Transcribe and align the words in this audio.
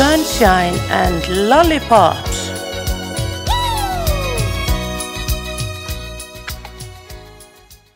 Sunshine 0.00 0.78
and 0.88 1.20
Lollipops. 1.28 2.38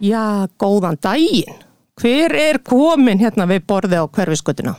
Já, 0.05 0.45
góðan 0.61 0.98
daginn. 1.01 1.62
Hver 1.96 2.35
er 2.37 2.59
komin 2.61 3.23
hérna 3.23 3.46
við 3.48 3.62
borði 3.64 3.96
á 3.96 4.05
hverfiskutuna? 4.05 4.75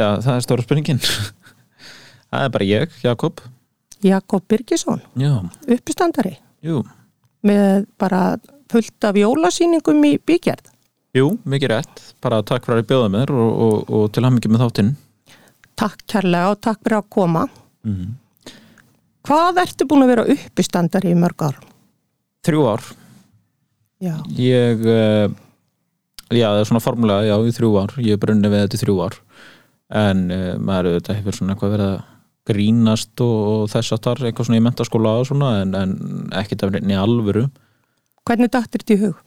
Já, 0.00 0.16
það 0.24 0.32
er 0.32 0.46
stóra 0.46 0.64
spurningin. 0.64 1.02
það 2.32 2.46
er 2.46 2.54
bara 2.54 2.68
ég, 2.70 2.94
Jakob. 3.04 3.42
Jakob 4.00 4.46
Birgisson, 4.48 5.02
Já, 5.12 5.34
uppistandari, 5.68 6.38
jú. 6.64 6.86
með 7.44 7.84
bara 8.00 8.38
fullt 8.72 9.04
af 9.04 9.20
jólasýningum 9.20 10.00
í 10.08 10.14
bígerð. 10.24 10.72
Jú, 11.20 11.34
mikið 11.44 11.74
rétt. 11.74 12.00
Bara 12.24 12.40
takk 12.40 12.64
fyrir 12.64 12.86
að 12.86 12.88
bjóða 12.94 13.12
mér 13.12 13.34
og, 13.36 13.52
og, 13.66 13.92
og 13.92 14.08
til 14.16 14.24
hann 14.24 14.38
mikið 14.38 14.56
með 14.56 14.64
þáttinn. 14.64 14.90
Takk 15.78 16.04
kærlega 16.10 16.52
og 16.52 16.60
takk 16.64 16.80
fyrir 16.82 16.98
að 16.98 17.10
koma. 17.14 17.44
Mm. 17.86 18.16
Hvað 19.28 19.60
ertu 19.62 19.86
búin 19.88 20.06
að 20.06 20.12
vera 20.14 20.26
uppistandari 20.34 21.12
í 21.12 21.18
mörg 21.18 21.44
ár? 21.48 21.58
Þrjú 22.46 22.64
ár. 22.70 22.84
Já, 24.02 24.14
Ég, 24.38 24.84
uh, 24.86 25.26
já, 26.30 26.46
það 26.46 26.60
er 26.60 26.68
svona 26.70 26.82
formulega, 26.82 27.26
já, 27.26 27.34
í 27.42 27.54
þrjú 27.56 27.72
ár. 27.82 27.96
Ég 28.06 28.20
brunni 28.22 28.50
við 28.50 28.62
þetta 28.64 28.78
í 28.78 28.82
þrjú 28.84 28.96
ár. 29.06 29.18
En 29.98 30.22
uh, 30.34 30.52
maður 30.62 30.92
auðvitað 30.92 31.18
hefur 31.20 31.38
svona 31.38 31.54
eitthvað 31.56 31.74
verið 31.76 31.92
að 31.92 31.98
grínast 32.48 33.20
og, 33.24 33.38
og 33.52 33.64
þess 33.72 33.92
að 33.94 34.02
það 34.04 34.14
er 34.22 34.28
eitthvað 34.30 34.48
svona 34.48 34.60
í 34.60 34.64
mentaskóla 34.64 35.14
og 35.20 35.26
svona 35.28 35.48
en, 35.62 35.74
en 35.76 35.96
ekkert 36.40 36.64
af 36.64 36.70
reyni 36.74 36.96
alvöru. 36.96 37.48
hvernig 38.28 38.50
dættir 38.52 38.84
þetta 38.84 38.94
í 38.94 39.00
hug? 39.02 39.18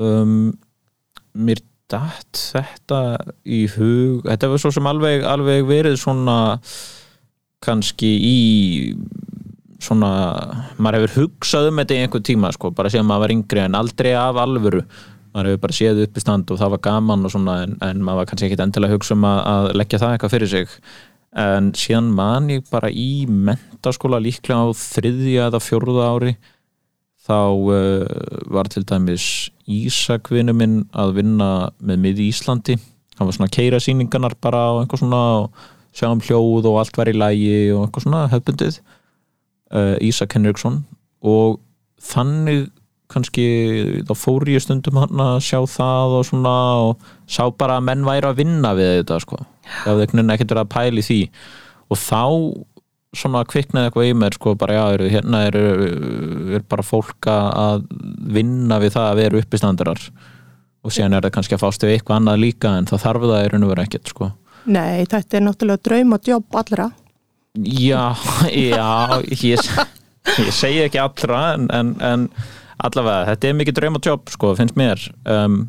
um, 0.00 0.52
mér 1.34 1.60
datt 1.90 2.40
þetta 2.52 3.00
í 3.48 3.64
hug? 3.72 4.24
Þetta 4.26 4.50
var 4.52 4.62
svo 4.62 4.72
sem 4.74 4.88
alveg, 4.90 5.24
alveg 5.26 5.66
verið 5.68 5.98
svona 6.00 6.38
kannski 7.64 8.10
í 8.22 8.38
svona 9.82 10.10
maður 10.78 11.06
hefur 11.06 11.24
hugsað 11.24 11.70
um 11.70 11.80
þetta 11.80 11.94
í 11.94 12.00
einhver 12.02 12.24
tíma 12.26 12.50
sko, 12.54 12.72
bara 12.74 12.90
síðan 12.92 13.08
maður 13.08 13.24
var 13.24 13.34
yngri 13.36 13.62
en 13.64 13.78
aldrei 13.78 14.10
af 14.18 14.40
alvöru. 14.42 14.82
Maður 15.34 15.52
hefur 15.52 15.62
bara 15.66 15.76
séð 15.76 16.02
upp 16.04 16.18
í 16.18 16.24
stand 16.24 16.50
og 16.50 16.58
það 16.60 16.72
var 16.74 16.82
gaman 16.88 17.28
og 17.28 17.34
svona 17.34 17.58
en, 17.66 17.76
en 17.84 18.02
maður 18.02 18.22
var 18.22 18.30
kannski 18.30 18.48
ekkit 18.48 18.64
endilega 18.64 18.94
að 18.94 18.98
hugsa 18.98 19.14
um 19.14 19.28
að, 19.28 19.40
að 19.52 19.68
leggja 19.78 20.02
það 20.02 20.14
eitthvað 20.14 20.34
fyrir 20.34 20.52
sig. 20.54 20.78
En 21.38 21.72
síðan 21.76 22.08
man 22.16 22.48
ég 22.50 22.64
bara 22.72 22.90
í 22.90 23.10
mentaskóla 23.28 24.20
líklega 24.22 24.64
á 24.64 24.68
þriðja 24.74 25.50
eða 25.50 25.62
fjórða 25.62 26.08
ári 26.08 26.34
þá 27.28 27.38
uh, 27.52 28.04
var 28.48 28.70
til 28.72 28.82
dæmis 28.88 29.28
Ísakvinu 29.68 30.54
minn 30.56 30.78
að 30.96 31.18
vinna 31.20 31.48
með 31.84 32.04
mið 32.04 32.22
Íslandi. 32.28 32.78
Hann 33.18 33.28
var 33.28 33.36
svona 33.36 33.50
að 33.50 33.56
keira 33.58 33.80
sýningarnar 33.82 34.38
bara 34.40 34.62
og 34.72 34.82
eitthvað 34.82 35.02
svona 35.02 35.22
og 35.42 35.66
sjá 35.96 36.08
um 36.08 36.22
hljóð 36.22 36.68
og 36.70 36.78
allt 36.80 36.98
var 37.00 37.10
í 37.10 37.16
lægi 37.16 37.58
og 37.74 37.84
eitthvað 37.84 38.06
svona 38.06 38.24
hefbundið 38.32 38.80
uh, 38.80 39.96
Ísak 40.04 40.36
Henriksson. 40.38 40.82
Og 41.26 41.58
þannig 42.00 42.68
kannski 43.08 43.44
þá 44.08 44.12
fór 44.18 44.44
ég 44.52 44.62
stundum 44.62 45.00
hann 45.00 45.22
að 45.24 45.38
sjá 45.46 45.62
það 45.68 46.16
og 46.18 46.26
svona 46.28 46.56
og 46.88 47.06
sá 47.28 47.46
bara 47.48 47.78
að 47.80 47.86
menn 47.88 48.04
væri 48.06 48.28
að 48.28 48.42
vinna 48.42 48.74
við 48.76 48.98
þetta 48.98 49.20
sko, 49.24 49.38
það 49.82 50.02
hefði 50.04 50.24
ekkert 50.34 50.52
verið 50.52 50.64
að 50.64 50.74
pæli 50.74 51.04
því. 51.06 51.20
Og 51.88 52.00
þá 52.02 52.22
svona 53.16 53.44
kviknaði 53.48 53.88
eitthvað 53.88 54.08
í 54.10 54.16
mér 54.20 54.36
sko 54.36 54.54
bara 54.58 54.76
já, 54.76 54.82
eru, 54.96 55.06
hérna 55.12 55.44
er, 55.48 55.56
er 56.58 56.64
bara 56.68 56.84
fólk 56.84 57.28
að 57.32 57.86
vinna 58.34 58.80
við 58.82 58.94
það 58.98 59.08
að 59.12 59.20
vera 59.22 59.40
uppistandarar? 59.42 60.02
Og 60.86 60.94
síðan 60.94 61.16
er 61.16 61.24
það 61.26 61.34
kannski 61.38 61.56
að 61.56 61.64
fást 61.64 61.84
við 61.84 61.96
eitthvað 61.96 62.20
annað 62.20 62.42
líka 62.44 62.74
en 62.78 62.88
það 62.88 63.04
þarf 63.06 63.26
það 63.30 63.44
í 63.44 63.48
raun 63.52 63.66
og 63.66 63.72
vera 63.72 63.86
ekkert 63.88 64.12
sko. 64.12 64.30
Nei, 64.68 65.06
þetta 65.08 65.38
er 65.38 65.44
náttúrulega 65.46 65.84
draum 65.88 66.14
og 66.14 66.28
jobb 66.28 66.58
allra. 66.60 66.90
Já, 67.64 68.04
já 68.52 68.90
ég, 69.32 69.72
ég 70.36 70.52
segi 70.54 70.84
ekki 70.84 71.00
allra 71.02 71.40
en, 71.56 71.66
en, 71.74 71.94
en 72.04 72.28
allavega 72.84 73.32
þetta 73.32 73.48
er 73.48 73.58
mikið 73.58 73.78
draum 73.80 73.98
og 73.98 74.08
jobb 74.12 74.32
sko, 74.34 74.52
finnst 74.58 74.78
mér. 74.78 75.02
Um, 75.24 75.60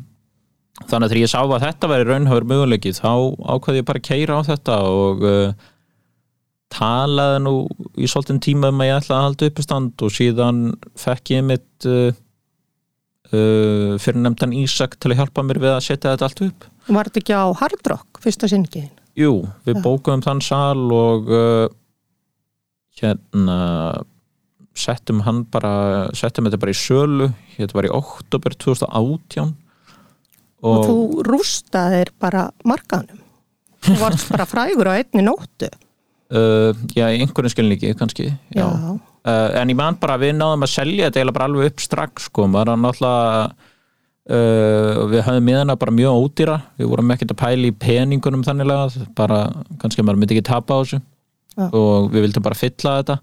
þannig 0.84 1.08
að 1.08 1.12
þegar 1.14 1.22
ég 1.24 1.32
sá 1.32 1.40
að 1.40 1.64
þetta 1.64 1.90
væri 1.90 2.08
raunhafur 2.08 2.48
möguleiki 2.52 2.94
þá 2.96 3.10
ákvaði 3.56 3.82
ég 3.82 3.88
bara 3.88 4.02
að 4.02 4.08
keira 4.10 4.38
á 4.38 4.40
þetta 4.46 4.78
og 4.92 5.26
uh, 5.26 5.68
talaði 6.70 7.42
nú 7.44 7.54
í 7.98 8.08
svolítinn 8.10 8.42
tíma 8.42 8.70
um 8.70 8.82
að 8.82 8.90
ég 8.90 9.00
ætla 9.00 9.16
að 9.16 9.24
halda 9.26 9.48
uppistand 9.50 10.04
og 10.06 10.14
síðan 10.14 10.60
fekk 10.98 11.32
ég 11.34 11.46
mitt 11.48 11.88
uh, 11.90 12.12
uh, 13.32 13.96
fyrir 14.02 14.20
nefndan 14.22 14.54
Ísak 14.60 14.96
til 15.00 15.12
að 15.12 15.22
hjálpa 15.22 15.44
mér 15.46 15.62
við 15.62 15.74
að 15.74 15.84
setja 15.88 16.14
þetta 16.14 16.30
allt 16.30 16.44
upp 16.46 16.68
Var 16.90 17.10
þetta 17.10 17.22
ekki 17.22 17.38
á 17.38 17.46
Hard 17.60 17.90
Rock, 17.92 18.22
fyrsta 18.22 18.50
sinnigiðin? 18.50 18.94
Jú, 19.18 19.34
við 19.66 19.82
bókuðum 19.84 20.22
þann 20.24 20.44
sal 20.46 20.86
og 20.94 21.28
uh, 21.34 21.66
hérna 23.00 23.58
settum 24.78 25.24
hann 25.26 25.42
bara 25.50 26.08
settum 26.16 26.46
þetta 26.46 26.60
bara 26.62 26.72
í 26.72 26.78
sölu 26.78 27.32
þetta 27.56 27.76
var 27.76 27.90
í 27.90 27.92
oktober 27.98 28.54
2018 28.54 29.58
Og, 30.60 30.76
og, 30.76 30.84
þú 30.84 31.24
rústaðir 31.24 32.12
bara 32.20 32.48
markaðnum. 32.68 33.20
Þú 33.80 33.94
varst 33.96 34.28
bara 34.28 34.44
frægur 34.48 34.90
á 34.92 35.00
einni 35.00 35.24
nóttu. 35.24 35.70
Uh, 36.34 36.70
já, 36.96 37.06
í 37.10 37.20
einhverjum 37.22 37.54
skilningi 37.54 37.94
kannski 37.98 38.30
já. 38.30 38.64
Já. 38.64 38.92
Uh, 39.20 39.48
en 39.60 39.72
ég 39.72 39.76
man 39.76 39.98
bara 40.00 40.16
að 40.16 40.26
við 40.26 40.38
náðum 40.38 40.64
að 40.64 40.72
selja 40.72 41.08
þetta 41.08 41.20
eiginlega 41.20 41.38
bara 41.38 41.50
alveg 41.50 41.72
upp 41.72 41.84
strax 41.84 42.30
sko, 42.30 42.46
maður 42.48 42.72
er 42.72 42.80
náttúrulega 42.84 43.42
uh, 44.30 45.02
við 45.10 45.24
höfum 45.26 45.48
miðana 45.50 45.76
bara 45.80 45.96
mjög 45.96 46.24
ódýra 46.24 46.56
við 46.80 46.92
vorum 46.92 47.12
ekkert 47.14 47.34
að 47.34 47.42
pæla 47.42 47.68
í 47.68 47.76
peningunum 47.86 48.46
þannig 48.46 48.74
bara 49.18 49.42
kannski 49.82 50.02
að 50.02 50.08
maður 50.08 50.22
myndi 50.22 50.38
ekki 50.38 50.48
tapa 50.50 50.78
á 50.78 50.80
þessu 50.80 51.00
Já. 51.58 51.66
og 51.66 52.10
við 52.14 52.26
vildum 52.28 52.46
bara 52.46 52.58
fylla 52.58 52.96
þetta 53.00 53.18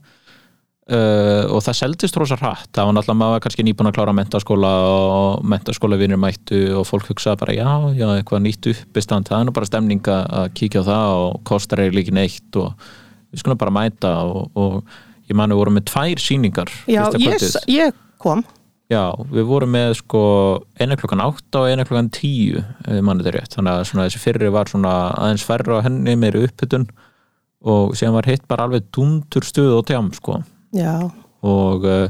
uh, 0.92 1.44
og 1.54 1.64
það 1.66 1.80
seldist 1.82 2.20
rosa 2.20 2.38
hratt. 2.40 2.70
Það 2.76 2.90
var 2.90 2.98
náttúrulega 2.98 3.20
maður 3.22 3.36
var 3.36 3.44
kannski 3.46 3.66
nýbúin 3.68 3.90
að 3.92 3.98
klára 3.98 4.16
mentaskóla 4.18 4.74
og 4.92 5.48
mentaskóla 5.54 6.00
vinir 6.00 6.22
mættu 6.22 6.62
og 6.80 6.88
fólk 6.90 7.12
hugsaði 7.12 7.42
bara 7.44 7.58
já, 7.58 7.72
já, 7.98 8.08
eitthvað 8.16 8.46
nýtt 8.46 8.72
uppistand. 8.74 9.30
Það 9.32 9.40
er 9.40 9.50
nú 9.50 9.56
bara 9.58 9.70
stemning 9.70 10.14
að 10.14 10.48
kíkja 10.58 10.86
á 10.86 10.90
það 10.90 11.18
og 11.26 11.42
kostar 11.48 11.84
eiginlega 11.84 12.08
ekki 12.08 12.18
neitt 12.18 12.60
og 12.62 12.88
við 13.32 13.44
skulum 13.44 13.60
bara 13.60 13.76
mæta 13.76 14.14
og, 14.26 14.52
og 14.58 15.28
ég 15.28 15.38
mani 15.38 15.56
við 15.56 15.62
vorum 15.64 15.78
með 15.78 15.90
tvær 15.92 16.24
sýningar 16.24 16.72
Já, 16.88 17.04
ég, 17.20 17.44
ég 17.72 17.98
kom. 18.22 18.44
Já, 18.88 19.12
við 19.34 19.48
vorum 19.50 19.74
með 19.76 19.98
sko 20.00 20.22
eina 20.80 20.96
klokkan 21.00 21.24
átta 21.26 21.66
og 21.66 21.72
eina 21.72 21.84
klokkan 21.88 22.12
tíu 22.16 22.62
ef 22.62 22.94
ég 22.96 23.04
manni 23.04 23.26
þetta 23.26 23.36
rétt, 23.36 23.56
þannig 23.58 23.74
að 23.74 23.88
svona, 23.90 24.06
þessi 24.08 24.22
fyrri 24.24 24.52
var 24.56 24.72
svona 24.72 24.94
aðeins 25.12 25.44
færra 25.48 25.82
á 25.84 25.86
henni 25.86 26.16
meiri 26.20 26.46
uppbytun 26.48 26.88
og 27.68 27.98
síðan 28.00 28.16
var 28.16 28.30
hitt 28.32 28.46
bara 28.48 28.68
alveg 28.68 28.88
dundur 28.96 29.44
stuð 29.44 29.74
og 29.82 29.90
tjám 29.90 30.14
sko 30.16 30.40
Já, 30.76 30.96
og 31.48 31.86
uh, 31.88 32.10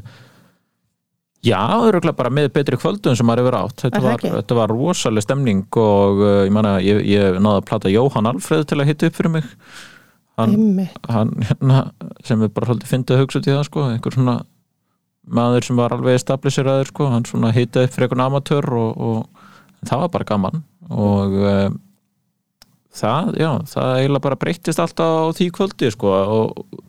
já, 1.46 1.62
örugglega 1.86 2.18
bara 2.18 2.32
með 2.34 2.50
betri 2.56 2.80
kvöldum 2.80 3.18
sem 3.18 3.28
maður 3.28 3.46
hefur 3.46 3.60
átt. 3.60 3.84
Þetta 3.86 4.02
var, 4.04 4.24
þetta 4.24 4.58
var 4.58 4.74
rosaleg 4.74 5.26
stemning 5.26 5.66
og 5.78 6.24
uh, 6.24 6.42
ég 6.48 6.54
manna, 6.56 6.78
ég, 6.84 7.04
ég 7.06 7.38
náði 7.38 7.62
að 7.62 7.68
plata 7.70 7.94
Jóhann 7.94 8.30
Alfreð 8.32 8.66
til 8.72 8.82
að 8.82 8.90
hitta 8.92 9.12
upp 9.12 9.20
fyrir 9.20 9.36
mig. 9.38 9.48
Hann, 10.38 10.54
hann 11.10 11.34
hérna, 11.42 11.80
sem 12.26 12.42
við 12.44 12.54
bara 12.54 12.70
svolítið 12.70 12.92
fyndið 12.92 13.16
að 13.16 13.24
hugsa 13.24 13.40
út 13.40 13.48
í 13.48 13.54
það 13.56 13.64
sko, 13.70 13.86
einhver 13.90 14.14
svona 14.14 14.38
maður 15.28 15.66
sem 15.66 15.80
var 15.80 15.96
alveg 15.96 16.20
stabiliseraður 16.22 16.92
sko, 16.92 17.08
hann 17.12 17.26
svona 17.28 17.50
hitaði 17.56 17.90
upp 17.90 17.96
fyrir 17.96 18.08
einhvern 18.08 18.26
amatör 18.28 18.68
og, 18.78 19.02
og 19.02 19.88
það 19.88 20.04
var 20.04 20.12
bara 20.14 20.28
gaman. 20.30 20.62
Og 20.94 21.38
uh, 21.42 21.70
það, 22.96 23.34
já, 23.42 23.50
það 23.74 23.96
eiginlega 23.98 24.26
bara 24.28 24.40
breyttist 24.44 24.84
alltaf 24.84 25.18
á 25.20 25.36
því 25.38 25.50
kvöldi 25.58 25.92
sko. 25.94 26.14
Og 26.38 26.86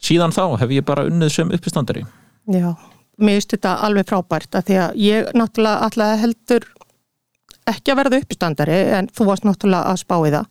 síðan 0.00 0.34
þá 0.34 0.44
hef 0.62 0.74
ég 0.74 0.86
bara 0.86 1.06
unnið 1.08 1.32
sem 1.34 1.54
uppistandari 1.54 2.04
Já, 2.50 2.74
mér 3.20 3.38
finnst 3.38 3.54
þetta 3.54 3.76
alveg 3.86 4.08
frábært 4.08 4.56
að 4.58 4.70
því 4.70 4.78
að 4.84 5.00
ég 5.04 5.32
náttúrulega 5.36 5.88
alltaf 5.88 6.22
heldur 6.24 6.68
ekki 7.70 7.92
að 7.92 8.00
verða 8.00 8.20
uppstandari 8.24 8.78
en 8.98 9.10
þú 9.14 9.26
varst 9.28 9.46
náttúrulega 9.46 9.92
að 9.92 10.00
spá 10.02 10.16
í 10.18 10.32
það. 10.34 10.46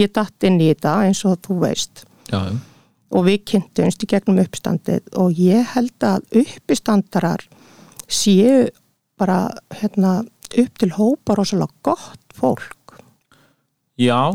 Ég 0.00 0.12
datt 0.14 0.46
inn 0.46 0.60
í 0.60 0.68
þetta 0.70 0.96
eins 1.06 1.22
og 1.26 1.40
þú 1.46 1.56
veist 1.64 2.04
já, 2.30 2.40
og 3.10 3.26
við 3.26 3.40
kynntumst 3.52 4.04
í 4.04 4.10
gegnum 4.10 4.40
uppstandið 4.42 5.08
og 5.18 5.40
ég 5.40 5.72
held 5.74 6.06
að 6.06 6.26
uppistandarar 6.42 7.42
séu 8.10 8.68
bara 9.20 9.50
hérna, 9.80 10.20
upp 10.58 10.78
til 10.80 10.92
hópa 10.96 11.36
rosalega 11.36 11.74
gott 11.84 12.34
fólk. 12.34 12.94
já 13.98 14.30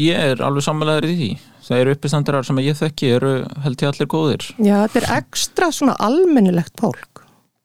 ég 0.00 0.16
er 0.16 0.42
alveg 0.42 0.64
sammelæður 0.64 1.12
í 1.12 1.16
því 1.20 1.30
það 1.66 1.82
eru 1.82 1.94
uppistandarar 1.96 2.46
sem 2.46 2.58
ég 2.64 2.78
þekki 2.78 3.12
eru 3.18 3.32
held 3.64 3.82
ég 3.82 3.92
allir 3.92 4.10
góðir 4.10 4.48
Já, 4.56 4.76
þetta 4.86 5.00
er 5.02 5.08
ekstra 5.18 5.70
svona 5.74 5.96
almennilegt 6.02 6.76
fólk. 6.80 7.24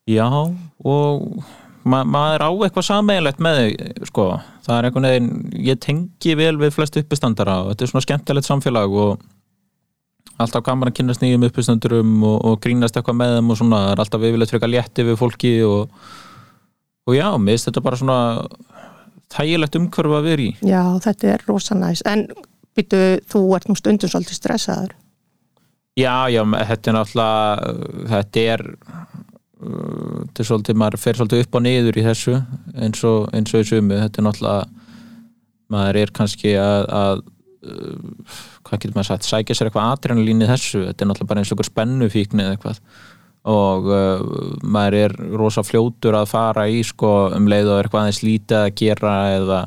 Já, 0.10 0.28
og 0.28 1.44
ma 1.88 2.02
maður 2.06 2.46
á 2.46 2.50
eitthvað 2.66 2.88
sameiginlegt 2.88 3.42
með 3.42 3.60
þau, 3.60 4.08
sko, 4.10 4.26
það 4.66 4.78
er 4.78 4.88
einhvern 4.88 5.08
veginn 5.10 5.30
ég 5.68 5.80
tengi 5.82 6.36
vel 6.38 6.56
við 6.62 6.74
flest 6.76 6.98
uppistandara 7.02 7.62
og 7.64 7.72
þetta 7.72 7.86
er 7.86 7.94
svona 7.94 8.06
skemmtilegt 8.08 8.50
samfélag 8.50 8.98
og 9.04 9.24
alltaf 10.42 10.66
gaman 10.66 10.90
að 10.90 10.98
kynast 11.00 11.22
nýjum 11.24 11.46
uppistandurum 11.48 12.12
og, 12.26 12.38
og 12.50 12.60
grínast 12.64 12.98
eitthvað 12.98 13.20
með 13.22 13.38
þeim 13.38 13.54
og 13.54 13.60
svona, 13.62 13.82
það 13.86 13.94
er 13.94 14.04
alltaf 14.04 14.28
yfirleitt 14.28 14.54
frekar 14.54 14.72
létti 14.74 15.06
við 15.06 15.20
fólki 15.22 15.54
og, 15.68 16.06
og 17.08 17.18
já, 17.18 17.28
finnst 17.38 17.70
þetta 17.70 17.84
bara 17.86 18.00
svona 18.02 18.20
þægilegt 19.32 19.78
umhverfu 19.80 20.18
að 20.18 20.30
vera 20.30 20.46
í 20.48 20.50
Já, 20.68 20.82
þetta 21.06 21.36
er 21.36 21.46
rosa 21.48 21.78
næs. 21.78 22.02
En 22.10 22.26
býtu, 22.78 23.00
þú 23.32 23.42
ert 23.58 23.70
nú 23.70 23.78
stundum 23.80 24.12
svolítið 24.12 24.38
stressaður. 24.40 24.98
Já, 26.00 26.32
já, 26.32 26.42
þetta 26.72 26.92
er 26.92 26.96
náttúrulega 26.96 27.74
þetta 28.14 28.44
er 28.54 28.62
uh, 28.72 30.22
þetta 30.22 30.44
er 30.44 30.48
svolítið, 30.48 30.80
maður 30.80 31.02
fer 31.04 31.20
svolítið 31.20 31.44
upp 31.44 31.58
og 31.60 31.66
niður 31.66 32.00
í 32.00 32.06
þessu 32.06 32.38
eins 32.80 33.04
og, 33.08 33.28
eins 33.36 33.52
og 33.52 33.66
í 33.66 33.68
sumu 33.68 34.00
þetta 34.00 34.22
er 34.22 34.28
náttúrulega 34.30 34.70
maður 35.72 36.02
er 36.02 36.14
kannski 36.16 36.56
að, 36.60 36.88
að 36.96 37.24
uh, 37.68 38.40
hvað 38.68 38.84
getur 38.84 38.96
maður 38.96 39.10
sagt, 39.12 39.28
sækja 39.28 39.58
sér 39.58 39.70
eitthvað 39.70 39.96
adrenalín 39.98 40.46
í 40.46 40.50
þessu, 40.50 40.86
þetta 40.88 41.04
er 41.04 41.12
náttúrulega 41.12 41.34
bara 41.34 41.44
eins 41.44 41.52
og 41.52 41.58
einhver 41.58 41.72
spennufíkni 41.72 42.46
eða 42.46 42.56
eitthvað. 42.56 42.82
Og 43.52 43.88
uh, 43.90 44.26
maður 44.64 44.98
er 45.00 45.16
rosa 45.36 45.64
fljótur 45.66 46.16
að 46.20 46.30
fara 46.30 46.68
í 46.70 46.84
sko 46.86 47.32
um 47.36 47.48
leið 47.50 47.72
og 47.74 47.80
eitthvað 47.82 48.06
aðeins 48.06 48.22
lítið 48.24 48.60
að 48.60 48.76
gera 48.80 49.16
eða 49.36 49.62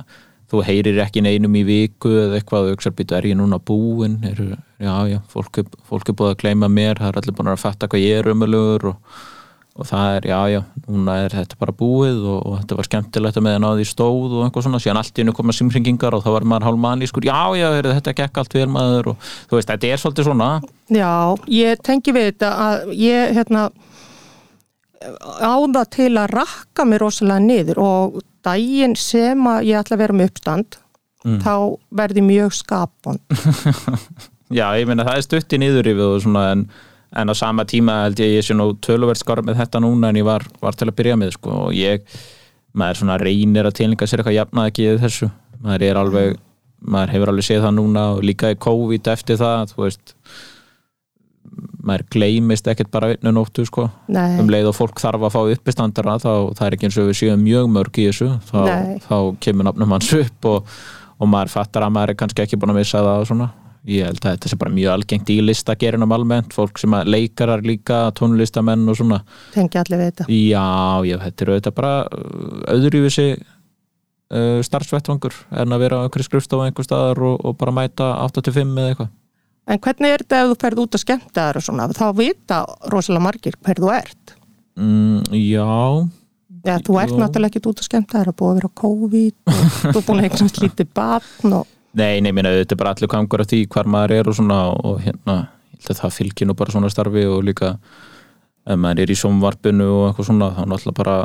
þú 0.50 0.62
heyrir 0.66 1.02
ekki 1.04 1.22
neinum 1.24 1.54
í 1.56 1.64
viku 1.66 2.12
eða 2.24 2.38
eitthvað 2.38 2.70
og 2.70 2.74
auksar 2.74 2.94
býtu 2.96 3.16
er 3.16 3.28
ég 3.30 3.38
núna 3.38 3.60
búinn? 3.60 4.18
Já 4.78 4.94
já, 5.08 5.20
fólk 5.32 5.62
er, 5.62 5.70
fólk 5.88 6.10
er 6.10 6.18
búið 6.18 6.34
að 6.34 6.42
gleyma 6.42 6.68
mér 6.72 7.00
það 7.00 7.12
er 7.12 7.20
allir 7.20 7.38
búin 7.38 7.54
að 7.54 7.62
fatta 7.62 7.88
hvað 7.88 8.04
ég 8.04 8.20
er 8.20 8.28
umöluður 8.34 8.90
og, 8.92 9.14
og 9.74 9.88
það 9.88 10.18
er 10.18 10.28
já 10.28 10.40
já 10.52 10.60
núna 10.84 11.16
er 11.24 11.36
þetta 11.38 11.60
bara 11.62 11.76
búið 11.78 12.20
og, 12.20 12.38
og 12.42 12.58
þetta 12.60 12.78
var 12.80 12.90
skemmtilegt 12.90 13.40
að 13.40 13.46
með 13.46 13.56
að 13.58 13.64
náði 13.64 13.88
stóð 13.88 14.36
og 14.36 14.44
eitthvað 14.44 14.68
svona 14.68 14.82
síðan 14.84 15.00
allt 15.00 15.16
í 15.16 15.24
hennu 15.24 15.36
koma 15.38 15.56
simringingar 15.56 16.18
og 16.18 16.26
þá 16.26 16.30
var 16.36 16.48
maður 16.52 16.68
hálf 16.68 16.84
manni 16.84 17.08
skur 17.10 17.26
já 17.30 17.40
já 17.56 17.66
er, 17.70 17.90
þetta 17.96 18.16
gekk 18.20 18.42
allt 18.42 18.58
vel 18.58 18.68
maður 18.76 19.14
og 19.14 19.32
þú 19.48 19.58
veist 19.58 19.72
þetta 19.72 19.90
er 19.90 20.04
svolítið 20.04 20.28
svona. 20.28 20.52
Já, 20.92 21.14
ég 21.48 21.82
tengi 21.86 22.12
við 22.12 22.30
þetta 22.34 22.54
að 22.68 22.94
ég 23.00 23.36
hérna 23.38 23.68
á 25.04 25.54
það 25.64 25.90
til 25.96 26.12
að 26.20 26.30
rakka 26.34 26.86
mig 26.88 27.02
rosalega 27.02 27.44
niður 27.44 27.82
og 27.84 28.22
daginn 28.44 28.96
sem 28.98 29.46
að 29.48 29.68
ég 29.70 29.80
ætla 29.80 29.98
að 29.98 30.04
vera 30.04 30.16
með 30.18 30.30
uppstand 30.32 30.78
þá 31.44 31.54
verði 31.96 32.24
mjög 32.24 32.56
skapon 32.58 33.20
Já, 34.52 34.68
ég 34.76 34.86
meina 34.86 35.06
það 35.06 35.18
er 35.18 35.24
stutt 35.24 35.54
í 35.56 35.60
niðurrifið 35.62 36.04
og 36.04 36.22
svona 36.22 36.42
en, 36.52 36.64
en 37.16 37.32
á 37.32 37.34
sama 37.34 37.64
tíma 37.68 38.02
held 38.04 38.20
ég 38.20 38.36
ég 38.36 38.46
sé 38.46 38.56
nú 38.56 38.74
töluvert 38.84 39.20
skarð 39.20 39.48
með 39.48 39.62
þetta 39.62 39.80
núna 39.82 40.10
en 40.12 40.20
ég 40.20 40.26
var, 40.28 40.44
var 40.60 40.76
til 40.76 40.90
að 40.90 40.96
byrja 40.98 41.16
með 41.18 41.32
sko 41.38 41.54
og 41.66 41.78
ég, 41.78 42.04
maður 42.76 43.00
svona 43.00 43.16
reynir 43.22 43.66
að 43.66 43.78
tilninga 43.80 44.08
sér 44.10 44.20
eitthvað 44.20 44.36
jafnað 44.36 44.70
ekki 44.70 44.88
þessu. 45.00 45.30
Maður 45.64 45.86
er 45.88 46.00
alveg, 46.00 46.36
maður 46.84 47.14
hefur 47.14 47.32
alveg 47.32 47.48
séð 47.48 47.64
það 47.64 47.76
núna 47.78 48.04
og 48.12 48.24
líka 48.28 48.52
í 48.52 48.60
COVID 48.66 49.10
eftir 49.14 49.40
það 49.40 49.72
þú 49.72 49.82
veist 49.86 50.14
maður 51.84 52.06
gleymist 52.14 52.68
ekkert 52.70 52.90
bara 52.94 53.12
vinnu 53.12 53.32
nóttu 53.34 53.64
sko. 53.68 53.88
Um 54.08 54.50
leið 54.52 54.70
og 54.70 54.76
fólk 54.78 55.02
þarf 55.02 55.26
að 55.28 55.34
fá 55.34 55.40
uppistandara 55.54 56.18
þá 56.22 56.30
það 56.56 56.66
er 56.66 56.76
ekki 56.76 56.88
eins 56.88 57.00
og 57.00 57.10
við 57.10 57.18
séum 57.20 57.44
mjög 57.44 57.72
mörg 57.74 58.00
í 58.00 58.06
þessu. 58.08 58.30
Þá, 58.48 58.60
þá 59.04 59.16
kemur 59.46 59.68
nafnum 59.68 59.96
hans 59.96 60.12
upp 60.20 60.48
og, 60.50 60.72
og 61.18 61.30
maður 61.30 61.54
fattar 61.58 61.86
að 61.86 61.94
maður 61.96 62.14
er 62.14 62.20
kannski 62.22 62.44
ekki 62.44 62.60
búin 62.60 62.74
að 62.74 62.80
missa 62.80 63.04
það 63.04 63.20
og 63.22 63.30
svona. 63.30 63.50
Ég 63.84 64.06
held 64.08 64.22
að 64.22 64.30
þetta 64.38 64.48
sé 64.48 64.56
bara 64.56 64.72
mjög 64.72 64.94
algengt 64.94 65.30
í 65.34 65.34
listagerinum 65.44 66.12
almennt, 66.16 66.54
fólk 66.56 66.78
sem 66.80 66.94
leikarar 67.04 67.60
líka 67.68 68.06
tónlistamenn 68.16 68.88
og 68.88 68.96
svona. 68.96 69.18
Tengi 69.52 69.76
allir 69.76 70.00
við 70.00 70.08
þetta. 70.08 70.28
Já, 70.32 70.68
já, 71.04 71.18
þetta 71.26 71.44
er 71.44 71.50
auðvitað 71.52 71.74
bara 71.76 71.90
uh, 72.08 72.54
öðruvísi 72.72 73.26
uh, 73.36 74.62
starfsvettvangur 74.64 75.36
en 75.52 75.76
að 75.76 75.84
vera 75.84 76.00
einhverju 76.06 76.30
skrifstofa 76.30 76.70
einhver 76.70 76.88
staðar 76.88 77.20
og, 77.28 77.44
og 77.44 77.58
bara 77.60 77.76
mæta 77.76 78.08
8-5 78.24 78.72
eða 78.72 78.94
eitthvað 78.94 79.12
En 79.66 79.78
hvernig 79.80 80.12
er 80.12 80.22
þetta 80.24 80.42
ef 80.42 80.50
þú 80.50 80.56
ferð 80.60 80.82
út 80.84 80.96
að 80.98 81.02
skemmta 81.04 81.44
þér 81.48 81.58
og 81.60 81.64
svona, 81.64 81.86
þá 81.96 82.04
vita 82.18 82.58
rosalega 82.92 83.24
margir 83.24 83.54
hver 83.64 83.80
þú 83.80 83.92
ert. 83.96 84.34
mm, 84.76 85.22
Já, 85.32 86.08
Já, 86.64 86.74
þú 86.84 86.98
ert 87.00 87.14
náttúrulega 87.20 87.50
ekki 87.52 87.62
út 87.68 87.80
að 87.80 87.88
skemmta 87.88 88.18
þér 88.20 88.30
að 88.32 88.36
búa 88.40 88.50
að 88.52 88.58
vera 88.60 88.68
á 88.68 88.78
COVID 88.80 89.34
og 89.48 89.62
þú 89.94 89.98
er 90.00 90.06
búin 90.08 90.20
að 90.20 90.26
eitthvað 90.28 90.52
slítið 90.58 90.90
batn 90.96 91.56
og 91.60 91.70
Nei, 91.94 92.18
nei, 92.20 92.32
minna, 92.34 92.50
þetta 92.50 92.74
er 92.74 92.78
bara 92.80 92.90
allir 92.96 93.10
gangur 93.12 93.40
af 93.44 93.46
því 93.52 93.58
hvar 93.70 93.86
maður 93.86 94.14
er 94.16 94.28
og 94.28 94.34
svona 94.34 94.56
og 94.74 94.96
hérna, 95.04 95.34
ég 95.70 95.78
held 95.84 95.90
að 95.94 96.00
það 96.00 96.14
fylgir 96.16 96.48
nú 96.50 96.56
bara 96.58 96.74
svona 96.74 96.88
starfi 96.90 97.22
og 97.30 97.44
líka 97.46 97.68
ef 98.66 98.78
maður 98.80 99.04
er 99.04 99.12
í 99.14 99.16
sómvarpinu 99.20 99.86
og 99.92 100.06
eitthvað 100.08 100.26
svona 100.30 100.48
þá 100.56 100.62
náttúrulega 100.72 100.98
bara 100.98 101.16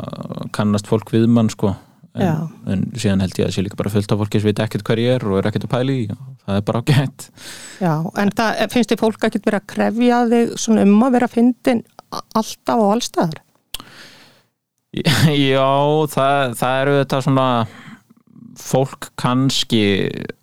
kannast 0.54 0.86
fólk 0.86 1.10
við 1.10 1.26
mann 1.26 1.50
sko. 1.50 1.72
En, 2.18 2.46
en 2.66 2.80
síðan 2.98 3.22
held 3.22 3.38
ég 3.38 3.46
að 3.46 3.54
sé 3.54 3.62
líka 3.62 3.78
bara 3.78 3.92
fullt 3.92 4.10
af 4.10 4.18
fólki 4.18 4.40
sem 4.40 4.50
veit 4.50 4.62
ekkert 4.64 4.86
hver 4.88 5.02
ég 5.02 5.18
er 5.18 5.26
og 5.28 5.38
er 5.38 5.50
ekkert 5.50 5.68
að 5.68 5.74
pæli 5.76 5.98
í 6.00 6.06
það 6.10 6.56
er 6.56 6.64
bara 6.66 6.80
ágætt 6.82 7.28
Já, 7.78 7.92
en 8.22 8.32
það 8.40 8.62
finnst 8.74 8.94
þið 8.94 9.02
fólk 9.04 9.28
ekki 9.28 9.42
verið 9.44 9.60
að 9.60 9.68
krefja 9.74 10.24
þig 10.32 10.56
svona 10.64 10.86
um 10.88 11.06
að 11.06 11.14
vera 11.18 11.30
fyndin 11.30 11.84
alltaf 12.10 12.82
og 12.82 12.90
allstaðar? 12.96 13.38
Já, 15.54 15.70
það, 16.10 16.56
það 16.58 16.80
eru 16.80 16.98
þetta 16.98 17.22
svona 17.28 17.46
fólk 18.60 19.10
kannski 19.20 19.82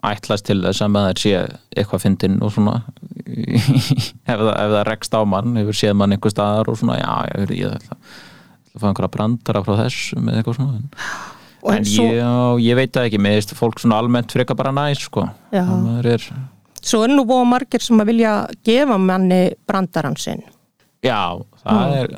ætlast 0.08 0.48
til 0.48 0.62
þess 0.64 0.82
að 0.82 0.94
maður 0.96 1.22
sé 1.22 1.34
eitthvað 1.76 2.04
fyndin 2.06 2.40
og 2.42 2.54
svona 2.56 2.80
ef, 4.32 4.40
það, 4.40 4.54
ef 4.56 4.72
það 4.74 4.84
rekst 4.88 5.18
á 5.20 5.22
mann 5.28 5.60
hefur 5.60 5.78
séð 5.78 5.98
mann 6.00 6.16
einhver 6.16 6.34
staðar 6.34 6.72
og 6.72 6.80
svona 6.80 6.98
já, 7.02 7.12
ég, 7.36 7.58
ég 7.60 7.76
ætla, 7.76 7.98
ætla 8.00 8.78
að 8.78 8.80
fá 8.80 8.88
einhverja 8.88 9.14
brandara 9.18 9.64
frá 9.68 9.82
þessum 9.84 10.32
eða 10.32 10.42
eitthvað 10.42 10.62
svona 10.62 10.80
en, 10.80 10.88
Og 11.64 11.72
en 11.74 11.84
svo- 11.88 12.06
ég, 12.06 12.20
já, 12.22 12.32
ég 12.70 12.76
veit 12.78 12.92
það 12.94 13.08
ekki, 13.10 13.20
mér 13.24 13.38
veist 13.40 13.56
fólk 13.58 13.80
svona 13.82 13.98
almennt 14.02 14.32
frekar 14.32 14.56
bara 14.60 14.72
næs 14.72 15.02
sko 15.08 15.26
Já. 15.54 15.64
Er, 16.06 16.22
Svo 16.88 17.02
er 17.04 17.10
nú 17.12 17.26
búið 17.28 17.48
margir 17.50 17.82
sem 17.84 18.00
að 18.00 18.12
vilja 18.12 18.34
gefa 18.64 18.98
manni 19.02 19.42
brandarann 19.68 20.16
sinn. 20.22 20.44
já, 21.04 21.40
það 21.64 21.96
er 21.98 22.14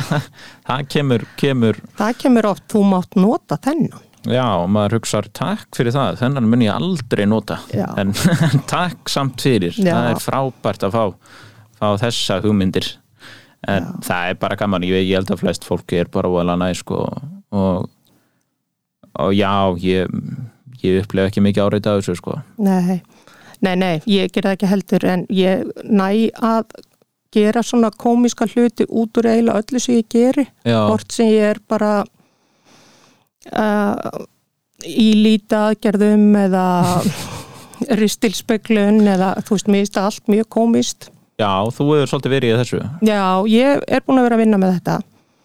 það 0.68 0.84
kemur, 0.92 1.24
kemur 1.40 1.78
Það 1.98 2.16
kemur 2.22 2.48
oft, 2.52 2.64
þú 2.72 2.82
mátt 2.90 3.16
nota 3.18 3.58
þennan. 3.62 4.02
Já, 4.26 4.42
og 4.58 4.68
maður 4.74 4.96
hugsar 4.98 5.28
takk 5.36 5.68
fyrir 5.76 5.94
það, 5.94 6.16
þennan 6.18 6.48
mun 6.50 6.62
ég 6.64 6.72
aldrei 6.74 7.26
nota 7.30 7.60
Já. 7.74 7.86
en 8.00 8.10
takk 8.72 9.08
samt 9.12 9.42
fyrir 9.44 9.74
Já. 9.78 9.92
það 9.92 10.08
er 10.14 10.22
frábært 10.24 10.86
að 10.88 10.96
fá, 10.96 11.04
fá 11.78 11.86
þessa 12.02 12.40
hugmyndir 12.42 12.88
en 13.66 13.86
það 14.06 14.30
er 14.32 14.40
bara 14.42 14.56
gaman, 14.58 14.82
ég, 14.86 15.04
ég 15.06 15.14
held 15.20 15.30
að 15.34 15.40
flest 15.44 15.64
fólki 15.66 16.00
er 16.02 16.10
bara 16.12 16.28
voðalega 16.30 16.58
næ 16.64 16.74
sko, 16.78 17.04
og, 17.54 17.86
og 19.22 19.32
já 19.36 19.52
ég, 19.82 20.10
ég 20.82 21.00
upplef 21.02 21.30
ekki 21.30 21.44
mikið 21.44 21.66
áreita 21.66 21.94
af 21.94 22.02
þessu 22.02 22.18
sko. 22.20 22.36
Nei, 22.62 23.00
nei, 23.64 23.74
nei, 23.76 23.94
ég 24.10 24.32
ger 24.32 24.48
það 24.48 24.58
ekki 24.58 24.70
heldur 24.72 25.08
en 25.12 25.24
ég 25.32 25.64
næ 25.84 26.10
að 26.44 26.76
gera 27.36 27.62
svona 27.66 27.90
komíska 27.92 28.46
hluti 28.48 28.86
út 28.88 29.18
úr 29.18 29.30
eiginlega 29.32 29.64
öllu 29.64 29.82
sem 29.82 29.98
ég 29.98 30.08
geri. 30.12 30.46
Hvort 30.64 31.12
sem 31.12 31.32
ég 31.32 31.56
er 31.56 31.60
bara 31.68 31.98
uh, 33.52 34.22
í 34.86 35.10
líta 35.24 35.66
aðgerðum 35.70 36.30
eða 36.46 36.68
ristilspeglun 38.00 39.02
eða 39.04 39.34
þú 39.44 39.58
veist, 39.58 39.68
mér 39.68 39.84
finnst 39.84 39.98
það 39.98 40.10
allt 40.10 40.32
mjög 40.32 40.50
komist. 40.56 41.10
Já, 41.36 41.68
þú 41.68 41.90
hefur 41.92 42.10
svolítið 42.10 42.32
verið 42.32 42.52
í 42.52 42.58
þessu 42.62 42.78
Já, 43.04 43.22
ég 43.52 43.82
er 43.92 44.04
búin 44.06 44.20
að 44.22 44.26
vera 44.26 44.36
að 44.38 44.40
vinna 44.40 44.60
með 44.60 44.78
þetta 44.78 44.94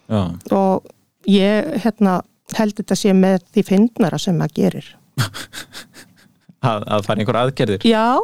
Já, 0.08 0.22
og 0.56 0.86
ég 1.28 1.68
hérna, 1.84 2.14
held 2.56 2.76
þetta 2.78 2.98
sé 2.98 3.14
með 3.16 3.42
því 3.54 3.66
fyndnara 3.68 4.20
sem 4.20 4.38
maður 4.38 4.56
gerir. 4.58 4.88
að, 6.70 6.86
að 6.86 7.04
fara 7.06 7.20
einhver 7.20 7.38
aðgerðir 7.42 7.84
Já, 7.84 8.16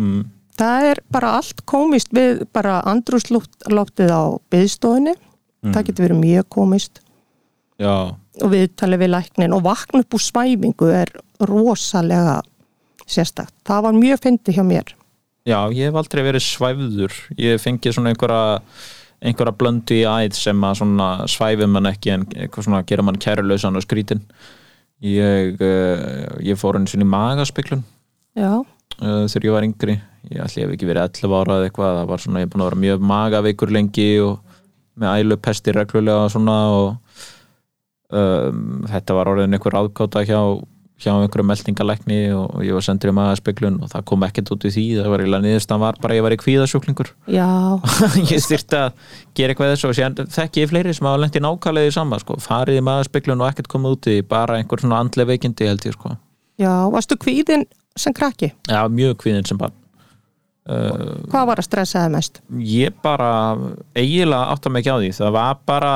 mm. 0.00 0.22
það 0.58 0.88
er 0.92 1.02
bara 1.12 1.34
allt 1.38 1.62
komist 1.68 2.12
við 2.14 2.44
bara 2.54 2.80
andrúsloftið 2.88 4.12
á 4.12 4.22
byðstofunni. 4.52 5.16
Það 5.62 5.84
getur 5.86 6.08
verið 6.08 6.18
mjög 6.18 6.46
komist 6.50 7.02
Já, 7.78 8.14
og 8.42 8.50
viðtalið 8.50 9.04
við 9.04 9.12
læknin 9.12 9.54
og 9.54 9.62
vakna 9.66 10.00
upp 10.02 10.16
úr 10.16 10.22
svæfingu 10.24 10.88
er 10.90 11.12
rosalega 11.46 12.40
sérstakt. 13.06 13.54
Það 13.66 13.86
var 13.86 13.96
mjög 13.98 14.24
fyndi 14.24 14.54
hjá 14.56 14.64
mér. 14.66 14.90
Já, 15.46 15.58
ég 15.74 15.90
hef 15.90 15.98
aldrei 15.98 16.22
verið 16.22 16.44
svæfður 16.46 17.14
ég 17.38 17.62
fengið 17.62 17.96
svona 17.96 18.12
einhverja 18.12 18.60
einhverja 19.22 19.54
blöndu 19.54 19.96
í 19.96 20.02
æð 20.02 20.36
sem 20.36 20.66
að 20.66 21.24
svæfi 21.30 21.68
mann 21.70 21.90
ekki 21.92 22.14
en 22.16 22.26
gera 22.88 23.06
mann 23.06 23.20
kærulausan 23.22 23.78
og 23.78 23.84
skrítin 23.84 24.22
ég, 25.02 25.58
uh, 25.62 26.38
ég 26.42 26.58
fór 26.58 26.78
einu 26.78 26.90
sinni 26.90 27.06
í 27.06 27.12
magaspiklun 27.12 27.84
Já, 28.38 28.62
uh, 28.62 29.24
þegar 29.28 29.46
ég 29.46 29.54
var 29.56 29.66
yngri. 29.66 29.98
Ég 30.30 30.40
ætli 30.40 30.64
hef 30.64 30.72
ekki 30.72 30.88
verið 30.88 31.18
11 31.26 31.34
ára 31.36 31.58
eða 31.58 31.68
eitthvað 31.68 31.96
það 31.98 32.10
var 32.12 32.22
svona, 32.22 32.40
ég 32.40 32.46
er 32.46 32.52
búin 32.52 32.62
að 32.62 32.70
vera 32.70 32.82
mjög 32.84 33.06
magaveikur 33.10 33.72
lengi 33.74 34.08
og 34.24 34.58
með 35.02 35.20
ælu 35.20 35.38
pesti 35.42 35.74
reglulega 35.76 36.26
og 36.26 36.32
svona 36.32 36.56
og 36.72 36.86
um, 38.12 38.62
þetta 38.88 39.16
var 39.18 39.32
orðin 39.32 39.56
einhver 39.56 39.76
áðgáta 39.80 40.24
hjá, 40.28 40.40
hjá 41.02 41.10
einhverju 41.12 41.44
meldingalækni 41.48 42.18
og 42.36 42.62
ég 42.62 42.76
var 42.76 42.84
sendur 42.86 43.10
í 43.10 43.14
magaspiklun 43.16 43.80
og 43.82 43.90
það 43.92 44.04
kom 44.10 44.24
ekkert 44.26 44.52
út 44.54 44.66
í 44.68 44.72
því 44.74 44.84
það 45.00 45.10
var 45.12 45.24
eiginlega 45.24 45.46
niðurstan 45.46 45.82
var 45.82 45.98
bara 46.02 46.14
að 46.14 46.20
ég 46.20 46.26
var 46.26 46.36
í 46.36 46.38
kvíðasjúklingur 46.42 47.10
já, 47.34 47.48
ég 48.32 48.46
þyrfti 48.46 48.78
að 48.78 49.04
gera 49.38 49.54
eitthvað 49.54 49.72
þessu 49.74 49.90
og 49.90 50.24
þekki 50.36 50.64
ég 50.64 50.72
fleiri 50.72 50.94
sem 50.96 51.08
hafa 51.10 51.22
lent 51.24 51.38
í 51.38 51.42
nákvæmlega 51.42 51.90
í 51.90 51.94
sama 51.98 52.20
sko. 52.22 52.38
farið 52.42 52.80
í 52.80 52.86
magaspiklun 52.86 53.42
og 53.42 53.50
ekkert 53.50 53.70
komið 53.74 53.96
út 53.98 54.10
í 54.14 54.16
bara 54.32 54.58
einhver 54.60 54.82
svona 54.84 55.02
andlega 55.02 55.32
veikindi 55.34 55.70
held 55.70 55.86
ég 55.90 55.98
sko. 55.98 56.16
já. 56.62 56.72
Varstu 56.94 57.18
kvíðin 57.20 57.66
sem 57.98 58.14
krakki? 58.16 58.52
Já, 58.70 58.86
mjög 58.88 59.18
kvíðin 59.24 59.48
sem 59.48 59.58
barn 59.60 59.74
uh, 60.70 61.22
Hvað 61.32 61.48
var 61.50 61.60
að 61.60 61.68
stressaði 61.68 62.14
mest? 62.14 62.42
ég 62.62 62.94
bara 63.04 63.32
eiginlega 63.98 64.52
átta 64.54 64.72
mig 64.72 64.84
ekki 64.84 64.94
á 64.94 64.98
því 65.02 65.16
það 65.18 65.34
var 65.36 65.64
bara 65.68 65.94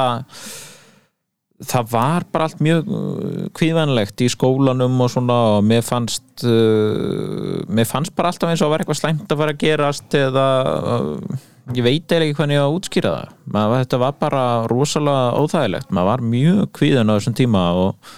það 1.64 1.90
var 1.92 2.26
bara 2.32 2.46
allt 2.48 2.62
mjög 2.64 2.88
uh, 2.92 3.42
kvíðvænlegt 3.56 4.22
í 4.24 4.28
skólanum 4.32 5.00
og 5.00 5.12
svona 5.12 5.36
og 5.56 5.66
mér 5.66 5.84
fannst 5.86 6.44
uh, 6.44 7.62
mér 7.72 7.88
fannst 7.88 8.14
bara 8.16 8.32
alltaf 8.32 8.52
eins 8.52 8.64
og 8.64 8.72
vera 8.72 8.84
eitthvað 8.84 9.00
slæmt 9.00 9.32
að 9.32 9.42
fara 9.42 9.54
að 9.54 9.62
gerast 9.62 10.16
eða 10.18 10.46
uh, 10.66 11.38
ég 11.74 11.82
veit 11.86 12.04
eiginlega 12.04 12.28
ekki 12.28 12.38
hvernig 12.38 12.58
ég 12.58 12.62
á 12.62 12.68
að 12.68 12.76
útskýra 12.76 13.14
það. 13.14 13.34
Maður, 13.56 13.82
þetta 13.82 14.00
var 14.04 14.16
bara 14.20 14.44
rosalega 14.70 15.42
óþægilegt. 15.42 15.90
Maður 15.90 16.10
var 16.12 16.24
mjög 16.34 16.62
kvíðan 16.78 17.10
á 17.10 17.16
þessum 17.16 17.36
tíma 17.40 17.64
og 17.80 18.12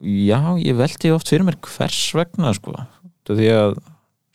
já, 0.00 0.40
ég 0.62 0.78
veldi 0.78 1.12
oft 1.12 1.32
fyrir 1.32 1.46
mér 1.46 1.58
hvers 1.66 2.00
vegna 2.16 2.54
sko, 2.56 2.76
því 3.28 3.50
að 3.58 3.76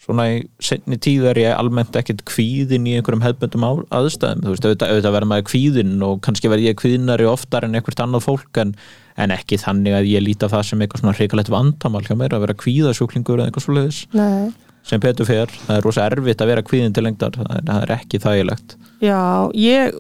svona 0.07 0.27
í 0.31 0.37
setni 0.63 0.97
tíð 1.03 1.25
er 1.33 1.39
ég 1.41 1.55
almennt 1.57 1.95
ekkert 1.99 2.23
kvíðin 2.27 2.87
í 2.87 2.95
einhverjum 2.97 3.25
hefbundum 3.25 3.65
aðstæðum, 3.67 4.45
þú 4.45 4.53
veist, 4.53 4.67
auðvitað, 4.67 4.93
auðvitað 4.93 5.17
verður 5.17 5.31
maður 5.33 5.49
kvíðin 5.51 6.05
og 6.07 6.21
kannski 6.25 6.51
verð 6.51 6.67
ég 6.69 6.77
kvíðinari 6.79 7.27
oftar 7.27 7.67
en 7.67 7.75
einhvert 7.77 8.03
annað 8.05 8.23
fólk 8.27 8.61
en, 8.63 8.71
en 9.19 9.35
ekki 9.35 9.59
þannig 9.61 9.97
að 9.97 10.11
ég 10.13 10.23
líta 10.23 10.49
það 10.51 10.69
sem 10.69 10.85
eitthvað 10.85 11.03
svona 11.03 11.17
hrikalegt 11.17 11.51
vandamál 11.51 12.05
hjá 12.07 12.15
mér 12.15 12.37
að 12.37 12.47
vera 12.47 12.59
kvíðasjúklingur 12.63 13.41
eða 13.41 13.51
eitthvað 13.51 13.67
svoleiðis 13.67 14.01
Nei, 14.15 14.53
sem 14.87 15.03
Petur 15.03 15.27
fer, 15.27 15.51
það 15.67 15.79
er 15.81 15.83
rosa 15.83 16.07
erfitt 16.07 16.43
að 16.43 16.53
vera 16.53 16.63
kvíðin 16.63 16.95
til 16.95 17.03
lengdar, 17.03 17.35
það 17.35 17.57
er, 17.57 17.65
það 17.67 17.81
er 17.83 17.95
ekki 17.97 18.21
þægilegt 18.23 18.77
já, 19.03 19.19
ég 19.57 19.97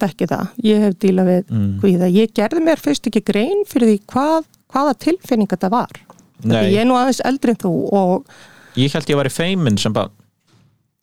þekki 0.00 0.28
það, 0.30 0.52
ég 0.64 0.84
hef 0.86 1.00
dílað 1.02 1.32
við 1.32 1.50
mm. 1.52 1.72
kvíða. 1.82 2.10
Ég 2.14 2.36
gerði 2.36 2.62
mér 2.64 2.82
fyrst 2.82 3.08
ekki 3.10 3.24
grein 3.26 3.64
fyrir 3.68 3.92
því 3.92 3.98
hvað, 4.12 4.46
hvaða 4.72 4.94
tilfinning 5.04 5.50
þetta 5.50 5.72
var. 5.72 5.98
Því 6.38 6.52
Nei, 6.52 6.62
ég 6.70 6.84
er 6.84 6.88
nú 6.88 6.96
aðeins 6.98 7.20
eldri 7.26 7.54
en 7.54 7.60
þú 7.64 7.74
og 7.98 8.30
ég 8.76 8.92
held 8.94 9.12
ég 9.12 9.20
var 9.20 9.30
í 9.30 9.34
feimin 9.34 9.78
sem 9.80 9.94
bara, 9.96 10.10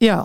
já, 0.03 0.19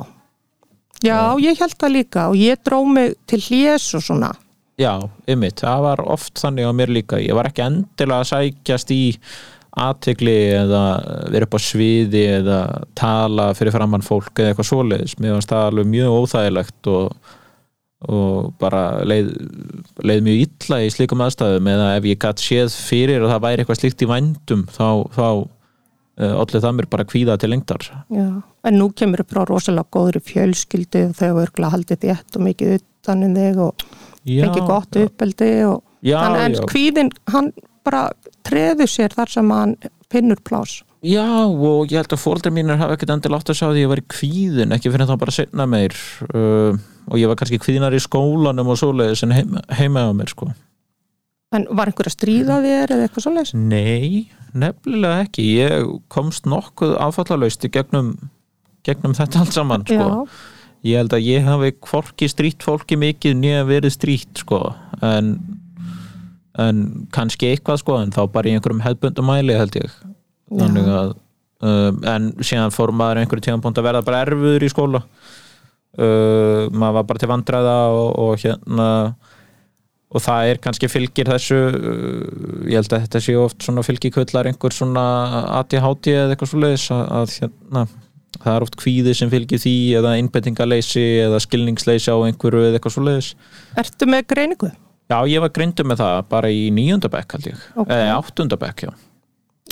já, 1.05 1.19
ég 1.41 1.61
held 1.61 1.79
það 1.79 1.97
líka 1.97 2.29
og 2.33 2.37
ég 2.41 2.61
dró 2.67 2.83
mig 2.85 3.17
til 3.31 3.41
hljés 3.47 3.89
og 3.97 4.05
svona. 4.05 4.35
já, 4.81 4.97
ymmit, 5.29 5.63
það 5.65 5.87
var 5.89 6.05
oft 6.09 6.37
þannig 6.41 6.69
á 6.69 6.73
mér 6.77 6.93
líka, 6.93 7.23
ég 7.23 7.37
var 7.37 7.49
ekki 7.51 7.67
endilega 7.67 8.21
að 8.21 8.31
sækjast 8.35 8.95
í 8.97 9.03
aðtegli 9.79 10.37
eða 10.59 10.81
vera 11.31 11.47
upp 11.47 11.55
á 11.55 11.61
sviði 11.63 12.23
eða 12.41 12.61
tala 12.99 13.51
fyrir 13.57 13.75
framann 13.75 14.05
fólk 14.05 14.41
eða 14.41 14.53
eitthvað 14.53 14.71
svoleiðis, 14.71 15.15
mér 15.23 15.37
varst 15.37 15.53
það 15.53 15.69
alveg 15.69 15.93
mjög 15.93 16.17
óþægilegt 16.17 16.91
og, 16.91 17.31
og 18.11 18.51
bara 18.61 18.83
leið, 19.07 19.31
leið 20.03 20.27
mjög 20.27 20.43
illa 20.47 20.81
í 20.83 20.91
slíkum 20.91 21.23
aðstæðum. 21.23 21.71
Eða 21.75 21.89
ef 22.01 22.11
ég 22.11 22.21
gætt 22.25 22.43
séð 22.43 22.75
fyrir 22.75 23.23
og 23.23 23.31
það 23.31 23.45
væri 23.47 23.65
eitthvað 23.65 23.81
slíkt 23.83 24.05
í 24.05 24.11
vændum 24.11 24.67
þá, 24.75 24.89
þá 25.15 25.27
allir 26.21 26.63
það 26.65 26.77
mér 26.77 26.89
bara 26.93 27.07
kvíða 27.09 27.39
til 27.41 27.51
lengdar 27.53 27.87
Já, 28.13 28.29
en 28.69 28.77
nú 28.77 28.91
kemur 28.97 29.25
upp 29.25 29.33
frá 29.33 29.45
rosalega 29.49 29.89
góðri 29.97 30.23
fjölskyldu 30.25 31.07
og 31.09 31.17
þau 31.19 31.31
örgulega 31.45 31.75
haldið 31.77 32.05
þétt 32.05 32.39
og 32.39 32.47
mikið 32.49 32.77
utan 32.77 33.25
um 33.27 33.39
þig 33.39 33.63
og 33.65 33.89
fengið 34.27 34.69
gott 34.69 35.01
uppeldi 35.01 35.51
og 35.69 35.81
já, 36.05 36.19
þannig 36.21 36.45
en 36.45 36.59
já. 36.59 36.63
kvíðin, 36.75 37.13
hann 37.33 37.51
bara 37.87 38.05
treður 38.47 38.91
sér 38.91 39.17
þar 39.17 39.33
sem 39.33 39.53
hann 39.55 39.75
finnur 40.11 40.41
plás. 40.45 40.81
Já, 41.01 41.25
og 41.49 41.89
ég 41.89 41.97
held 41.97 42.13
að 42.13 42.21
fóldrar 42.21 42.53
mínir 42.53 42.77
hafa 42.77 42.99
ekkert 42.99 43.15
endilega 43.15 43.41
átt 43.41 43.53
að 43.55 43.57
sjá 43.57 43.67
því 43.71 43.73
að 43.73 43.81
ég 43.81 43.93
var 43.93 44.01
í 44.03 44.09
kvíðin 44.13 44.75
ekki 44.77 44.91
fyrir 44.93 45.09
þá 45.09 45.15
bara 45.23 45.33
setna 45.33 45.67
meir 45.71 45.95
uh, 46.35 46.77
og 47.09 47.17
ég 47.17 47.31
var 47.31 47.39
kannski 47.41 47.61
kvíðinar 47.63 47.97
í 47.97 48.03
skólanum 48.05 48.69
og 48.69 48.77
svoleiðis 48.77 49.25
en 49.25 49.33
heima, 49.33 49.63
heima 49.79 50.05
á 50.05 50.13
mér 50.17 50.35
sko. 50.35 50.51
En 51.57 51.65
var 51.73 51.89
einhver 51.91 52.11
að 52.11 52.15
stríða 52.15 52.61
þér 52.63 52.93
eða 52.95 53.07
eitthvað 53.07 53.25
svoleiðis? 53.25 53.55
Nei, 53.57 54.29
nefnilega 54.57 55.25
ekki. 55.27 55.47
Ég 55.59 55.93
komst 56.13 56.49
nokkuð 56.51 56.97
áfallalaust 57.01 57.65
í 57.67 57.73
gegnum, 57.73 58.15
gegnum 58.87 59.17
þetta 59.17 59.45
allt 59.45 59.57
saman 59.57 59.87
sko. 59.89 60.27
Ég 60.87 61.03
held 61.03 61.13
að 61.13 61.27
ég 61.27 61.45
hafi 61.45 61.75
hvorki 61.85 62.29
strýtt 62.31 62.65
fólki 62.65 62.97
mikið 62.97 63.35
nýja 63.37 63.65
verið 63.69 63.97
strýtt 63.97 64.45
sko. 64.45 64.63
en, 65.05 65.35
en 66.61 66.87
kannski 67.13 67.53
eitthvað 67.53 67.83
sko, 67.83 67.99
en 68.01 68.15
þá 68.15 68.23
bara 68.33 68.49
í 68.49 68.55
einhverjum 68.57 68.85
hefbundum 68.85 69.29
mæli 69.29 69.59
held 69.59 69.77
ég. 69.77 69.99
Að 70.51 71.13
um, 71.61 72.01
en 72.09 72.31
síðan 72.41 72.73
fór 72.75 72.93
maður 72.97 73.23
einhverju 73.23 73.47
tíðanbúnd 73.47 73.81
að 73.81 73.87
verða 73.91 74.07
bara 74.07 74.23
erfuður 74.25 74.65
í 74.65 74.73
skóla. 74.73 75.03
Uh, 75.99 76.71
maður 76.71 77.01
var 77.01 77.07
bara 77.09 77.21
til 77.21 77.29
vandræða 77.31 77.77
og, 77.93 78.11
og 78.23 78.43
hérna 78.45 78.89
og 80.11 80.23
það 80.25 80.49
er 80.51 80.59
kannski 80.65 80.89
fylgir 80.91 81.29
þessu 81.31 81.59
uh, 81.71 82.69
ég 82.71 82.81
held 82.81 82.95
að 82.97 83.05
þetta 83.07 83.21
sé 83.23 83.35
oft 83.39 83.63
svona 83.67 83.85
fylgikvöllar 83.87 84.49
einhver 84.51 84.75
svona 84.75 85.05
ADHD 85.61 86.11
eða 86.17 86.35
eitthvað 86.35 86.53
svoleiðis 86.55 86.87
að, 86.97 87.03
að 87.21 87.35
hérna 87.45 87.85
það 88.41 88.55
er 88.57 88.65
oft 88.67 88.77
kvíði 88.81 89.13
sem 89.19 89.31
fylgir 89.33 89.61
því 89.63 89.75
eða 90.01 90.15
innbendingaleysi 90.23 91.05
eða 91.27 91.41
skilningsleysi 91.45 92.11
á 92.11 92.17
einhverju 92.27 92.65
eða 92.71 92.79
eitthvað 92.81 92.95
svoleiðis 92.97 93.29
ertu 93.83 94.09
með 94.11 94.27
greiningu? 94.33 94.71
Já, 95.11 95.19
ég 95.27 95.43
var 95.43 95.51
greindur 95.55 95.87
með 95.91 95.99
það 96.05 96.19
bara 96.31 96.51
í 96.55 96.69
níundabekk 96.75 97.33
held 97.37 97.49
ég, 97.51 97.63
Ok. 97.75 97.89
eða 97.91 98.19
áttundabekk 98.21 98.85
já. 98.87 98.91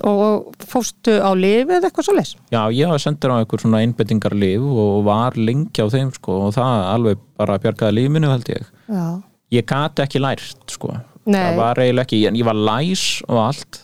Og 0.07 0.51
fóstu 0.71 1.15
á 1.19 1.31
lifi 1.39 1.75
eða 1.75 1.89
eitthvað 1.89 2.07
svoleiðis? 2.09 2.33
já, 2.55 2.61
ég 2.75 2.91
var 2.91 3.03
sendur 3.03 3.35
á 3.35 3.39
einhver 3.43 3.63
svona 3.63 3.81
innbendingarlif 3.87 4.63
og 4.63 5.01
var 5.07 5.35
lengi 5.39 5.83
á 5.83 5.87
þeim 5.91 6.11
sko 6.15 6.37
og 6.49 6.53
það 6.59 6.83
alveg 6.93 7.23
bara 7.39 7.59
bjargaði 7.63 7.97
lífinu 8.03 8.31
held 8.31 8.51
ég 8.53 8.67
Já. 8.91 9.07
Ég 9.55 9.67
gati 9.69 10.05
ekki 10.05 10.23
lært 10.23 10.75
sko. 10.75 10.95
Það 11.29 11.59
var 11.59 11.81
eiginlega 11.83 12.07
ekki, 12.07 12.23
en 12.29 12.39
ég 12.39 12.47
var 12.49 12.57
læs 12.57 13.05
og 13.29 13.43
allt 13.49 13.83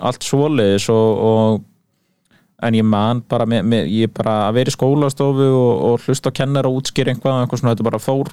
allt 0.00 0.24
svoleiðis 0.24 0.86
og, 0.92 1.18
og 1.20 2.64
en 2.64 2.76
ég 2.76 2.86
man 2.86 3.22
bara 3.28 3.46
með, 3.48 3.66
með, 3.72 3.90
ég 3.92 4.12
bara 4.16 4.36
að 4.48 4.56
vera 4.58 4.72
í 4.72 4.74
skólastofu 4.74 5.48
og, 5.48 5.72
og 5.88 6.06
hlusta 6.06 6.32
á 6.32 6.36
kennar 6.40 6.68
og 6.68 6.80
útskýra 6.80 7.12
einhvað, 7.12 7.42
eitthvað 7.42 7.62
svona, 7.62 7.74
þetta 7.74 7.88
bara 7.88 8.02
fór 8.02 8.32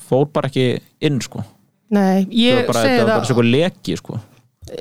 fór 0.00 0.28
bara 0.34 0.50
ekki 0.50 0.68
inn 1.06 1.20
sko. 1.22 1.44
Nei, 1.94 2.24
það 2.24 2.38
ég 2.40 2.60
segi 2.60 2.74
þetta 2.74 3.02
var 3.04 3.10
bara 3.10 3.18
það 3.18 3.30
svo 3.30 3.46
leki 3.46 3.98
sko. 4.00 4.20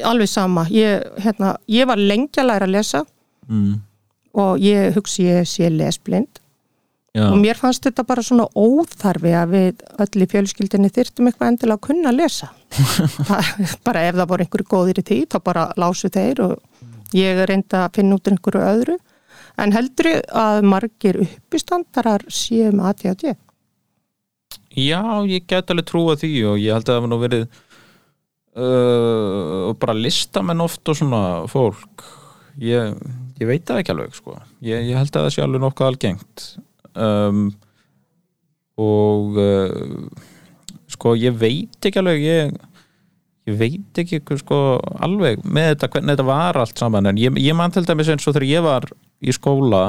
Alveg 0.08 0.32
sama. 0.32 0.64
Ég, 0.72 1.04
hérna, 1.22 1.56
ég 1.72 1.88
var 1.90 2.00
lengi 2.00 2.40
að 2.40 2.50
læra 2.50 2.70
að 2.70 2.76
lesa 2.78 3.04
mm. 3.50 3.74
og 4.40 4.64
ég 4.64 4.96
hugsi 4.96 5.28
ég 5.28 5.50
sé 5.50 5.70
lesblind 5.72 6.40
já, 7.14 7.26
og 7.30 7.38
mér 7.42 7.60
fannst 7.60 7.86
þetta 7.88 8.06
bara 8.10 8.26
svona 8.26 8.50
óþarfi 8.58 9.36
að 9.38 9.56
við 9.56 9.86
öll 10.06 10.26
í 10.26 10.30
fjölskyldinni 10.34 10.92
þyrftum 10.94 11.30
eitthvað 11.30 11.54
endilega 11.54 11.80
að 11.80 11.86
kunna 11.88 12.12
að 12.12 12.20
lesa. 12.22 12.52
Bara 13.88 14.08
ef 14.08 14.18
það 14.18 14.30
voru 14.32 14.46
einhverju 14.46 14.70
góðir 14.72 15.02
í 15.02 15.06
því 15.06 15.18
þá 15.30 15.40
bara 15.46 15.66
lásu 15.78 16.10
þeir 16.10 16.42
og 16.48 16.86
ég 17.14 17.44
reynda 17.46 17.86
að 17.86 18.00
finna 18.00 18.18
út 18.18 18.32
einhverju 18.32 18.64
öðru. 18.66 19.00
En 19.62 19.76
heldur 19.76 20.10
að 20.34 20.64
margir 20.66 21.20
uppistandarar 21.22 22.26
séu 22.34 22.72
með 22.74 22.88
ADHD 22.90 23.36
já, 24.74 25.02
ég 25.30 25.46
get 25.48 25.70
alveg 25.70 25.88
trúa 25.88 26.16
því 26.20 26.34
og 26.50 26.60
ég 26.62 26.74
held 26.74 26.88
að 26.88 26.96
það 26.96 27.04
var 27.04 27.12
nú 27.12 27.20
verið 27.22 27.46
uh, 28.58 29.70
bara 29.80 29.98
listamenn 29.98 30.64
oft 30.66 30.90
og 30.90 30.98
svona 30.98 31.22
fólk 31.52 32.06
ég, 32.62 32.94
ég 33.40 33.50
veit 33.50 33.66
það 33.68 33.82
ekki 33.82 33.94
alveg 33.94 34.18
sko. 34.18 34.38
Ég, 34.66 34.90
ég 34.90 34.98
held 34.98 35.14
að 35.14 35.28
það 35.28 35.36
sé 35.36 35.46
alveg 35.46 35.66
nokkuð 35.66 35.90
algengt 35.90 36.48
um, 36.96 37.48
og 38.82 39.40
uh, 39.40 40.30
sko 40.94 41.16
ég 41.20 41.36
veit 41.38 41.86
ekki 41.86 42.02
alveg 42.02 42.26
ég, 42.26 42.56
ég 43.50 43.60
veit 43.60 44.02
ekki 44.04 44.22
sko 44.42 44.80
alveg 45.04 45.44
með 45.46 45.74
þetta 45.74 45.92
hvernig 45.94 46.16
þetta 46.16 46.30
var 46.30 46.62
allt 46.64 46.82
saman 46.82 47.12
en 47.12 47.22
ég, 47.22 47.38
ég 47.42 47.58
man 47.58 47.74
til 47.74 47.86
dæmis 47.88 48.12
eins 48.14 48.28
og 48.28 48.36
þegar 48.36 48.50
ég 48.50 48.66
var 48.66 48.90
í 49.24 49.36
skóla 49.36 49.84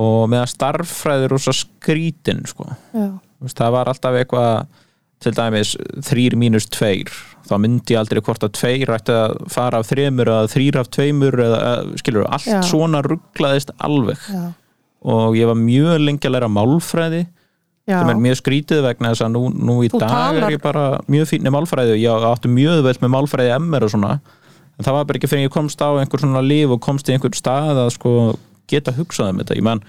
og 0.00 0.24
með 0.30 0.42
að 0.42 0.50
starffræður 0.54 1.36
og 1.36 1.42
svo 1.44 1.54
skrítin 1.54 2.42
sko. 2.50 2.66
Veist, 2.94 3.58
það 3.58 3.76
var 3.76 3.90
alltaf 3.90 4.18
eitthvað 4.18 4.80
til 5.22 5.32
dæmis 5.36 5.74
þrýr 6.04 6.36
mínus 6.38 6.66
tveir. 6.72 7.12
Þá 7.46 7.54
myndi 7.62 7.94
ég 7.94 8.00
aldrei 8.00 8.20
hvort 8.24 8.44
að 8.44 8.56
tveir 8.58 8.92
ætti 8.96 9.14
að 9.14 9.36
fara 9.52 9.80
af 9.80 9.88
þremur 9.88 10.30
eða 10.32 10.50
þrýr 10.52 10.80
af 10.80 10.90
tveimur 10.92 11.38
eða, 11.46 11.60
skilur, 12.00 12.26
allt 12.26 12.50
Já. 12.50 12.58
svona 12.66 13.02
rugglaðist 13.04 13.72
alveg. 13.84 14.20
Já, 14.26 14.44
og 15.04 15.36
ég 15.36 15.46
var 15.50 15.58
mjög 15.60 15.98
lengi 16.00 16.28
að 16.28 16.34
læra 16.36 16.48
málfræði 16.48 17.22
já, 17.86 17.98
sem 18.00 18.08
er 18.14 18.20
mjög 18.24 18.38
skrítið 18.40 18.80
vegna 18.86 19.10
þess 19.12 19.24
að 19.26 19.34
nú, 19.34 19.42
nú 19.52 19.74
í 19.84 19.90
Þú 19.92 20.00
dag 20.00 20.08
talar- 20.14 20.46
er 20.48 20.56
ég 20.56 20.62
bara 20.64 20.84
mjög 21.12 21.28
fínni 21.28 21.52
málfræði. 21.52 21.92
Og 21.96 22.00
ég 22.00 22.24
átti 22.30 22.48
mjög 22.48 22.82
vel 22.86 22.94
með 23.04 23.12
málfræði 23.16 23.52
MR 23.58 23.84
og 23.84 23.90
svona. 23.92 24.14
En 24.78 24.84
það 24.88 24.96
var 24.96 25.04
bara 25.04 25.18
ekki 25.20 25.28
fyrir 25.30 25.46
ég 25.48 25.52
komst 25.54 25.78
á 25.84 25.88
einhver 26.00 26.18
svona 26.24 26.40
líf 26.42 26.72
og 26.72 26.80
komst 26.80 27.06
í 27.08 27.12
einhver 27.14 27.36
stað 27.36 27.76
að 27.84 27.90
sko 27.98 28.14
geta 28.66 28.92
hugsað 28.96 29.28
um 29.34 29.38
þetta. 29.42 29.54
Ég 29.60 29.62
man, 29.62 29.82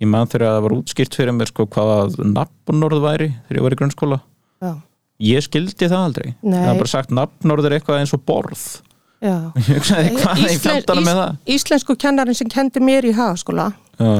ég 0.00 0.08
man 0.08 0.26
þegar 0.30 0.46
það 0.56 0.62
var 0.62 0.76
útskýrt 0.78 1.14
fyrir 1.18 1.34
mér 1.36 1.50
sko 1.50 1.66
hvað 1.66 2.16
nafnorð 2.22 3.02
væri 3.02 3.28
þegar 3.48 3.58
ég 3.58 3.66
var 3.66 3.72
í 3.76 3.80
grunnskóla. 3.82 4.20
Já, 4.62 4.72
ég 5.34 5.42
skildi 5.44 5.88
það 5.90 6.06
aldrei. 6.06 6.34
Nei. 6.42 6.58
það 6.62 6.70
var 6.70 6.80
bara 6.84 6.94
sagt 6.94 7.10
nafnorð 7.10 7.66
er 7.68 7.76
eitthvað 7.80 7.98
eins 8.00 8.14
og 8.14 8.22
borð 8.24 8.64
í 9.22 10.56
Íslen- 10.56 11.38
Íslensku 11.46 11.96
kennarin 11.96 12.34
sem 12.34 12.48
kendi 12.48 12.80
mér 12.82 13.06
í 13.06 13.14
hagaskóla 13.16 13.72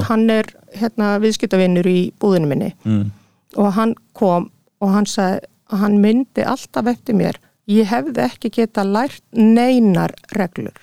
hann 0.07 0.31
er 0.31 0.47
hérna 0.79 1.17
viðskiptavinnur 1.23 1.87
í 1.87 2.13
búðinu 2.21 2.47
minni. 2.47 2.75
Mm. 2.85 3.11
og 3.57 3.73
hann 3.77 3.95
kom 4.17 4.51
og 4.81 4.93
hann 4.95 5.07
sagði 5.07 5.41
að 5.73 5.79
hann 5.79 5.99
myndi 6.01 6.45
alltaf 6.45 6.87
eftir 6.87 7.15
mér. 7.15 7.37
Ég 7.69 7.87
hefði 7.87 8.25
ekki 8.25 8.51
geta 8.51 8.83
lært 8.85 9.23
neinar 9.33 10.13
reglur. 10.37 10.77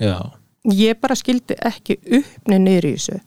Já, 0.00 0.30
ég 0.64 1.00
bara 1.00 1.14
skildi 1.14 1.56
ekki 1.58 1.98
uppni 2.02 2.58
niður 2.58 2.84
í 2.88 2.92
þessu. 2.96 3.20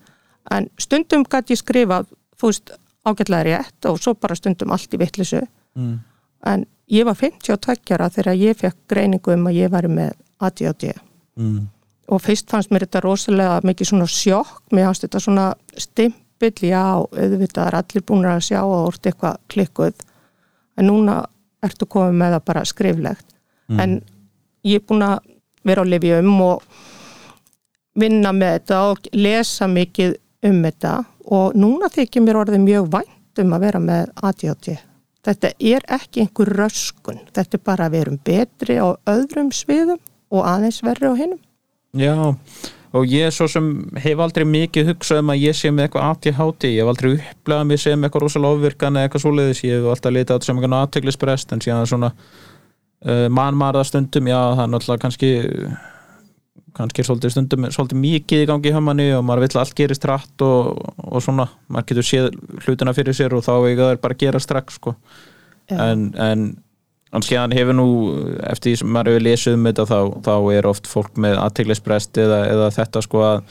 En 0.51 0.69
stundum 0.79 1.23
gæti 1.23 1.53
ég 1.53 1.61
skrifa 1.61 2.03
þú 2.39 2.49
veist 2.49 2.71
ágætlega 3.05 3.43
rétt 3.43 3.89
og 3.89 3.99
svo 4.01 4.13
bara 4.13 4.35
stundum 4.35 4.71
allt 4.71 4.93
í 4.93 4.99
vittlisu 5.01 5.41
mm. 5.75 5.99
En 6.47 6.65
ég 6.91 7.05
var 7.07 7.17
52 7.19 7.95
ára 7.95 8.09
þegar 8.11 8.39
ég 8.39 8.57
fekk 8.59 8.77
greiningu 8.91 9.35
um 9.35 9.47
að 9.49 9.59
ég 9.61 9.71
væri 9.71 9.91
með 9.91 10.13
ADHD 10.41 10.87
mm. 11.39 11.59
og 12.11 12.23
fyrst 12.23 12.49
fannst 12.51 12.71
mér 12.73 12.85
þetta 12.87 13.03
rosalega 13.05 13.59
mikið 13.67 13.91
svona 13.91 14.07
sjokk, 14.09 14.63
mér 14.73 14.89
fannst 14.89 15.05
þetta 15.05 15.23
svona 15.23 15.47
stimpill, 15.77 16.67
já, 16.67 16.83
auðvitað 16.99 17.67
er 17.67 17.79
allir 17.81 18.07
búin 18.07 18.29
að 18.29 18.47
sjá 18.49 18.61
og 18.63 18.89
orðið 18.89 19.11
eitthvað 19.11 19.37
klikkuð. 19.53 20.07
En 20.79 20.87
núna 20.89 21.19
ertu 21.61 21.85
komið 21.85 22.17
með 22.17 22.35
það 22.35 22.47
bara 22.49 22.65
skriflegt. 22.65 23.27
En 23.79 23.99
ég 24.67 24.81
er 24.81 24.87
búin 24.87 25.05
að 25.05 25.19
vera 25.67 25.85
á 25.85 25.91
lifjum 25.93 26.31
og 26.43 26.63
vinna 28.01 28.31
með 28.35 28.55
þetta 28.57 28.79
og 28.89 29.09
lesa 29.13 29.67
mikið 29.69 30.15
um 30.49 30.61
þetta. 30.65 30.93
Og 31.31 31.55
núna 31.55 31.91
þykir 31.93 32.25
mér 32.25 32.41
orðið 32.41 32.65
mjög 32.65 32.89
vænt 32.95 33.43
um 33.43 33.53
að 33.55 33.67
vera 33.67 33.83
með 33.83 34.09
ADHD. 34.27 34.73
Þetta 35.21 35.51
er 35.59 35.85
ekki 35.99 36.23
einhver 36.23 36.49
röskun, 36.57 37.19
þetta 37.35 37.57
er 37.57 37.63
bara 37.65 37.87
að 37.87 37.97
vera 37.97 38.13
um 38.13 38.19
betri 38.25 38.77
á 38.81 38.89
öðrum 39.09 39.51
sviðum 39.53 39.99
og 40.33 40.45
aðeins 40.49 40.81
verri 40.81 41.11
á 41.11 41.13
hinnum. 41.13 41.41
Já, 41.93 42.15
og 42.95 43.05
ég 43.11 43.33
svo 43.35 43.45
sem 43.51 43.67
hef 44.01 44.23
aldrei 44.23 44.47
mikið 44.47 44.93
hugsað 44.93 45.21
um 45.21 45.33
að 45.33 45.43
ég 45.43 45.57
sé 45.59 45.69
með 45.69 45.89
eitthvað 45.89 46.07
ADHD, 46.09 46.71
ég 46.71 46.81
hef 46.81 46.91
aldrei 46.93 47.11
upplegað 47.13 47.67
mig 47.69 47.83
sem 47.83 48.07
eitthvað 48.07 48.25
rosalega 48.25 48.57
ofvirkan 48.57 48.97
eða 48.97 49.09
eitthvað 49.09 49.25
svoleiðis, 49.25 49.63
ég 49.67 49.77
hef 49.77 49.91
alltaf 49.93 50.15
litað 50.15 50.31
á 50.31 50.35
þetta 50.37 50.49
sem 50.49 50.61
eitthvað 50.61 50.77
aðteglisbrest 50.79 51.53
en 51.53 51.63
síðan 51.67 51.91
svona 51.91 52.11
uh, 52.15 53.27
mannmarða 53.29 53.85
stundum, 53.91 54.31
já 54.31 54.39
það 54.39 54.63
er 54.65 54.73
náttúrulega 54.73 55.05
kannski 55.05 55.31
kannski 56.75 57.03
er 57.03 57.07
svolítið 57.07 57.33
stundum 57.33 57.67
svolítið 57.71 58.01
mikið 58.01 58.43
í 58.43 58.47
gangi 58.49 58.73
hjá 58.73 58.81
manni 58.83 59.09
og 59.15 59.25
maður 59.27 59.45
vill 59.45 59.61
allt 59.61 59.75
gerist 59.77 60.07
rætt 60.07 60.43
og, 60.45 60.81
og 61.03 61.23
svona, 61.23 61.49
maður 61.71 61.89
getur 61.91 62.07
séð 62.07 62.27
hlutina 62.65 62.95
fyrir 62.95 63.17
sér 63.17 63.35
og 63.35 63.45
þá 63.45 63.53
eiga 63.67 63.89
það 63.89 64.01
bara 64.03 64.17
að 64.17 64.25
gera 64.25 64.43
strax 64.43 64.79
sko. 64.79 64.95
en, 65.71 66.11
en 66.19 66.51
en 67.11 67.25
skjæðan 67.25 67.55
hefur 67.55 67.75
nú 67.75 67.87
eftir 68.47 68.71
því 68.71 68.79
sem 68.81 68.91
maður 68.95 69.15
hefur 69.15 69.25
lesið 69.25 69.57
um 69.57 69.67
þetta 69.67 69.85
þá, 69.89 69.97
þá 70.27 70.33
er 70.55 70.67
oft 70.69 70.87
fólk 70.87 71.17
með 71.19 71.39
aðteglisbrest 71.43 72.19
eða, 72.23 72.41
eða 72.53 72.69
þetta 72.77 73.03
sko 73.03 73.23
að, 73.27 73.41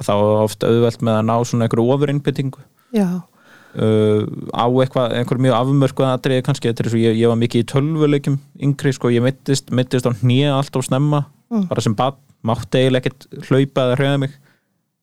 að 0.00 0.08
þá 0.08 0.14
er 0.16 0.44
oft 0.44 0.66
auðvelt 0.66 1.04
með 1.06 1.18
að 1.18 1.26
ná 1.28 1.34
svona 1.46 1.68
einhverju 1.68 1.92
ofurinnbyttingu 1.94 2.64
uh, 3.04 4.24
á 4.50 4.66
eitthvað, 4.66 5.14
einhver 5.20 5.42
mjög 5.46 5.58
afmörku 5.60 6.06
aðriði 6.08 6.46
kannski, 6.48 6.72
þetta 6.72 6.86
er 6.86 6.90
svo, 6.90 7.02
ég, 7.04 7.20
ég 7.20 7.30
var 7.30 7.38
mikið 7.44 7.62
í 7.62 7.68
tölvuleikum 7.70 8.40
yngri, 8.68 8.94
sko, 8.96 9.12
ég 9.14 9.24
mittist, 9.24 9.70
mittist 9.74 10.10
á 10.10 10.12
hnið 10.22 10.50
allt 10.56 10.74
á 10.74 10.80
snemma, 10.88 11.24
bara 11.50 11.82
sem 11.84 11.94
bad 11.98 12.18
mátti 12.46 12.78
eiginlega 12.80 13.10
ekkert 13.10 13.26
hlaupa 13.48 13.84
eða 13.88 13.98
hrjöða 14.00 14.20
mig. 14.22 14.36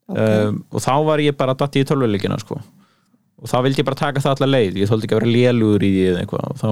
Um, 0.07 0.61
og 0.71 0.79
þá 0.85 0.93
var 1.03 1.19
ég 1.19 1.35
bara 1.37 1.53
dætt 1.59 1.75
í 1.81 1.83
tölvuleikina, 1.89 2.37
sko. 2.39 2.61
Og 3.37 3.49
þá 3.51 3.57
vildi 3.65 3.83
ég 3.83 3.85
bara 3.89 3.99
taka 3.99 4.23
það 4.23 4.37
allar 4.37 4.53
leið, 4.55 4.77
ég 4.81 4.89
þóldi 4.89 5.05
ekki 5.05 5.17
að 5.17 5.19
vera 5.21 5.33
lélugur 5.35 5.83
í 5.85 5.91
því 5.93 6.23
og 6.39 6.55
þá, 6.61 6.69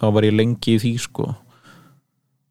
þá 0.00 0.04
var 0.18 0.26
ég 0.26 0.34
lengi 0.36 0.74
í 0.74 0.80
því, 0.82 0.92
sko. 1.06 1.28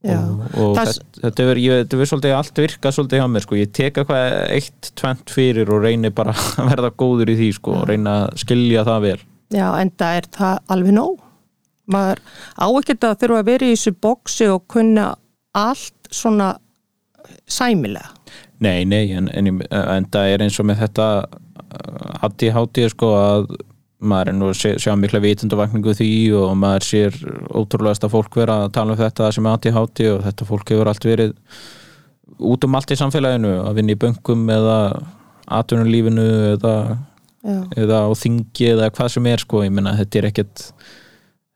Og, 0.01 0.39
og 0.57 0.71
Það- 0.79 0.95
þetta, 1.21 1.43
verður 1.45 2.07
svolítið 2.09 2.31
allt 2.33 2.57
virka 2.63 2.89
svolítið 2.95 3.19
hjá 3.21 3.27
mér 3.29 3.43
sko. 3.45 3.55
ég 3.59 3.69
tek 3.71 3.99
eitthvað 4.01 4.49
eitt 4.49 4.89
tvent 4.97 5.29
fyrir 5.29 5.69
og 5.69 5.83
reyni 5.83 6.09
bara 6.09 6.33
að 6.57 6.71
verða 6.71 6.89
góður 6.97 7.29
í 7.29 7.35
því 7.37 7.49
sko, 7.59 7.75
og 7.83 7.85
reyna 7.91 8.15
að 8.23 8.39
skilja 8.41 8.85
það 8.87 9.01
vel. 9.05 9.19
Já, 9.53 9.67
en 9.77 9.91
það 9.99 10.17
er 10.17 10.29
það 10.39 10.57
alveg 10.73 10.95
nóg. 10.97 11.19
Maður 11.91 12.23
á 12.57 12.65
ekkert 12.79 13.03
að 13.11 13.17
þurfa 13.21 13.39
að 13.43 13.49
vera 13.51 13.67
í 13.67 13.75
þessu 13.75 13.93
bóksi 14.07 14.47
og 14.49 14.65
kunna 14.71 15.05
allt 15.53 16.00
svona 16.11 16.53
sæmilega. 17.47 18.09
nei, 18.61 18.85
nei, 18.85 19.11
en, 19.17 19.29
en, 19.33 19.61
en 19.71 20.07
það 20.13 20.33
er 20.35 20.45
eins 20.45 20.59
og 20.61 20.67
með 20.69 20.83
þetta 20.85 21.07
hatt 22.21 22.43
í 22.45 22.49
hátíð 22.53 22.89
sko 22.93 23.11
að 23.17 23.45
maður 24.01 24.31
er 24.31 24.35
nú 24.37 24.47
að 24.49 24.57
sjá, 24.57 24.71
sjá 24.81 24.95
mikla 24.97 25.21
vitundavakningu 25.21 25.93
því 25.97 26.09
og 26.39 26.55
maður 26.57 26.85
sér 26.87 27.17
ótrúlegast 27.53 28.05
að 28.07 28.15
fólk 28.15 28.37
vera 28.39 28.55
að 28.65 28.71
tala 28.77 28.95
um 28.95 28.99
þetta 29.01 29.29
sem 29.35 29.45
er 29.45 29.55
hatt 29.55 29.67
í 29.69 29.73
hátíð 29.75 30.11
og 30.15 30.23
þetta 30.25 30.47
fólk 30.49 30.73
hefur 30.73 30.89
allt 30.91 31.05
verið 31.05 31.35
út 32.51 32.65
um 32.65 32.77
allt 32.79 32.93
í 32.93 32.97
samfélaginu 32.97 33.51
að 33.61 33.77
vinna 33.77 33.93
í 33.93 33.99
böngum 34.01 34.49
eða 34.55 34.77
atvinnulífinu 35.51 36.25
eða, 36.55 36.73
eða 37.77 38.01
á 38.07 38.09
þingi 38.17 38.71
eða 38.73 38.89
hvað 38.95 39.13
sem 39.15 39.29
er 39.29 39.43
sko, 39.43 39.61
ég 39.67 39.73
meina 39.75 39.93
þetta 39.99 40.21
er 40.21 40.29
ekkert 40.31 40.65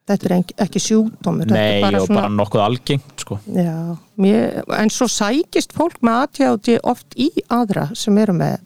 Þetta 0.06 0.28
er 0.30 0.34
ekki, 0.62 0.80
sjúkdómur. 0.86 1.50
nei 1.50 1.82
bara 1.82 1.98
og 1.98 2.06
svona, 2.06 2.20
bara 2.20 2.34
nokkuð 2.36 2.62
algengt 2.62 3.15
sko 3.26 3.40
Já, 3.52 3.76
mér, 4.22 4.62
en 4.78 4.94
svo 4.94 5.10
sækist 5.12 5.74
fólk 5.76 5.98
með 6.06 6.22
ADHD 6.28 6.78
oft 6.88 7.18
í 7.20 7.32
aðra 7.52 7.90
sem 7.98 8.18
eru 8.22 8.38
með 8.38 8.62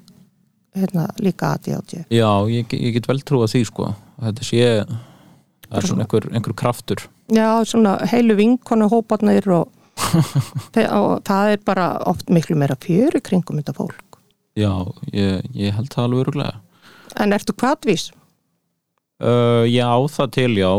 hérna, 0.78 1.08
líka 1.20 1.56
ADHD. 1.58 2.04
já, 2.14 2.30
ég, 2.52 2.76
ég 2.78 2.94
get 3.00 3.08
vel 3.10 3.20
trúa 3.26 3.48
því 3.50 3.64
sko 3.72 3.90
þetta 4.20 4.46
sé 4.46 4.62
það 4.86 5.80
er 5.82 5.88
svona 5.90 6.06
einhver, 6.06 6.30
einhver 6.36 6.56
kraftur 6.60 7.08
Já, 7.30 7.62
svona 7.66 7.98
heilu 8.10 8.34
vinkonu 8.38 8.88
hóparnir 8.90 9.46
og, 9.54 9.68
og 11.00 11.20
það 11.28 11.52
er 11.56 11.60
bara 11.66 11.90
oft 12.10 12.30
miklu 12.34 12.56
meira 12.58 12.78
fjöri 12.82 13.22
kringum 13.22 13.60
þetta 13.62 13.76
fólk. 13.78 14.18
já, 14.58 14.72
ég, 15.14 15.44
ég 15.54 15.76
held 15.78 15.92
það 15.94 16.06
alveg 16.08 16.24
öruglega 16.28 16.56
En 17.20 17.34
ertu 17.34 17.54
hvaðvís? 17.58 18.12
uh, 19.24 19.66
já, 19.70 19.90
það 20.14 20.32
til 20.38 20.52
já 20.62 20.72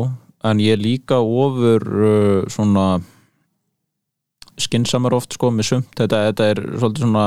en 0.47 0.61
ég 0.63 0.79
líka 0.81 1.19
ofur 1.21 1.83
uh, 1.85 2.49
svona 2.49 3.01
skinsamar 4.65 5.17
oft 5.17 5.35
sko 5.37 5.51
með 5.55 5.71
sumt. 5.71 5.91
Þetta, 5.99 6.23
þetta 6.31 6.53
er 6.53 6.63
svolítið 6.77 7.07
svona 7.07 7.27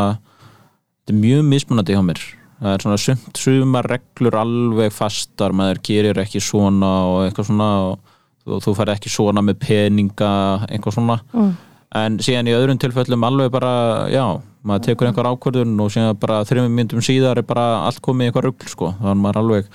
þetta 1.04 1.14
er 1.16 1.20
mjög 1.20 1.44
mismunandi 1.50 1.98
hjá 1.98 2.04
mér. 2.06 2.24
Það 2.64 2.76
er 2.78 2.86
svona 2.86 3.02
sumt 3.02 3.40
sumar 3.42 3.90
reglur 3.92 4.40
alveg 4.40 4.96
fastar, 4.96 5.56
maður 5.56 5.82
gerir 5.84 6.20
ekki 6.24 6.40
svona 6.44 6.92
og 7.10 7.26
eitthvað 7.26 7.50
svona 7.50 7.70
og 7.90 7.98
þú, 8.44 8.60
þú 8.68 8.76
færð 8.80 8.96
ekki 8.96 9.12
svona 9.12 9.44
með 9.44 9.60
peninga 9.64 10.34
eitthvað 10.70 11.00
svona. 11.00 11.20
Mm. 11.34 11.54
en 11.94 12.16
síðan 12.26 12.48
í 12.50 12.54
öðrum 12.58 12.80
tilfellum 12.82 13.26
alveg 13.28 13.52
bara 13.54 13.74
já, 14.10 14.24
maður 14.66 14.86
tekur 14.88 15.10
einhver 15.10 15.28
ákvörðun 15.30 15.76
og 15.84 15.92
síðan 15.94 16.16
bara 16.18 16.40
þreymum 16.50 16.74
myndum 16.74 17.04
síðar 17.06 17.38
er 17.38 17.46
bara 17.46 17.84
allt 17.86 18.02
komið 18.02 18.26
í 18.26 18.32
eitthvað 18.32 18.48
rugl 18.48 18.72
sko, 18.72 18.90
þannig 18.98 19.22
maður 19.22 19.42
alveg 19.44 19.68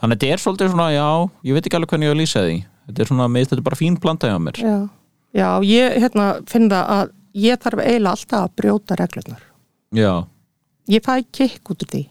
þannig 0.00 0.16
að 0.16 0.22
þetta 0.22 0.30
er 0.32 0.42
svolítið 0.42 0.72
svona, 0.72 0.86
já, 0.94 1.08
ég 1.48 1.56
veit 1.56 1.68
ekki 1.68 1.78
alveg 1.78 1.92
hvernig 1.92 2.08
ég 2.08 2.14
að 2.14 2.20
lýsa 2.22 2.44
því. 2.46 2.56
Þetta 2.86 3.02
er 3.02 3.10
svona, 3.10 3.28
með 3.32 3.46
þetta 3.46 3.58
er 3.58 3.66
bara 3.66 3.80
fín 3.80 3.98
blanda 4.00 4.30
hjá 4.30 4.38
mér. 4.40 4.60
Já, 4.62 4.76
já 5.36 5.48
ég 5.68 5.96
hérna, 6.02 6.26
finn 6.50 6.70
það 6.72 6.90
að 6.96 7.12
ég 7.36 7.60
þarf 7.60 7.82
eiginlega 7.84 8.12
alltaf 8.16 8.42
að 8.46 8.54
brjóta 8.62 8.96
reglurnar. 9.02 9.42
já, 9.92 10.12
Ég 10.88 11.02
fæ 11.02 11.16
kikk 11.34 11.70
út 11.74 11.82
úr 11.82 11.88
því. 11.90 12.02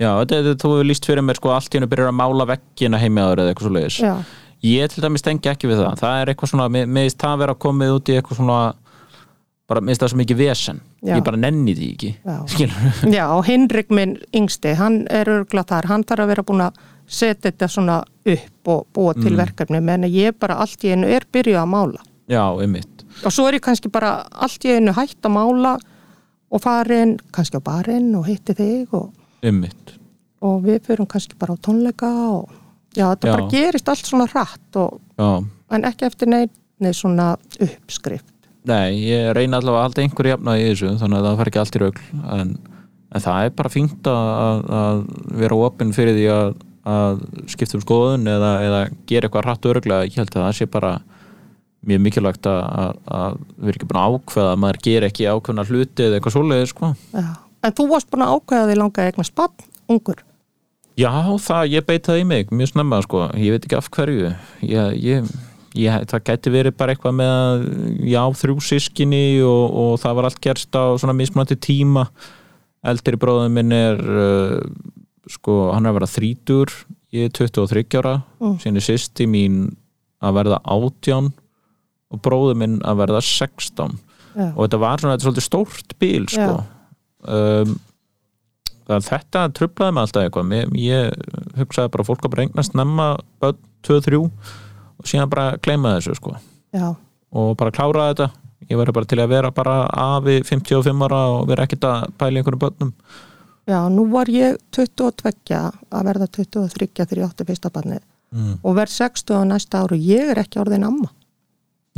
já, 0.00 0.10
þetta, 0.24 0.54
þú 0.56 0.70
hefur 0.72 0.86
lýst 0.88 1.06
fyrir 1.06 1.22
mér 1.26 1.36
sko, 1.38 1.50
allt 1.52 1.68
í 1.74 1.78
hennu 1.78 1.88
byrjar 1.92 2.08
að 2.12 2.16
mála 2.20 2.46
veggina 2.48 2.98
heimiðaður 3.02 3.42
eða 3.42 3.52
eitthvað 3.52 3.68
svo 3.68 3.74
leiðis 3.76 3.98
Já, 4.02 4.14
ég 4.62 4.88
til 4.94 5.02
dæmis 5.04 5.22
tengi 5.26 5.50
ekki 5.52 5.68
við 5.70 5.82
það, 5.82 5.98
það 6.00 6.20
er 6.22 6.32
eitthvað 6.32 6.50
svona 6.54 6.68
með, 6.72 6.86
meðist 6.96 7.18
það 7.22 7.38
vera 7.44 7.54
komið 7.66 7.92
út 7.98 8.08
í 8.08 8.16
eitthvað 8.18 8.40
svona 8.40 8.60
bara 9.68 9.80
meðist 9.84 10.02
það 10.02 10.10
svo 10.12 10.20
mikið 10.22 10.40
vesen 10.42 10.80
Já. 11.02 11.14
ég 11.16 11.24
bara 11.26 11.40
nenni 11.44 11.74
því 11.78 11.90
ekki 11.94 12.10
Já. 12.24 12.38
já 13.18 13.24
og 13.36 13.44
Hinrik 13.46 13.90
minn 13.94 14.16
yngsti, 14.34 14.74
hann 14.80 15.02
er 15.10 15.30
örgla 15.36 15.62
þar, 15.68 15.88
hann 15.92 16.04
þarf 16.08 16.24
að 16.26 16.32
vera 16.32 16.44
búin 16.50 16.64
að 16.66 16.80
setja 17.06 17.50
þetta 17.50 17.68
svona 17.68 18.00
upp 18.32 18.68
og 18.72 18.86
búa 18.96 19.12
til 19.18 19.36
verkefni, 19.36 19.80
menn 19.84 20.08
ég 20.08 20.36
bara 20.40 20.56
allt 20.64 20.84
í 20.86 20.92
einu 20.94 21.08
er 21.12 21.26
byrjuð 21.34 21.58
að 21.60 21.68
mála. 21.68 22.02
Já, 22.32 22.42
einmitt 22.64 23.04
Og 23.26 23.32
svo 23.34 23.44
er 23.50 23.58
ég 23.58 23.64
kannski 23.66 23.90
bara 23.92 24.14
allt 24.32 24.64
í 24.64 24.72
einu 24.78 24.94
hætt 24.96 25.20
að 25.28 25.34
mála 25.36 25.74
og 26.52 26.60
farin, 26.64 27.18
kannski 27.32 27.60
á 27.60 27.62
barinn 27.64 28.10
og 28.18 28.24
hitti 28.28 28.54
þig 28.56 28.94
og, 28.96 29.10
einmitt 29.44 29.94
og 30.42 30.64
við 30.64 30.80
fyrum 30.88 31.06
kannski 31.08 31.36
bara 31.38 31.54
á 31.54 31.62
tónleika 31.62 32.08
og 32.32 32.50
já, 32.96 33.04
þetta 33.12 33.28
Já. 33.28 33.32
bara 33.36 33.48
gerist 33.52 33.88
allt 33.92 34.08
svona 34.08 34.26
hratt 34.32 34.80
og, 34.80 34.96
já, 35.20 35.28
en 35.76 35.86
ekki 35.88 36.08
eftir 36.08 36.28
neitt 36.32 36.56
svona 36.98 37.36
uppskrift. 37.62 38.26
Nei, 38.66 38.96
ég 39.06 39.28
reyna 39.36 39.60
allavega 39.60 39.84
halda 39.86 40.02
einhverju 40.02 40.32
jafnaði 40.34 40.64
í 40.64 40.68
þessu 40.72 40.90
þannig 40.98 41.18
að 41.20 41.26
það 41.28 41.38
fær 41.40 41.50
ekki 41.52 41.60
allt 41.62 41.76
í 41.78 41.80
raugl 41.82 42.02
en, 42.40 42.50
en 43.14 43.22
það 43.24 43.46
er 43.46 43.54
bara 43.60 43.72
fínt 43.76 44.10
að, 44.10 44.66
að- 44.80 45.06
vera 45.44 45.58
opinn 45.68 45.94
fyrir 45.94 46.16
því 46.18 46.26
að, 46.34 46.52
að 46.96 47.22
skipta 47.54 47.78
um 47.78 47.84
skoðun 47.86 48.26
eða, 48.34 48.50
eða 48.66 48.80
gera 49.10 49.28
eitthvað 49.30 49.46
hratt 49.48 49.68
öruglega 49.72 50.08
ég 50.10 50.18
held 50.20 50.34
að 50.36 50.46
það 50.48 50.58
sé 50.58 50.68
bara 50.74 50.92
mjög 51.88 52.02
mikilvægt 52.06 52.46
að, 52.46 52.60
að, 52.82 52.98
að 53.18 53.38
vera 53.66 53.76
ekki 53.78 53.88
búin 53.90 54.00
að 54.02 54.16
ákveða 54.16 54.50
að 54.54 54.60
maður 54.62 54.80
ger 54.86 55.06
ekki 55.08 55.30
ákveðna 55.30 55.64
hluti 55.70 56.04
eða 56.06 56.18
eitthvað 56.18 56.36
svoleiði 56.36 56.68
sko. 56.70 56.92
En 57.62 57.74
þú 57.78 57.86
varst 57.90 58.10
búin 58.12 58.24
að 58.26 58.34
ákveða 58.36 58.68
því 58.68 58.76
langa 58.78 59.06
eignar 59.08 59.28
spann, 59.28 59.64
ungur. 59.90 60.20
Já, 60.98 61.10
það, 61.40 61.62
ég 61.72 61.86
beit 61.88 62.04
það 62.06 62.20
í 62.20 62.24
mig 62.28 62.50
mjög 62.52 62.68
snemma 62.74 63.00
sko, 63.06 63.24
ég 63.40 63.54
veit 63.54 63.64
ekki 63.66 63.78
af 63.78 63.86
hverju 63.96 64.26
ég, 64.28 64.96
ég, 65.00 65.30
ég, 65.80 66.02
það 66.10 66.24
gæti 66.28 66.52
verið 66.52 66.74
bara 66.76 66.92
eitthvað 66.92 67.14
með 67.16 67.30
að, 67.32 67.62
já, 68.12 68.20
þrjú 68.42 68.56
sískinni 68.66 69.22
og, 69.48 69.62
og 69.82 69.92
það 70.02 70.18
var 70.18 70.28
allt 70.28 70.42
gerst 70.44 70.76
á 70.76 70.84
svona 71.00 71.16
mismunandi 71.16 71.56
tíma 71.64 72.04
eldri 72.84 73.16
bróðum 73.22 73.56
minn 73.56 73.72
er 73.72 74.02
uh, 74.04 74.58
sko, 75.32 75.70
hann 75.72 75.86
er 75.88 75.94
að 75.94 76.00
vera 76.02 76.10
þrítur 76.12 76.74
ég 77.16 77.30
er 77.30 77.34
23 77.40 77.86
ára 78.02 78.18
Mm. 78.42 78.56
síðan 78.58 78.80
er 78.80 78.84
sýsti 78.84 79.24
mín 79.30 79.58
að 80.20 80.36
verða 80.40 80.56
átján 80.66 81.28
og 82.12 82.20
bróðum 82.24 82.60
minn 82.62 82.76
að 82.86 83.00
verða 83.02 83.22
16 83.24 83.96
Já. 84.32 84.46
og 84.50 84.60
þetta 84.64 84.80
var 84.82 85.00
svona, 85.00 85.14
þetta 85.14 85.22
er 85.22 85.28
svolítið 85.28 85.46
stórt 85.46 85.96
bíl 86.00 86.28
sko. 86.32 86.52
Um, 87.22 87.74
það 88.88 89.08
þetta 89.08 89.46
trublaði 89.56 89.96
mig 89.96 90.06
alltaf 90.06 90.26
eitthvað. 90.26 90.48
Mér, 90.50 90.76
ég 90.80 91.56
hugsaði 91.60 91.92
bara 91.96 92.06
fólk 92.08 92.26
að 92.26 92.34
bara 92.34 92.46
eignast 92.46 92.76
nefna 92.78 93.08
2-3 93.86 94.22
og 94.22 95.08
síðan 95.08 95.32
bara 95.32 95.58
gleyma 95.64 95.96
þessu 95.98 96.16
sko. 96.18 96.36
Já, 96.72 96.94
og 97.32 97.52
bara 97.60 97.74
klára 97.74 98.08
þetta. 98.12 98.30
Ég 98.70 98.78
verður 98.78 99.00
bara 99.00 99.10
til 99.10 99.18
að 99.18 99.32
vera 99.34 99.50
bara 99.52 99.76
afi 99.90 100.38
55 100.46 101.04
ára 101.04 101.20
og 101.34 101.48
vera 101.50 101.66
ekkert 101.66 101.84
að 101.88 102.04
pæla 102.20 102.38
í 102.38 102.40
einhverjum 102.40 102.62
börnum. 102.62 102.92
Já, 103.68 103.78
nú 103.92 104.06
var 104.10 104.30
ég 104.32 104.56
22 104.74 105.58
að 105.58 106.06
verða 106.08 106.28
23 106.38 106.88
þegar 106.94 107.20
ég 107.20 107.28
átti 107.28 107.46
fyrsta 107.46 107.70
barnið. 107.74 108.02
Mm. 108.32 108.62
og 108.64 108.78
verð 108.78 108.94
60 108.96 109.36
á 109.36 109.40
næsta 109.44 109.82
áru, 109.84 109.96
ég 110.00 110.30
er 110.32 110.38
ekki 110.40 110.56
orðin 110.62 110.86
amma 110.88 111.10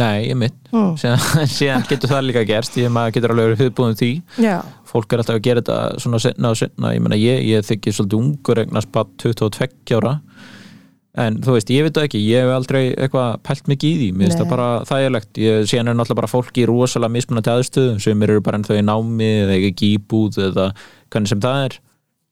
nei, 0.00 0.26
ég 0.28 0.38
mitt. 0.38 0.56
Mm. 0.72 0.96
síðan, 1.00 1.22
síðan 1.58 1.86
getur 1.90 2.10
það 2.10 2.26
líka 2.28 2.44
gerst. 2.48 2.78
Ég 2.80 2.92
maður 2.92 3.16
getur 3.18 3.34
alveg 3.34 3.50
verið 3.50 3.62
hugbúin 3.64 3.98
því. 4.00 4.10
Já, 4.42 4.56
fólk 4.90 5.14
er 5.14 5.22
alltaf 5.22 5.38
að 5.38 5.46
gera 5.46 5.62
þetta 5.62 6.02
svona 6.02 6.20
setna 6.22 6.50
og 6.54 6.60
setna 6.60 6.92
ég 6.96 7.16
ég, 7.20 7.46
ég 7.52 7.68
þykki 7.68 7.94
svolítið 7.94 8.20
ungur 8.20 8.62
eignast 8.64 8.92
bara 8.94 9.10
22 9.22 9.98
ára. 10.00 10.18
En 11.14 11.36
þú 11.38 11.54
veist, 11.54 11.70
ég 11.70 11.84
veit 11.86 11.94
það 11.94 12.08
ekki, 12.08 12.20
ég 12.26 12.42
hef 12.42 12.50
aldrei 12.50 12.80
eitthvað 12.90 13.36
pælt 13.46 13.68
mikið 13.70 13.90
í 13.92 13.98
því, 14.00 14.06
mér 14.18 14.26
finnst 14.26 14.40
það 14.40 14.50
bara 14.50 14.68
þægilegt. 14.88 15.38
Ég 15.38 15.68
síðan 15.70 15.92
er 15.92 15.98
náttúrulega 16.00 16.18
bara 16.24 16.30
fólki 16.32 16.64
í 16.64 16.66
rosalega 16.66 17.14
mismunandi 17.14 17.52
aðstöðum. 17.52 18.00
Sem 18.02 18.24
eru 18.26 18.40
bara 18.42 18.58
ennþá 18.58 18.80
í 18.80 18.82
námi 18.82 19.28
eða 19.44 19.58
ekki 19.60 19.74
gíbúð 19.78 20.40
eða 20.48 20.68
hvernig 21.14 21.30
sem 21.30 21.44
það 21.44 21.68
er. 21.68 21.76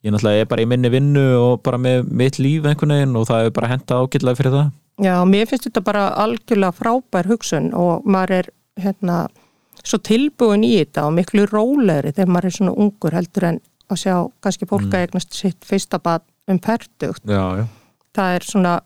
Ég 0.03 0.11
náttúrulega 0.17 0.43
er 0.43 0.51
bara 0.51 0.67
í 0.67 0.71
minni 0.73 0.91
vinnu 0.91 1.27
og 1.39 1.63
bara 1.63 1.79
með 1.79 2.11
mitt 2.11 2.43
líf 2.43 2.67
einhvern 2.67 2.97
veginn 2.97 3.19
og 3.21 3.29
það 3.31 3.47
er 3.47 3.55
bara 3.55 3.71
henda 3.71 4.03
ágætlega 4.03 4.41
fyrir 4.41 4.57
það 4.57 4.73
já, 5.03 5.15
mér 5.29 5.49
finnst 5.51 5.69
þetta 5.69 5.85
bara 5.85 6.05
algjörlega 6.23 6.77
frábær 6.77 7.31
hugsun 7.31 7.73
og 7.79 8.07
maður 8.09 8.39
er 8.41 8.51
hérna 8.81 9.19
svo 9.83 9.99
tilbúin 9.99 10.65
í 10.67 10.77
þetta 10.79 11.09
og 11.09 11.17
miklu 11.19 11.47
rólegri 11.51 12.15
þegar 12.15 12.33
maður 12.33 12.51
er 12.51 12.57
svona 12.59 12.77
ungur 12.85 13.19
heldur 13.19 13.49
en 13.51 13.61
að 13.93 14.03
sjá 14.05 14.15
kannski 14.45 14.69
fólk 14.71 14.89
að 14.93 15.07
eignast 15.07 15.37
sitt 15.37 15.67
fyrsta 15.69 16.01
barn 16.03 16.25
um 16.51 16.59
perdugt 16.63 17.27
já, 17.27 17.45
já. 17.61 17.67
það 18.17 18.39
er 18.39 18.47
svona 18.47 18.79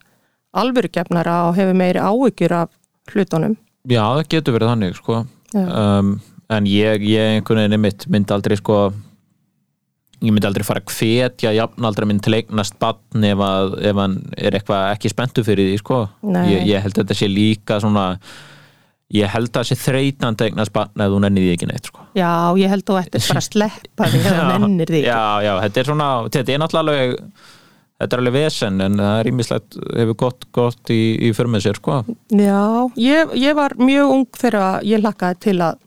alvörugefnara 0.57 1.37
og 1.51 1.57
hefur 1.61 1.77
meiri 1.77 2.03
áhyggjur 2.03 2.57
af 2.65 2.75
hlutunum 3.13 3.57
Já, 3.87 4.03
það 4.03 4.29
getur 4.33 4.57
verið 4.57 4.71
þannig 4.73 4.97
sko. 4.99 5.21
Um, 5.55 6.17
en 6.51 6.67
ég, 6.67 7.05
ég 7.07 7.37
einhvern 7.37 7.63
veginn 7.63 7.83
mitt 7.85 8.07
myndi 8.11 8.35
aldrei 8.35 8.57
sko 8.59 8.89
ég 10.25 10.33
myndi 10.33 10.49
aldrei 10.49 10.65
fara 10.65 10.81
að 10.81 10.93
hvetja 10.97 11.53
jafnaldra 11.57 12.09
minn 12.09 12.21
til 12.25 12.39
eignast 12.39 12.79
batn 12.81 13.25
ef, 13.29 13.41
að, 13.45 13.75
ef 13.91 13.99
hann 14.01 14.19
er 14.39 14.57
eitthvað 14.57 14.93
ekki 14.95 15.13
spenntu 15.13 15.45
fyrir 15.47 15.73
því 15.73 15.81
sko. 15.83 16.03
Ég, 16.49 16.63
ég 16.71 16.85
held 16.85 16.97
að 16.97 17.03
þetta 17.03 17.19
sé 17.19 17.29
líka 17.31 17.81
svona 17.85 18.07
ég 19.15 19.31
held 19.31 19.53
að 19.53 19.61
það 19.61 19.69
sé 19.69 19.79
þreytandi 19.85 20.43
að 20.43 20.49
eignast 20.51 20.75
batn 20.75 21.03
eða 21.05 21.13
þú 21.13 21.21
nennir 21.23 21.45
því 21.45 21.53
ekki 21.55 21.69
neitt 21.71 21.91
sko. 21.93 22.07
Já, 22.17 22.33
ég 22.59 22.73
held 22.73 22.87
þú 22.89 22.97
ættir 23.03 23.27
bara 23.29 23.43
að 23.43 23.49
sleppa 23.51 24.09
því 24.11 24.23
þegar 24.25 24.49
þú 24.49 24.59
nennir 24.65 24.95
því 24.97 25.05
já, 25.05 25.21
já, 25.47 25.53
þetta 25.67 25.83
er 25.83 25.91
svona 25.93 26.09
þetta 26.27 26.55
er 26.57 26.63
náttúrulega 26.65 27.23
þetta 27.97 28.17
er 28.17 28.23
alveg 28.23 28.37
vesen 28.37 28.83
en 28.85 29.01
það 29.01 29.21
er 29.21 29.31
ímislegt 29.31 29.79
hefur 29.85 30.19
gott, 30.25 30.49
gott 30.57 30.93
í, 30.93 31.01
í 31.29 31.33
för 31.37 31.49
með 31.53 31.69
sér 31.69 31.81
sko. 31.81 32.01
Já, 32.35 32.63
ég, 33.01 33.37
ég 33.41 33.57
var 33.57 33.77
mjög 33.81 34.17
ung 34.17 34.41
þegar 34.41 34.87
ég 34.87 35.05
lakkaði 35.05 35.43
til 35.47 35.59
að 35.65 35.83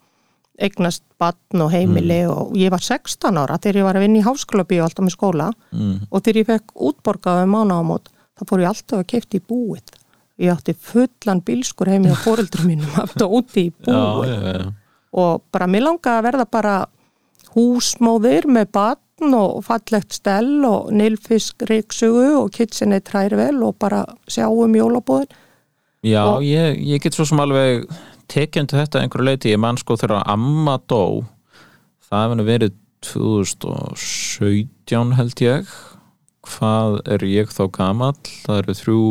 eignast 0.60 1.04
batn 1.20 1.62
og 1.66 1.72
heimili 1.72 2.22
og 2.30 2.54
ég 2.60 2.72
var 2.74 2.84
16 2.84 3.38
ára 3.40 3.58
þegar 3.58 3.80
ég 3.82 3.88
var 3.88 3.96
að 4.00 4.06
vinna 4.06 4.20
í 4.20 4.26
háskólabíu 4.28 4.84
alltaf 4.84 5.06
með 5.08 5.16
skóla. 5.16 5.50
Mm. 5.72 5.96
og 6.12 6.22
þegar 6.26 6.42
ég 6.42 6.50
fekk 6.52 6.74
útborgaði 6.90 7.48
mánaðamót 7.52 8.12
þá 8.40 8.46
fór 8.50 8.64
ég 8.64 8.70
alltaf 8.74 9.00
að 9.02 9.08
kefti 9.14 9.40
í 9.42 9.46
búið. 9.50 9.96
Ég 10.40 10.54
átti 10.54 10.74
fullan 10.74 11.42
bílskur 11.44 11.90
heimi 11.92 12.12
á 12.12 12.18
fóreldrum 12.26 12.68
mínum 12.72 12.94
aftur 13.02 13.28
úti 13.40 13.66
í 13.68 13.74
búið. 13.76 14.30
já, 14.30 14.54
já. 14.60 14.72
og 15.12 15.42
bara 15.52 15.68
mér 15.68 15.84
langaði 15.88 16.20
að 16.22 16.28
verða 16.30 16.46
bara 16.52 16.76
húsmóðir 17.56 18.46
með 18.52 18.70
batn 18.76 19.34
og 19.36 19.64
fallegt 19.68 20.14
stell 20.16 20.64
og 20.68 20.92
nilfisk 20.96 21.66
ríksugu 21.68 22.28
og 22.44 22.52
kitsinni 22.56 23.02
trærvel 23.04 23.58
og 23.68 23.76
bara 23.82 24.04
sjá 24.32 24.48
um 24.50 24.76
jólabóðin 24.76 25.32
Já, 26.00 26.24
Og- 26.38 26.44
ég, 26.48 26.78
ég 26.80 27.02
get 27.04 27.12
svo 27.14 27.26
sem 27.28 27.40
alveg 27.44 27.84
tekjandi 28.32 28.78
þetta 28.80 29.02
einhverju 29.04 29.26
leiti, 29.28 29.52
ég 29.54 29.60
man 29.62 29.78
sko 29.80 29.94
þegar 30.00 30.24
amma 30.30 30.76
dó 30.90 31.04
það 32.10 32.30
nú 32.40 32.44
verið 32.48 32.74
2017 33.06 35.14
held 35.18 35.38
ég. 35.44 35.64
Hvað 36.50 36.92
er 37.16 37.22
ég 37.30 37.48
þá 37.54 37.64
gamall? 37.76 38.18
Það 38.46 38.58
eru 38.64 38.74
þrjú, 38.80 39.02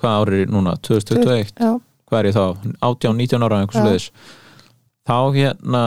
hvað 0.00 0.12
ári 0.22 0.40
núna? 0.50 0.72
2021, 0.86 1.52
Já, 1.58 1.72
hvað 2.08 2.18
er 2.20 2.26
ég 2.30 2.36
þá? 2.38 2.46
18, 2.88 3.16
19 3.18 3.46
ára 3.46 3.56
einhvers 3.62 3.80
Já. 3.80 3.84
leiðis 3.88 4.08
þá 5.08 5.16
hérna 5.36 5.84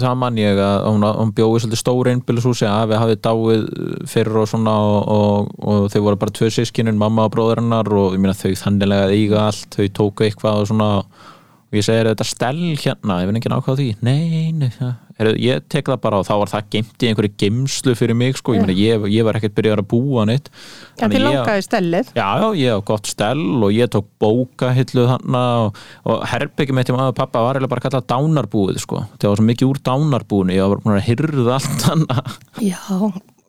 það 0.00 0.16
man 0.18 0.38
ég 0.40 0.58
að 0.58 0.86
hún, 0.88 1.06
hún 1.06 1.32
bjóði 1.36 1.60
svolítið 1.62 1.80
stór 1.80 2.10
einbýlishúsi 2.10 2.66
að 2.66 2.88
við 2.90 3.00
hafið 3.02 3.20
dáið 3.26 3.66
fyrir 4.10 4.40
og 4.40 4.48
svona 4.50 4.74
og, 4.88 4.96
og, 5.14 5.52
og 5.62 5.84
þau 5.92 6.00
voru 6.08 6.20
bara 6.24 6.34
tvö 6.34 6.50
sískinin, 6.54 6.98
mamma 6.98 7.28
og 7.28 7.34
bróður 7.36 7.62
hennar 7.62 7.90
og 7.94 8.16
ég 8.16 8.22
meina 8.24 8.34
þau 8.34 8.56
þannilega 8.64 9.12
eiga 9.14 9.44
allt 9.48 9.78
þau 9.78 9.86
tóku 10.00 10.26
eitthvað 10.26 10.64
og 10.64 10.68
svona 10.72 10.90
og 10.98 11.33
ég 11.80 11.86
segir 11.86 12.10
þetta 12.10 12.26
stell 12.28 12.74
hérna, 12.80 13.20
ég 13.22 13.30
finn 13.30 13.40
ekki 13.40 13.50
nákvæða 13.52 13.80
því. 13.80 13.88
Nei, 14.06 14.52
nei. 14.56 14.70
Heru, 15.14 15.30
ég 15.38 15.62
tek 15.70 15.86
það 15.86 16.00
bara 16.02 16.18
og 16.18 16.24
þá 16.26 16.32
var 16.40 16.50
það 16.50 16.70
geimt 16.74 17.04
í 17.04 17.06
einhverju 17.06 17.32
geimslu 17.38 17.92
fyrir 17.94 18.16
mig 18.18 18.34
sko, 18.40 18.56
ég 18.56 18.64
meina 18.64 18.74
ég, 18.74 19.04
ég 19.14 19.26
var 19.26 19.38
ekkert 19.38 19.54
byrjað 19.54 19.82
að 19.84 19.86
búa 19.92 20.24
neitt. 20.26 20.50
En 20.98 21.12
þið 21.12 21.22
langaði 21.22 21.62
stellið. 21.68 22.10
Já, 22.18 22.26
já, 22.42 22.46
ég 22.58 22.74
hef 22.74 22.82
gott 22.88 23.06
stell 23.06 23.44
og 23.62 23.70
ég 23.70 23.92
tók 23.94 24.08
bókahillu 24.22 25.04
þarna 25.12 25.42
og, 25.68 25.78
og 26.10 26.24
herbyggjum 26.32 26.82
eitt 26.82 26.90
í 26.90 26.96
maður 26.96 27.14
pappa 27.20 27.44
var 27.46 27.54
eiginlega 27.54 27.74
bara 27.76 27.84
kallað 27.86 28.08
dánarbúið 28.10 28.80
sko. 28.82 29.04
það 29.14 29.30
var 29.30 29.38
svo 29.38 29.46
mikið 29.52 29.70
úr 29.70 29.78
dánarbúinu 29.86 30.56
ég 30.56 30.74
var 30.74 30.82
bara 30.82 30.98
að 30.98 31.08
hyrða 31.12 31.60
allt 31.60 31.86
þannig 31.86 32.34
Já, 32.64 32.82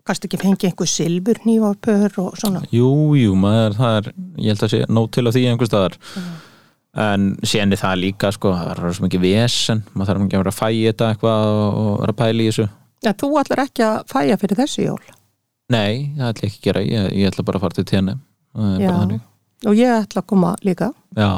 kannski 0.05 0.29
ekki 0.29 0.41
fengið 0.43 0.69
einhver 0.69 0.91
silfurnývapör 0.93 2.21
og 2.21 2.37
svona? 2.37 2.61
Jú, 2.69 3.17
jú, 3.17 3.33
maður, 3.33 4.11
á 6.95 7.03
en 7.15 7.27
séni 7.43 7.77
það 7.79 7.99
líka 8.01 8.31
sko, 8.31 8.53
það 8.55 8.71
er 8.71 8.95
svo 8.95 9.05
mikið 9.05 9.23
vesen 9.25 9.83
maður 9.93 10.09
þarf 10.09 10.25
ekki 10.25 10.37
að 10.37 10.43
vera 10.43 10.53
að 10.53 10.59
fæja 10.59 10.91
þetta 10.91 11.09
eitthvað 11.11 11.49
og, 11.51 11.91
vera 12.01 12.15
að 12.15 12.19
pæla 12.21 12.43
í 12.43 12.47
þessu. 12.49 12.67
En 13.05 13.17
þú 13.21 13.29
ætlar 13.41 13.61
ekki 13.65 13.85
að 13.85 13.97
fæja 14.11 14.37
fyrir 14.41 14.59
þessu 14.61 14.85
jól? 14.85 15.01
Nei, 15.75 15.93
það 16.15 16.31
ætla 16.31 16.49
ekki 16.49 16.59
að 16.59 16.67
gera, 16.69 16.85
ég, 16.85 17.09
ég 17.19 17.31
ætla 17.31 17.45
bara 17.47 17.59
að 17.59 17.65
fara 17.65 17.77
til 17.77 17.87
tenni 17.89 18.15
Já. 18.79 18.95
og 19.65 19.75
ég 19.75 19.93
ætla 19.97 20.23
að 20.23 20.29
koma 20.31 20.53
líka. 20.63 20.91
Já, 21.17 21.31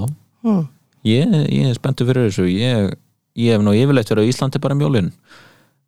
hm. 0.46 0.64
Ég, 1.08 1.36
ég 1.54 1.72
er 1.72 1.78
spenntur 1.78 2.10
fyrir 2.10 2.28
þessu. 2.28 2.46
Ég, 2.52 2.94
ég 3.40 3.56
hef 3.56 3.64
nú 3.64 3.74
yfirleitt 3.78 4.10
verið 4.12 4.28
á 4.28 4.30
Íslandi 4.34 4.62
bara 4.62 4.76
um 4.76 4.84
jólin. 4.84 5.10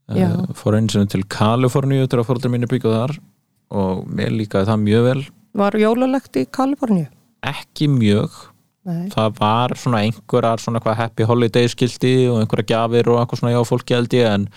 Já. 0.10 0.30
uh, 0.32 0.50
fór 0.58 0.80
eins 0.80 0.96
og 0.98 1.06
til 1.12 1.22
Kaliforníu 1.30 2.08
til 2.10 2.22
að 2.22 2.30
fóröldur 2.32 2.54
mínu 2.54 2.70
byggja 2.72 2.96
þar 2.96 3.16
og 3.78 4.08
mér 4.10 4.32
líkaði 4.34 4.72
það 4.72 4.84
mjög 4.88 5.08
vel. 5.10 5.24
Var 5.60 5.78
jólalegt 5.84 6.40
í 6.40 6.48
Kaliforníu? 6.50 7.10
ekki 7.46 7.88
mjög 7.92 8.34
Nei, 8.90 9.08
það 9.14 9.34
var 9.40 9.76
svona 9.78 10.04
einhverjar 10.06 10.64
svona 10.64 10.82
hvað 10.84 11.00
happy 11.04 11.28
holiday 11.30 11.70
skildi 11.72 12.14
og 12.32 12.40
einhverjar 12.42 12.70
gjafir 12.74 13.12
og 13.12 13.20
eitthvað 13.22 13.44
svona 13.44 13.54
já 13.54 13.60
fólki 13.70 13.98
held 13.98 14.16
ég 14.18 14.30
en, 14.30 14.48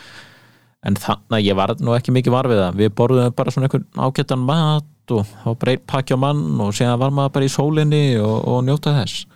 en 0.89 0.97
þannig 1.05 1.39
að 1.39 1.45
ég 1.49 1.59
var 1.59 1.75
nú 1.81 1.97
ekki 1.97 2.15
mikið 2.17 2.37
var 2.37 2.49
við 2.51 2.63
það 2.63 2.81
við 2.81 2.95
borðum 3.01 3.37
bara 3.37 3.55
svona 3.55 3.69
einhvern 3.69 4.07
ágættan 4.07 4.47
mat 4.49 4.89
og 5.13 5.69
einn 5.69 5.85
pakki 5.91 6.17
á 6.17 6.19
mann 6.25 6.43
og 6.63 6.73
síðan 6.77 7.01
var 7.03 7.13
maður 7.13 7.37
bara 7.37 7.51
í 7.51 7.53
sólinni 7.53 8.03
og, 8.23 8.39
og 8.49 8.65
njóta 8.67 8.95
þess 9.03 9.27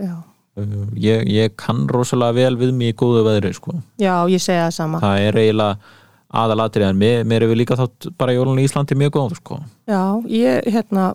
já. 0.00 0.18
Uh, 0.58 0.88
ég, 0.98 1.28
ég 1.30 1.54
kann 1.54 1.84
rosalega 1.88 2.34
vel 2.34 2.56
við 2.58 2.72
mig 2.74 2.90
í 2.90 2.98
góðu 2.98 3.22
veðri 3.22 3.52
sko. 3.54 3.76
Já, 4.02 4.26
ég 4.26 4.42
segi 4.42 4.58
það 4.58 4.72
sama 4.74 5.00
það 5.02 5.26
er 5.28 5.38
eiginlega 5.44 5.98
aðalatri 6.40 6.86
en 6.86 6.98
mér, 6.98 7.22
mér 7.26 7.44
er 7.44 7.50
við 7.52 7.60
líka 7.62 7.78
þátt 7.78 8.10
bara 8.18 8.34
jólun 8.34 8.58
í 8.58 8.66
Íslandi 8.66 8.98
mjög 8.98 9.14
góð 9.16 9.36
sko. 9.38 9.60
Já, 9.90 10.02
ég 10.30 10.66
hérna 10.74 11.12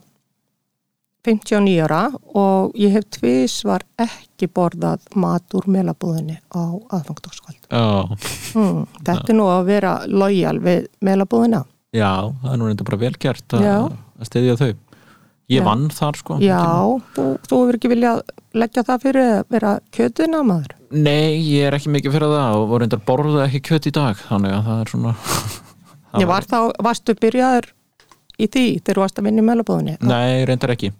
59 1.25 1.75
ára 1.85 2.01
og 2.37 2.75
ég 2.79 2.93
hef 2.95 3.07
tvísvar 3.17 3.83
ekki 4.01 4.47
borðað 4.53 5.05
mat 5.19 5.55
úr 5.57 5.67
melabúðinni 5.71 6.37
á 6.53 6.61
aðfangdagskvöld. 6.95 7.61
já. 7.69 7.83
Hmm, 8.55 8.85
þetta 9.01 9.31
er 9.33 9.37
nú 9.39 9.47
að 9.51 9.65
vera 9.71 9.93
lojal 10.07 10.57
við 10.63 10.87
melabúðina. 11.01 11.63
já, 11.95 12.11
það 12.43 12.51
er 12.53 12.59
nú 12.61 12.69
reynda 12.69 12.87
bara 12.87 13.01
vel 13.05 13.13
gert 13.19 13.53
að, 13.57 13.91
stiðja 14.27 14.57
þau 14.61 14.73
ég 15.45 15.61
Já. 15.61 15.65
vann 15.67 15.89
þar 15.93 16.15
sko 16.17 16.35
Já, 16.41 16.61
þú, 17.13 17.23
þú 17.45 17.57
hefur 17.61 17.75
ekki 17.77 17.89
viljað 17.91 18.21
leggja 18.57 18.83
það 18.87 19.03
fyrir 19.03 19.27
að 19.35 19.43
vera 19.53 19.73
kjötuna 19.93 20.39
maður. 20.47 20.71
nei, 20.89 21.37
ég 21.37 21.67
er 21.67 21.75
ekki 21.77 21.91
mikið 21.93 22.15
fyrir 22.15 22.31
það 22.33 22.55
og 22.57 22.67
voru 22.71 22.81
reyndar 22.85 23.03
borða 23.05 23.43
ekki 23.45 23.61
kjött 23.69 23.89
í 23.91 23.93
dag 23.93 24.17
þannig 24.25 24.55
að 24.57 24.65
það 24.71 24.81
er 24.81 24.93
svona 24.95 25.15
Ég 26.21 26.29
var 26.31 26.45
þá, 26.47 26.71
varstu 26.81 27.13
byrjaður 27.19 27.65
í 28.39 28.47
því 28.47 28.65
þegar 28.81 28.99
þú 28.99 29.03
varst 29.05 29.21
að 29.21 29.29
vinna 29.29 29.43
í 29.43 29.47
melabúðinni? 29.49 29.95
nei, 30.01 30.45
reyndar 30.47 30.75
ekki. 30.75 30.91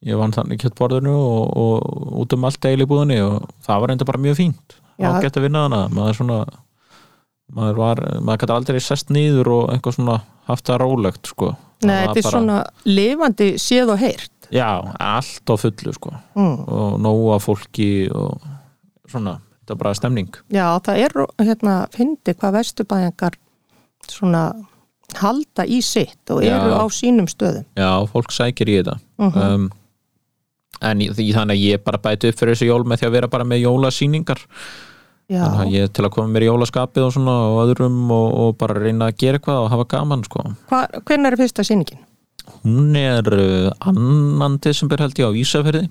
Ég 0.00 0.16
vann 0.16 0.32
þannig 0.32 0.62
kjöttborðinu 0.62 1.12
og, 1.12 1.56
og 1.60 2.12
út 2.22 2.32
um 2.32 2.44
allt 2.48 2.60
deil 2.64 2.80
í 2.80 2.88
búðinni 2.88 3.20
og 3.20 3.50
það 3.66 3.80
var 3.82 3.92
reyndar 3.92 4.08
bara 4.08 4.22
mjög 4.24 4.38
fínt. 4.40 4.76
Að 5.00 5.40
vinna 5.44 5.66
hana 5.66 5.80
maður 5.92 6.20
svona 6.20 6.38
maður 7.56 7.80
var, 7.80 8.00
maður 8.22 8.42
gæti 8.44 8.54
aldrei 8.54 8.80
sest 8.84 9.10
nýður 9.12 9.50
og 9.54 9.72
eitthvað 9.74 9.96
svona 9.98 10.16
haft 10.48 10.68
það 10.68 10.82
rólegt 10.84 11.30
sko. 11.32 11.52
Nei, 11.80 12.06
þetta 12.06 12.18
er 12.18 12.22
bara- 12.22 12.32
svona 12.36 12.58
lifandi 12.84 13.48
séð 13.58 13.92
og 13.94 13.98
heyrt. 13.98 14.32
já, 14.50 14.94
allt 14.98 15.46
á 15.46 15.54
fullu 15.56 15.92
sko. 15.94 16.10
Mm. 16.34 16.68
og 16.68 17.00
nóga 17.00 17.38
fólki 17.40 18.10
og 18.12 18.40
svona, 19.08 19.40
þetta 19.62 19.70
er 19.70 19.76
bara 19.76 19.94
stemning. 19.94 20.32
Já, 20.50 20.78
það 20.80 20.96
er 20.98 21.26
hérna, 21.38 21.86
fyndi 21.90 22.34
hvað 22.34 22.56
vesturbæðingar 22.58 23.34
svona 24.08 24.52
halda 25.18 25.66
í 25.66 25.80
sitt 25.82 26.30
og 26.30 26.42
Já. 26.44 26.54
eru 26.56 26.76
á 26.78 26.84
sínum 26.90 27.26
stöðum. 27.28 27.64
já, 27.76 28.06
fólk 28.12 28.30
sækir 28.32 28.68
í 28.68 28.76
þetta. 28.82 28.98
Mhm. 29.18 29.38
um, 29.42 29.70
en 30.82 30.98
því 30.98 31.32
þannig 31.34 31.56
að 31.56 31.64
ég 31.66 31.82
bara 31.84 31.98
bæti 31.98 32.28
upp 32.28 32.38
fyrir 32.38 32.54
þessi 32.54 32.66
jól 32.70 32.84
með 32.84 33.00
því 33.00 33.06
að 33.06 33.12
vera 33.12 33.28
bara 33.28 33.44
með 33.44 33.64
jólasýningar. 33.66 34.38
Já, 35.30 35.44
þannig 35.44 35.66
að 35.66 35.72
ég 35.72 35.92
til 35.92 36.04
að 36.04 36.10
koma 36.10 36.28
mér 36.28 36.42
í 36.42 36.48
jólaskapið 36.50 37.04
og 37.06 37.12
svona 37.12 37.34
og 37.50 37.58
öðrum 37.68 38.10
og, 38.10 38.28
og 38.34 38.56
bara 38.58 38.80
reyna 38.80 39.10
að 39.10 39.16
gera 39.18 39.38
eitthvað 39.38 39.64
og 39.64 39.70
hafa 39.70 39.84
gaman 39.84 40.24
sko. 40.24 40.42
Hva, 40.70 40.86
hvernig 41.04 41.32
er 41.32 41.36
fyrsta 41.36 41.62
sýningin? 41.66 42.06
hún 42.64 42.96
er 42.96 43.22
uh, 43.30 43.70
annan 43.86 44.58
desember 44.58 44.98
held 44.98 45.14
ég 45.20 45.28
á 45.28 45.32
Ísafirði. 45.38 45.84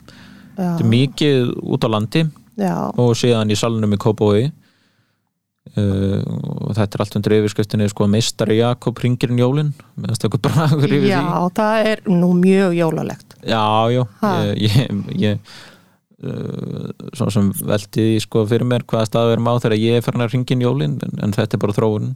Já, 0.60 0.76
þetta 0.76 0.84
er 0.84 0.90
mikið 0.92 1.54
út 1.64 1.86
á 1.86 1.90
landi. 1.90 2.26
Já, 2.60 2.76
og 3.00 3.14
síðan 3.16 3.54
í 3.54 3.56
salnum 3.56 3.94
í 3.96 3.98
Kópói 4.02 4.50
uh, 5.78 6.22
og 6.68 6.76
þetta 6.78 6.98
er 7.00 7.04
allt 7.06 7.18
undir 7.20 7.36
yfirskriftinni 7.40 7.90
sko 7.92 8.08
meistari 8.12 8.60
Jakob 8.60 9.00
ringirinn 9.04 9.42
jólin 9.42 9.74
með 9.96 10.14
að 10.14 10.20
stöku 10.22 10.42
bragur 10.46 10.88
yfir 10.90 11.10
já, 11.12 11.20
því. 11.24 11.50
það 11.60 11.90
er 11.94 12.04
nú 12.12 12.32
mjög 12.40 12.78
jólalegt. 12.80 13.36
Já, 13.44 13.64
já, 13.94 14.04
Ha. 14.24 14.34
ég, 14.54 14.80
ég, 14.80 15.04
ég 15.20 15.40
uh, 16.24 16.90
svona 17.14 17.32
sem 17.36 17.52
velti 17.60 18.08
því 18.08 18.24
sko 18.26 18.46
fyrir 18.50 18.68
mér 18.68 18.84
hvaða 18.90 19.10
stað 19.12 19.30
við 19.30 19.38
erum 19.38 19.52
á 19.52 19.54
þegar 19.64 19.78
ég 19.80 20.00
er 20.00 20.06
farin 20.06 20.26
að 20.26 20.34
ringin 20.36 20.66
jólin 20.66 20.98
en, 21.06 21.14
en 21.24 21.36
þetta 21.38 21.58
er 21.58 21.64
bara 21.64 21.78
þróun 21.78 22.10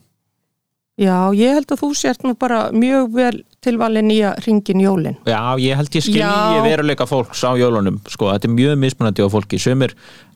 Já, 1.02 1.34
ég 1.34 1.56
held 1.58 1.72
að 1.74 1.80
þú 1.82 1.88
sért 1.98 2.22
nú 2.22 2.36
bara 2.38 2.68
mjög 2.70 3.14
vel 3.16 3.38
tilvalin 3.66 4.12
í 4.14 4.20
að 4.30 4.44
ringin 4.46 4.84
jólin. 4.84 5.16
Já, 5.26 5.58
ég 5.58 5.80
held 5.80 5.96
ég 5.98 6.06
skilji 6.06 6.60
veruleika 6.68 7.08
fólks 7.10 7.42
á 7.42 7.58
jólunum, 7.58 7.98
sko, 8.14 8.30
þetta 8.30 8.50
er 8.50 8.54
mjög 8.54 8.76
mismunandi 8.84 9.26
á 9.26 9.30
fólki, 9.34 9.58
sumir 9.58 9.96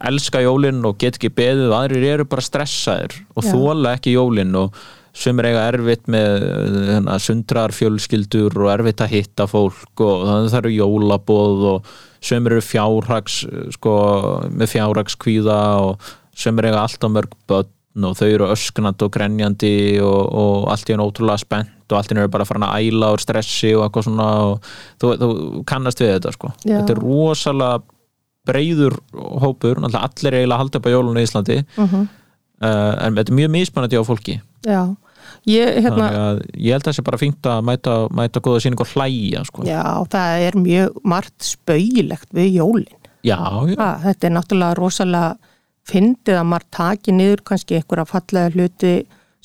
elska 0.10 0.42
jólin 0.42 0.82
og 0.88 0.98
get 1.04 1.20
ekki 1.20 1.30
beðið 1.38 1.76
aðrir 1.78 2.08
eru 2.16 2.26
bara 2.32 2.46
stressaðir 2.48 3.20
og 3.36 3.46
Já. 3.46 3.52
þóla 3.52 3.94
ekki 4.00 4.16
jólin 4.16 4.58
og 4.58 4.82
sumir 5.18 5.52
eiga 5.52 5.68
erfitt 5.70 6.10
með 6.10 6.48
hérna, 6.90 7.22
sundrar 7.22 7.78
fjölskyldur 7.78 8.58
og 8.58 8.74
erfitt 8.74 9.06
að 9.06 9.14
hitta 9.14 9.46
fólk 9.50 10.06
og 10.06 10.26
þannig 10.26 10.54
það 10.56 10.62
eru 10.64 10.76
jólabóð 10.80 11.66
og 11.76 11.96
sumir 12.18 12.58
eru 12.58 12.66
fjárhags 12.66 13.44
sko, 13.78 13.96
með 14.50 14.74
fjárhagskvíða 14.74 15.64
og 15.86 16.14
sumir 16.38 16.72
eiga 16.72 16.82
alltaf 16.82 17.14
mörg 17.14 17.38
börn 17.46 17.74
og 18.06 18.18
þau 18.20 18.28
eru 18.28 18.52
ösknand 18.54 19.02
og 19.06 19.12
grenjandi 19.14 19.74
og, 20.04 20.22
og 20.30 20.70
allt 20.74 20.90
í 20.90 20.96
enn 20.96 21.04
ótrúlega 21.04 21.42
spennt 21.42 21.92
og 21.92 21.98
allt 21.98 22.12
í 22.12 22.16
enn 22.16 22.22
eru 22.24 22.34
bara 22.34 22.46
farin 22.46 22.68
að 22.68 22.88
æla 22.92 23.14
úr 23.16 23.24
stressi 23.24 23.74
og 23.78 23.88
eitthvað 23.88 24.10
svona 24.10 24.28
og 24.46 24.72
þú, 25.02 25.14
þú 25.22 25.30
kannast 25.70 26.04
við 26.04 26.18
þetta 26.18 26.34
sko. 26.36 26.52
Já. 26.64 26.80
þetta 26.80 26.96
er 26.98 27.04
rosalega 27.04 27.82
breyður 28.48 28.96
hópur, 29.44 29.82
allir 29.84 30.38
eiginlega 30.38 30.56
að 30.56 30.62
halda 30.62 30.80
upp 30.80 30.88
á 30.88 30.94
jólun 30.94 31.20
í 31.20 31.26
Íslandi. 31.28 31.60
Uh 31.76 31.98
uh, 32.62 32.94
en 33.06 33.18
þetta 33.18 33.34
er 33.34 33.38
mjög 33.42 33.52
mismunandi 33.54 34.00
á 34.00 34.04
fólki. 34.08 34.38
Já, 34.68 34.82
ég, 35.50 35.82
hérna, 35.84 36.08
ég 36.56 36.76
held 36.76 36.84
að 36.84 36.90
það 36.90 36.98
sé 36.98 37.06
bara 37.06 37.22
fínt 37.22 37.50
að 37.50 37.66
mæta, 37.68 37.98
mæta 38.16 38.44
góða 38.44 38.64
síning 38.64 38.82
og 38.82 38.94
hlæja 38.94 39.44
sko. 39.48 39.66
já, 39.68 39.84
það 40.14 40.48
er 40.48 40.60
mjög 40.62 41.02
margt 41.04 41.50
spauilegt 41.52 42.32
við 42.36 42.58
jólin. 42.62 42.98
Já, 43.26 43.40
já, 43.68 43.78
ha, 43.82 43.92
Þetta 44.06 44.28
er 44.28 44.36
náttúrulega 44.36 44.78
rosalega 44.78 45.54
fyndið 45.88 46.40
að 46.40 46.48
maður 46.52 46.70
taki 46.78 47.16
niður 47.16 47.44
kannski 47.48 47.80
einhverja 47.80 48.08
fallega 48.10 48.54
hluti 48.56 48.94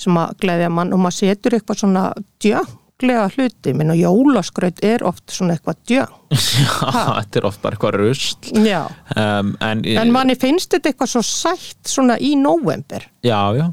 sem 0.03 0.17
að 0.19 0.39
gleðja 0.43 0.71
mann 0.73 0.95
og 0.95 1.03
maður 1.03 1.19
setur 1.19 1.57
eitthvað 1.57 1.83
svona 1.83 2.05
djönglega 2.43 3.27
hluti, 3.37 3.75
minn 3.77 3.93
og 3.95 4.01
jólaskraut 4.01 4.83
er 4.87 5.05
oft 5.07 5.35
svona 5.35 5.57
eitthvað 5.57 5.79
djöng 5.91 6.17
þetta 7.19 7.41
er 7.41 7.47
oft 7.47 7.63
bara 7.63 7.77
eitthvað 7.77 7.99
rusl. 8.01 8.51
Já, 8.65 8.83
um, 9.17 9.55
en, 9.61 9.85
en 9.85 10.15
manni 10.15 10.39
finnst 10.41 10.73
þetta 10.75 10.93
eitthvað 10.93 11.15
svo 11.15 11.25
sætt 11.27 11.93
svona 11.93 12.19
í 12.19 12.35
nóvember. 12.41 13.07
Já, 13.27 13.41
já. 13.59 13.69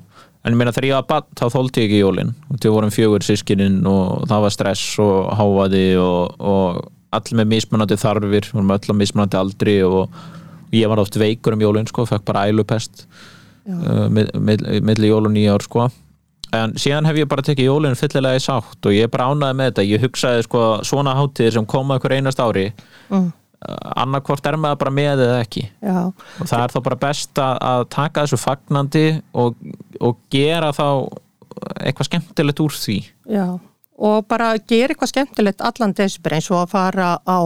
En 0.45 0.55
ég 0.55 0.60
meina 0.60 0.71
þegar 0.71 0.88
ég 0.88 0.95
var 0.95 1.08
bann 1.10 1.36
þá 1.36 1.45
þóldi 1.51 1.82
ég 1.82 1.89
ekki 1.89 1.99
jólin. 1.99 2.29
Og 2.47 2.60
við 2.63 2.71
vorum 2.71 2.93
fjögur 2.95 3.25
sískinin 3.27 3.82
og 3.89 4.23
það 4.29 4.45
var 4.45 4.53
stress 4.55 4.99
og 5.03 5.34
hávaði 5.36 5.88
og, 5.99 6.38
og 6.39 6.79
allir 7.15 7.41
með 7.41 7.49
mismunandi 7.55 7.97
þarfir. 7.99 8.47
Við 8.47 8.55
vorum 8.55 8.71
öll 8.77 8.95
á 8.95 8.99
mismunandi 9.01 9.39
aldri 9.39 9.75
og 9.84 10.15
ég 10.75 10.89
var 10.91 11.01
oft 11.01 11.17
veikur 11.19 11.55
um 11.55 11.63
jólin 11.63 11.89
sko, 11.89 12.05
fekk 12.10 12.25
bara 12.27 12.47
ælupest 12.49 13.05
uh, 13.69 14.08
milli 14.10 15.10
jól 15.10 15.25
og 15.29 15.34
nýjár 15.34 15.65
sko. 15.65 15.89
En 16.55 16.73
síðan 16.82 17.05
hef 17.05 17.19
ég 17.19 17.27
bara 17.29 17.45
tekið 17.45 17.67
jólinn 17.67 17.97
fyllilega 17.97 18.39
í 18.39 18.41
sátt 18.41 18.88
og 18.89 18.95
ég 18.95 19.05
er 19.05 19.12
bara 19.13 19.27
ánæði 19.29 19.58
með 19.58 19.67
þetta. 19.69 19.86
Ég 19.86 20.05
hugsaði 20.05 20.45
sko 20.47 20.63
svona 20.88 21.13
hátíðir 21.17 21.60
sem 21.60 21.67
koma 21.69 21.99
ykkur 21.99 22.15
einast 22.17 22.41
ári 22.41 22.71
mm. 23.12 23.27
annarkvort 24.01 24.49
er 24.49 24.58
maður 24.58 24.79
bara 24.82 24.95
með 24.97 25.23
eða 25.27 25.39
ekki. 25.43 25.67
Já, 25.86 25.99
og 26.10 26.49
það 26.49 26.63
er 26.63 26.73
þá 26.73 26.79
bara 26.88 26.99
best 27.05 27.43
að, 27.45 27.86
taka 27.93 28.25
þessu 28.25 28.41
fagnandi 28.41 29.08
og, 29.38 29.60
og 30.01 30.21
gera 30.34 30.71
þá 30.73 30.88
eitthvað 31.84 32.10
skemmtilegt 32.10 32.63
úr 32.65 32.77
því. 32.77 32.99
Já. 33.29 33.47
Og 33.99 34.25
bara 34.32 34.53
gera 34.63 34.95
eitthvað 34.95 35.13
skemmtilegt 35.13 35.62
allan 35.69 35.93
desibir 35.93 36.38
eins 36.39 36.49
og 36.49 36.63
að 36.63 36.73
fara 36.73 37.12
á 37.19 37.39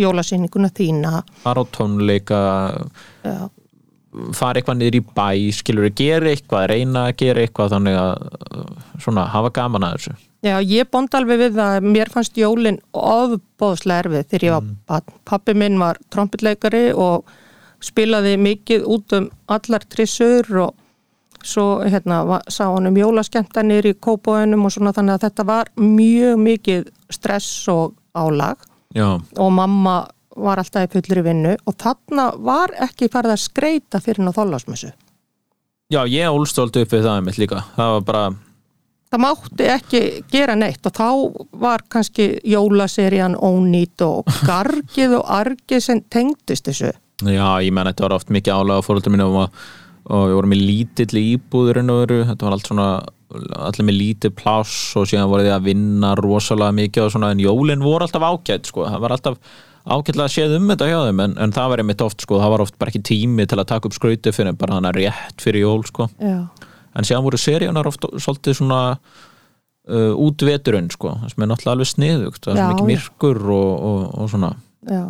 jólasýninguna 0.00 0.70
þína. 0.76 1.22
Fara 1.44 1.62
á 1.62 1.64
tónleika 1.76 2.40
já, 3.24 3.36
fara 4.34 4.60
eitthvað 4.60 4.80
niður 4.80 4.98
í 4.98 5.02
bæ 5.14 5.28
skilur 5.54 5.86
við 5.88 5.96
gera 6.00 6.32
eitthvað, 6.32 6.66
reyna 6.72 7.06
að 7.10 7.16
gera 7.22 7.44
eitthvað 7.44 7.76
þannig 7.76 8.00
að 8.00 9.04
svona 9.04 9.28
hafa 9.30 9.52
gaman 9.60 9.86
að 9.86 9.96
þessu. 9.98 10.16
Já 10.40 10.56
ég 10.64 10.88
bónd 10.88 11.14
alveg 11.14 11.42
við 11.42 11.58
það 11.58 11.86
mér 11.94 12.10
fannst 12.12 12.38
jólin 12.40 12.80
ofbóðslega 12.96 14.06
erfið 14.06 14.28
þegar 14.30 14.46
ég 14.46 14.54
var 14.56 15.02
mm. 15.04 15.16
pappi 15.28 15.54
minn 15.54 15.76
var 15.80 16.00
trompetleikari 16.08 16.86
og 16.96 17.28
spilaði 17.84 18.36
mikið 18.40 18.86
út 18.88 19.16
um 19.16 19.28
allar 19.52 19.84
trissur 19.92 20.48
og 20.64 20.80
svo 21.44 21.80
hérna 21.84 22.22
va- 22.28 22.42
sá 22.48 22.66
hann 22.68 22.88
um 22.90 22.96
jólaskemmtanir 22.96 23.86
í 23.88 23.94
kópóinum 23.96 24.64
og 24.64 24.74
svona 24.74 24.92
þannig 24.96 25.16
að 25.16 25.24
þetta 25.28 25.46
var 25.48 25.70
mjög 25.76 26.40
mikið 26.40 26.90
stress 27.12 27.68
og 27.72 27.94
álag 28.16 28.60
já, 28.94 29.08
og 29.38 29.52
mamma 29.54 29.96
var 30.40 30.60
alltaf 30.62 30.86
í 30.86 30.92
fullri 30.94 31.24
vinnu 31.26 31.56
og 31.66 31.76
þarna 31.80 32.30
var 32.42 32.72
ekki 32.86 33.10
farið 33.12 33.34
að 33.34 33.42
skreita 33.44 34.00
fyrir 34.02 34.24
ná 34.24 34.32
þólasmessu. 34.34 34.92
já 35.90 36.00
ég 36.06 36.30
ólstóld 36.30 36.76
upp 36.76 36.94
við 36.94 37.04
það 37.04 37.18
einmitt 37.18 37.38
líka 37.42 37.64
það 37.76 37.96
var 37.96 38.06
bara, 38.12 38.24
Það 39.10 39.22
mátti 39.24 39.64
ekki 39.66 40.00
gera 40.30 40.54
neitt 40.54 40.86
og 40.86 40.92
þá 40.94 41.06
var 41.58 41.82
kannski 41.90 42.38
jólaserían 42.46 43.34
ónýt 43.34 44.04
og 44.06 44.28
gargið 44.50 45.16
og 45.18 45.24
argið 45.26 45.82
sem 45.82 46.02
tengdist 46.06 46.68
þessu. 46.70 46.92
já 47.26 47.48
ég 47.58 47.72
menn 47.74 47.90
þetta 47.90 48.06
var 48.06 48.18
oft 48.20 48.30
mikið 48.30 48.54
álega 48.54 48.78
á 48.78 48.86
fóröldum 48.86 49.16
mínum 49.16 49.40
og, 49.42 49.56
og 50.06 50.28
við 50.28 50.36
vorum 50.38 50.54
í 50.54 50.60
lítill 50.60 51.24
og 51.50 52.04
veru, 52.04 52.20
þetta 52.28 52.46
var 52.46 52.54
allt 52.54 52.70
svona 52.70 52.90
allir 53.30 53.86
með 53.86 53.98
lítið 53.98 54.34
pláss 54.38 54.94
og 54.98 55.08
síðan 55.08 55.30
voru 55.30 55.46
þið 55.46 55.54
að 55.54 55.66
vinna 55.68 56.12
rosalega 56.18 56.76
mikið 56.76 57.06
og 57.06 57.12
svona 57.14 57.32
en 57.34 57.42
jólin 57.42 57.84
voru 57.84 58.06
alltaf 58.06 58.26
ágætt 58.26 58.70
sko, 58.70 58.86
það 58.88 59.04
var 59.04 59.14
alltaf 59.16 59.38
ágætlega 59.90 60.32
séð 60.34 60.56
um 60.58 60.68
þetta 60.72 60.90
hjá 60.90 60.98
þeim 61.06 61.22
en, 61.24 61.36
en 61.40 61.54
það 61.56 61.72
var 61.72 61.82
einmitt 61.84 62.04
oft 62.04 62.26
sko, 62.26 62.40
það 62.42 62.54
var 62.54 62.64
oft 62.66 62.76
bara 62.80 62.92
ekki 62.92 63.02
tími 63.10 63.46
til 63.48 63.60
að 63.60 63.70
taka 63.70 63.90
upp 63.90 63.96
skrauti 63.96 64.34
fyrir 64.34 64.58
bara 64.58 64.78
hana 64.80 64.92
rétt 64.96 65.44
fyrir 65.44 65.64
jól 65.64 65.84
sko. 65.88 66.10
Já, 66.20 66.44
en 66.90 67.06
síðan 67.06 67.26
voru 67.26 67.40
seríunar 67.40 67.88
oft 67.88 68.04
svolítið 68.18 68.58
svona 68.60 68.82
uh, 68.98 70.12
út 70.18 70.46
veturinn 70.46 70.90
sko, 70.92 71.14
það 71.22 71.34
sem 71.34 71.46
er 71.46 71.52
náttúrulega 71.52 71.76
alveg 71.78 71.92
sniðugt 71.94 72.46
það 72.46 72.58
er 72.58 72.72
mikið 72.74 72.90
myrkur 72.92 73.42
og, 73.46 73.72
og, 73.90 74.06
og 74.20 74.32
svona. 74.34 74.54
Já. 74.90 75.04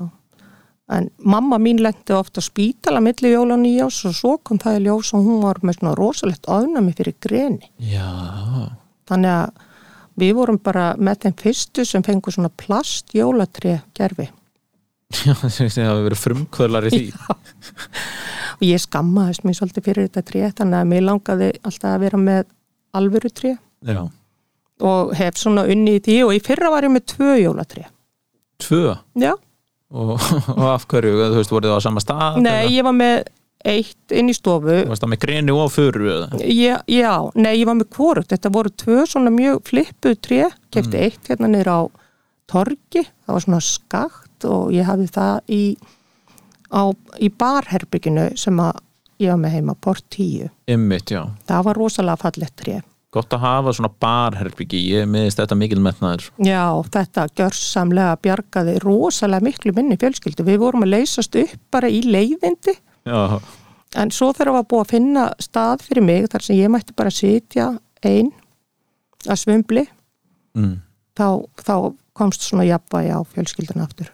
En 0.91 1.07
mamma 1.23 1.59
mín 1.63 1.79
lendi 1.83 2.15
ofta 2.17 2.43
á 2.43 2.45
spítala 2.45 2.99
milli 3.03 3.31
jóla 3.31 3.55
og 3.55 3.63
nýjás 3.63 4.01
og 4.09 4.15
svo 4.17 4.33
kom 4.43 4.59
það 4.59 4.79
í 4.81 4.85
ljós 4.89 5.13
og 5.15 5.23
hún 5.27 5.43
var 5.45 5.61
með 5.63 5.79
svona 5.79 5.95
rosalegt 5.99 6.49
ofnami 6.51 6.95
fyrir 6.99 7.15
greni. 7.23 7.69
já, 7.79 8.09
Þannig 9.07 9.31
að 9.31 9.67
við 10.21 10.33
vorum 10.35 10.59
bara 10.59 10.95
með 10.99 11.21
þeim 11.25 11.37
fyrstu 11.39 11.85
sem 11.87 12.03
fengur 12.03 12.35
svona 12.35 12.51
plast 12.51 13.15
jólatri 13.15 13.77
gerfi. 13.95 14.29
já 15.11 15.35
það 15.41 15.87
hafi 15.87 16.07
verið 16.09 16.23
frumkvölar 16.25 16.87
í 16.87 16.91
því. 16.91 17.05
Og 18.61 18.65
ég 18.67 18.83
skammaðist 18.83 19.45
mér 19.47 19.57
svolítið 19.59 19.87
fyrir 19.87 20.09
þetta 20.09 20.23
tré 20.27 20.51
þannig 20.59 20.81
að 20.81 20.91
mér 20.91 21.07
langaði 21.07 21.53
alltaf 21.63 21.95
að 21.95 22.03
vera 22.05 22.19
með 22.21 22.43
alvöru 22.99 23.31
tré 23.31 23.55
já, 23.87 24.03
og 24.81 25.15
hef 25.17 25.39
svona 25.39 25.65
unni 25.71 25.97
í 25.99 26.03
því 26.03 26.19
og 26.27 26.35
í 26.35 26.43
fyrra 26.45 26.71
var 26.75 26.87
ég 26.87 26.93
með 26.93 27.07
tvö 27.15 27.37
jólatré. 27.41 27.87
Tvö? 28.61 28.97
Já, 29.23 29.33
og, 29.91 30.17
og 30.59 30.65
af 30.71 30.87
hverju, 30.91 31.13
þú 31.21 31.37
veist, 31.39 31.55
voruð 31.55 31.73
það 31.73 31.83
á 31.83 31.87
sama 31.87 32.03
stað 32.05 32.41
nei, 32.45 32.65
ég 32.77 32.87
var 32.87 32.97
með 32.97 33.23
eitt 33.61 34.15
inn 34.17 34.31
í 34.33 34.35
stofu. 34.35 34.73
Þú 34.73 34.89
veist 34.89 35.03
það 35.05 35.11
með 35.13 35.23
greni 35.27 35.53
og 35.53 35.67
furu 35.75 36.07
eða? 36.09 36.41
já, 36.41 36.77
já, 36.89 37.13
nei, 37.37 37.53
ég 37.59 37.67
var 37.69 37.77
með 37.77 37.91
hvorugt. 37.93 38.31
Þetta 38.33 38.53
voru 38.55 38.73
tvö 38.73 39.03
svona 39.05 39.33
mjög 39.35 39.61
flippuð 39.69 40.15
tré. 40.25 40.47
Kefti 40.73 41.03
eitt 41.05 41.29
hérna 41.29 41.51
niður 41.51 41.73
á 41.77 41.81
torgi, 42.51 43.05
það 43.05 43.37
var 43.37 43.45
svona 43.45 43.61
skakt 43.63 44.47
og 44.49 44.71
ég 44.75 44.89
hafði 44.89 45.11
það 45.13 45.53
í 45.53 45.63
á, 46.71 46.83
í 47.21 47.29
barherbygginu 47.31 48.31
sem 48.41 48.63
að 48.63 48.81
ég 49.21 49.33
var 49.33 49.41
með 49.43 49.57
heima, 49.59 49.77
port 49.77 50.07
10 50.15 50.49
Ymmit, 50.71 51.13
já. 51.13 51.27
það 51.49 51.67
var 51.69 51.81
rosalega 51.81 52.23
fallegt 52.23 52.57
tré 52.61 52.79
Gott 53.11 53.35
að 53.35 53.43
hafa 53.43 53.73
svona 53.75 53.91
barherbyggi, 54.03 54.85
ég 54.93 55.09
miðist 55.11 55.41
þetta 55.41 55.57
mikil 55.59 55.81
metnaður. 55.83 56.29
Já, 56.47 56.63
þetta 56.95 57.25
gjörsamlega 57.41 58.13
bjargaði 58.23 58.77
rosalega 58.85 59.43
miklu 59.49 59.75
minni 59.75 59.99
fjölskyldu. 59.99 60.47
Við 60.47 60.61
vorum 60.63 60.87
að 60.87 60.93
leysast 60.95 61.35
upp 61.41 61.57
bara 61.75 61.91
í 61.91 62.05
leiðindi 62.07 62.77
Já, 63.09 63.41
en 63.99 64.13
svo 64.15 64.31
þegar 64.37 64.61
var 64.61 64.69
búið 64.71 64.85
að 64.85 64.93
finna 64.93 65.25
stað 65.43 65.83
fyrir 65.89 66.07
mig 66.07 66.29
þar 66.31 66.47
sem 66.47 66.61
ég 66.61 66.71
mætti 66.73 66.95
bara 66.97 67.13
sitja 67.15 67.73
einn 68.07 68.31
að 69.27 69.43
svumbli 69.43 69.85
mm. 70.57 70.77
þá, 71.19 71.27
þá 71.59 71.75
komst 72.17 72.47
svona 72.47 72.69
jafnvægi 72.69 73.15
á 73.17 73.21
fjölskylduna 73.33 73.87
aftur. 73.89 74.13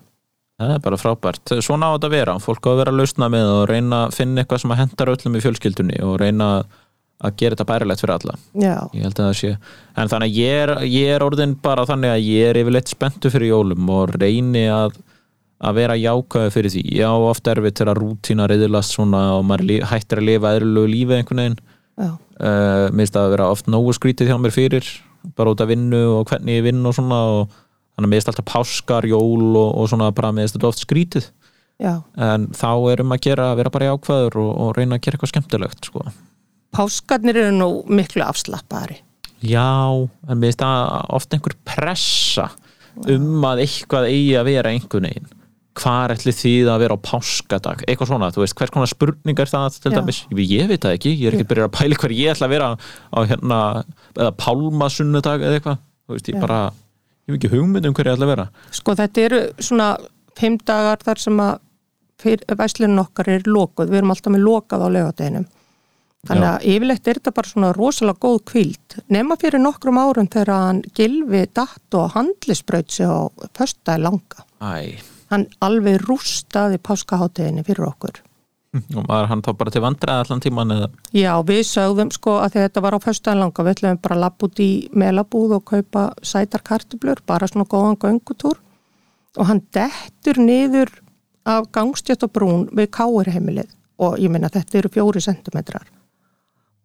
Það 0.57 0.73
er 0.73 0.83
bara 0.87 0.97
frábært. 0.97 1.53
Svona 1.61 1.91
á 1.93 1.95
þetta 1.99 2.09
að 2.09 2.15
vera. 2.15 2.35
Fólk 2.41 2.65
á 2.65 2.69
að 2.71 2.79
vera 2.81 2.93
að 2.95 3.01
lausna 3.03 3.29
með 3.29 3.51
og 3.53 3.63
reyna 3.69 3.99
að 4.07 4.15
finna 4.17 4.41
eitthvað 4.41 4.63
sem 4.63 4.73
að 4.73 4.81
hendar 4.81 5.11
öllum 5.13 5.37
í 5.37 5.43
fjölskyldunni 5.45 5.99
og 6.07 6.15
reyna 6.23 6.47
að 6.55 6.77
gera 7.41 7.57
þetta 7.57 7.69
bærilegt 7.71 8.03
fyrir 8.03 8.15
alla. 8.17 8.35
Já, 8.53 8.77
Ég 8.93 9.07
held 9.07 9.21
að 9.21 9.29
það 9.29 9.37
sé. 9.41 9.53
En 9.97 10.11
þannig 10.13 10.33
að 10.33 10.41
ég 10.41 10.63
er, 10.65 10.73
ég 10.85 11.13
er 11.15 11.25
orðin 11.25 11.55
bara 11.63 11.87
þannig 11.89 12.13
að 12.13 12.27
ég 12.27 12.51
er 12.51 12.61
yfirleitt 12.61 12.93
spenntu 12.93 13.31
fyrir 13.33 13.53
jólum 13.55 13.89
og 13.89 14.13
reyni 14.21 14.67
að, 14.69 14.99
að 15.65 15.79
vera 15.81 15.97
jákaðu 15.97 16.53
fyrir 16.53 16.75
því. 16.75 16.85
Ég 16.99 17.09
á 17.09 17.17
oft 17.17 17.49
erfitt 17.49 17.79
til 17.81 17.89
að 17.89 18.03
rútína 18.03 18.49
reyðilast 18.51 18.97
svona 18.99 19.23
og 19.39 19.47
maður 19.49 19.87
hættir 19.89 20.21
að 20.21 20.29
lifa 20.29 20.55
eðlulegu 20.59 20.93
lífi 20.93 21.19
einhvern 21.21 21.45
veginn. 21.45 21.59
já, 21.97 22.11
Uh, 22.37 22.93
mér 22.93 23.07
finnst 23.07 23.15
það 23.17 23.25
að 23.25 23.31
vera 23.33 23.45
oft 23.49 23.69
nógu 23.73 23.93
skrítið 23.97 24.29
hjá 24.29 24.37
mér 24.37 24.53
fyrir 24.53 24.85
bara 25.39 25.55
út 25.55 25.61
af 25.65 25.71
vinnu 25.71 26.03
og 26.19 26.27
hvernig 26.29 26.59
ég 26.59 26.67
vinn 26.67 26.85
og 26.85 26.93
svona 26.93 27.21
og 27.33 27.47
þannig 27.49 28.05
að 28.05 28.11
mér 28.11 28.19
finnst 28.21 28.29
alltaf 28.29 28.49
páskar, 28.51 29.07
jól 29.09 29.57
og, 29.57 29.71
og 29.73 29.89
svona 29.89 30.11
bara 30.13 30.35
mér 30.37 30.45
finnst 30.45 30.59
þetta 30.59 30.69
oft 30.69 30.83
skrítið 30.85 31.31
já. 31.81 32.03
en 32.13 32.45
þá 32.53 32.93
er 32.93 33.01
um 33.01 33.17
að 33.17 33.23
gera 33.25 33.49
að 33.55 33.63
Páskarnir 36.77 37.39
eru 37.41 37.55
nú 37.57 37.71
miklu 37.89 38.25
afslappari. 38.27 39.01
já, 39.43 39.69
en 40.29 40.39
mér 40.39 40.53
finnst 40.53 40.63
það 40.63 41.11
oft 41.17 41.35
einhver 41.35 41.57
pressa 41.69 42.51
um 43.07 43.45
að 43.45 43.67
eitthvað 43.67 44.07
eigi 44.09 44.37
að 44.41 44.47
vera 44.49 44.73
einhvern 44.73 45.09
veginn 45.11 45.33
hvar 45.77 46.15
ætli 46.15 46.33
þið 46.33 46.71
að 46.73 46.81
vera 46.81 46.97
á 46.97 47.05
páskadag 47.05 47.83
eitthvað 47.85 48.09
svona, 48.09 48.31
þú 48.33 48.43
veist, 48.43 48.57
hvers 48.57 48.73
konar 48.73 48.89
spurningar 48.89 49.51
það 49.51 49.77
til 49.77 49.93
Já. 49.93 49.97
dæmis, 49.99 50.23
ég, 50.33 50.65
veit 50.71 50.81
það 50.81 50.97
ekki 50.97 51.13
ég 51.13 51.29
er 51.29 51.37
ekki 51.37 51.49
byrjað 51.51 51.69
að 51.69 51.77
pæla 51.77 51.99
hver 52.01 52.15
ég 52.17 52.33
ætla 52.33 52.49
að 52.49 52.55
vera 52.55 52.71
á 53.13 53.19
hérna, 53.29 53.59
eða 54.17 54.33
pálmasunnudag 54.41 55.45
eða 55.45 55.59
eitthvað, 55.61 55.83
þú 56.07 56.17
veist, 56.17 56.31
ég 56.33 56.39
Já. 56.39 56.43
bara 56.47 56.61
ég 56.73 57.35
hef 57.35 57.39
ekki 57.41 57.53
hugmynd 57.53 57.91
um 57.91 57.97
hver 57.99 58.09
ég 58.09 58.17
ætla 58.17 58.29
að 58.29 58.33
vera 58.33 58.49
Sko 58.81 58.97
þetta 58.97 59.27
eru 59.29 59.43
svona 59.69 59.91
fimm 60.37 60.57
dagar 60.65 61.05
þar 61.05 61.23
sem 61.27 61.45
að 61.45 61.55
væslunum 62.57 63.05
okkar 63.05 63.29
er 63.29 63.45
lokuð, 63.45 63.91
við 63.93 64.01
erum 64.01 64.15
alltaf 64.15 64.33
með 64.33 64.45
lokað 64.47 64.85
á 64.85 64.89
laugadeginum. 64.89 65.47
Þannig 66.27 66.49
að 66.51 66.65
yfirleitt 66.75 67.09
er 67.11 67.19
þetta 67.21 67.33
bara 67.37 67.51
svona 67.53 67.73
rosalega 67.77 68.19
góð 68.27 68.39
kvíld. 68.51 68.97
Nema 69.15 69.37
fyrir 69.41 69.63
nokkrum 69.63 69.99
árum 70.03 70.29
þegar 70.33 70.53
hann 70.55 70.83
gilfi 70.97 71.43
datt 71.55 71.95
og 71.99 72.15
handlisbraut 72.17 72.91
sig 72.91 73.07
á 73.07 73.31
föstaði 73.59 74.03
langa. 74.07 74.47
Æ, 74.63 74.99
Hann 75.31 75.49
alveg 75.61 76.05
rústaði 76.07 76.79
páskahátteginni 76.79 77.65
fyrir 77.67 77.89
okkur. 77.89 78.23
og 78.95 79.07
maður 79.09 79.27
hann 79.31 79.41
þá 79.43 79.53
bara 79.57 79.71
til 79.73 79.81
vandræða 79.83 80.21
allan 80.27 80.41
tíman 80.45 80.71
eða 80.75 80.89
Já, 81.17 81.33
við 81.49 81.63
sögðum 81.65 82.11
sko 82.13 82.35
að 82.45 82.59
þetta 82.59 82.83
var 82.85 82.93
á 82.95 83.01
föstaði 83.01 83.41
langa, 83.41 83.65
við 83.65 83.73
ætlum 83.73 83.99
bara 84.05 84.15
að 84.19 84.21
lappa 84.21 84.47
út 84.51 84.61
í 84.61 84.69
melabúð 84.93 85.55
og 85.57 85.65
kaupa 85.71 86.03
sætar 86.23 86.61
kartublur, 86.67 87.23
bara 87.27 87.49
svona 87.49 87.65
góðan 87.65 87.97
göngutúr 87.97 88.59
og 89.39 89.47
hann 89.49 89.63
dettur 89.73 90.39
niður 90.43 90.93
af 91.49 91.71
gangstjött 91.73 92.23
og 92.27 92.33
brún 92.37 92.67
við 92.77 92.91
káirheimilið 92.99 93.73
og 93.99 94.19
ég 94.21 94.29
meina 94.31 94.51
þetta 94.53 94.79
eru 94.83 94.93
fjóri 94.93 95.23
sentimetrar 95.25 95.89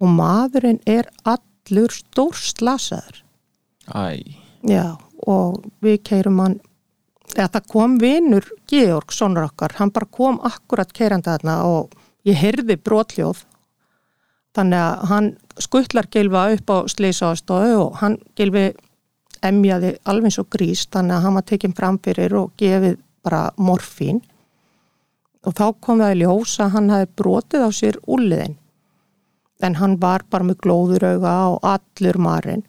og 0.02 0.10
maðurinn 0.10 0.82
er 0.90 1.08
allur 1.24 1.94
stór 1.94 2.38
slasaður. 2.38 3.22
Æ, 3.94 4.38
Já, 4.66 4.98
og 5.26 5.64
við 5.82 6.02
keirum 6.06 6.42
hann 6.42 6.60
eða 7.32 7.48
það 7.56 7.68
kom 7.72 7.98
vinur 8.02 8.48
Georg, 8.70 9.14
sonur 9.14 9.48
okkar, 9.48 9.78
hann 9.80 9.94
bara 9.94 10.10
kom 10.12 10.40
akkurat 10.46 10.92
keirandi 10.94 11.32
þarna 11.32 11.62
og 11.70 11.96
ég 12.28 12.38
heyrði 12.38 12.78
brotljóð. 12.78 13.46
Þannig 14.52 14.84
að 14.84 15.06
hann 15.12 15.30
skuttlar 15.64 16.10
gilfa 16.12 16.48
upp 16.58 16.74
á 16.76 16.78
slísástóðu 16.92 17.78
og 17.86 18.02
hann 18.02 18.18
gilfi 18.36 18.72
emjaði 19.42 19.96
alveg 20.06 20.38
og 20.42 20.50
grís 20.54 20.84
þannig 20.92 21.16
að 21.18 21.24
hann 21.26 21.38
var 21.40 21.48
tekinn 21.50 21.78
fram 21.78 22.00
fyrir 22.04 22.36
og 22.38 22.52
gefið 22.60 23.00
bara 23.24 23.46
morfín. 23.58 24.20
Og 25.48 25.56
þá 25.58 25.66
kom 25.82 26.04
það 26.04 26.14
í 26.14 26.20
ljós 26.22 26.58
að 26.62 26.74
hann 26.76 26.92
hafi 26.94 27.10
brotið 27.18 27.64
á 27.66 27.70
sér 27.74 27.98
úliðin 28.06 28.61
en 29.62 29.78
hann 29.80 29.98
var 30.02 30.26
bara 30.30 30.48
með 30.48 30.62
glóðurauga 30.66 31.34
og 31.54 31.66
allur 31.68 32.20
marinn. 32.22 32.64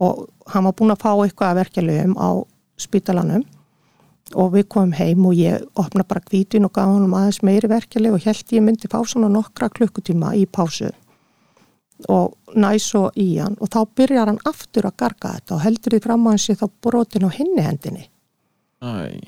Og 0.00 0.28
hann 0.52 0.66
var 0.66 0.76
búinn 0.76 0.94
að 0.94 1.02
fá 1.02 1.10
eitthvað 1.12 1.50
að 1.50 1.60
verkefliðum 1.60 2.14
á 2.16 2.30
spítalanum. 2.80 3.44
Og 4.38 4.52
við 4.54 4.68
komum 4.70 4.94
heim 4.94 5.26
og 5.26 5.34
ég 5.34 5.64
opna 5.80 6.06
bara 6.06 6.22
kvítin 6.22 6.66
og 6.68 6.72
gaf 6.76 6.92
hann 6.92 7.10
aðeins 7.10 7.42
meiri 7.46 7.70
verkeflið 7.70 8.16
og 8.16 8.26
held 8.28 8.54
ég 8.54 8.64
myndi 8.64 8.90
fá 8.90 9.00
svona 9.02 9.30
nokkra 9.32 9.68
klukkutíma 9.74 10.36
í 10.38 10.46
pásu. 10.46 10.92
Og 12.08 12.56
næs 12.56 12.86
og 12.96 13.16
í 13.20 13.34
hann 13.40 13.58
og 13.60 13.68
þá 13.74 13.80
byrjar 13.98 14.30
hann 14.30 14.40
aftur 14.48 14.88
að 14.88 14.96
garga 15.02 15.34
þetta 15.36 15.56
og 15.56 15.62
heldur 15.66 15.96
því 15.96 16.02
fram 16.06 16.26
að 16.26 16.36
hann 16.36 16.42
sé 16.46 16.56
þá 16.56 16.66
brotin 16.80 17.26
á 17.26 17.30
hinni 17.34 17.66
hendinni. 17.66 18.06
Æ. 18.80 19.20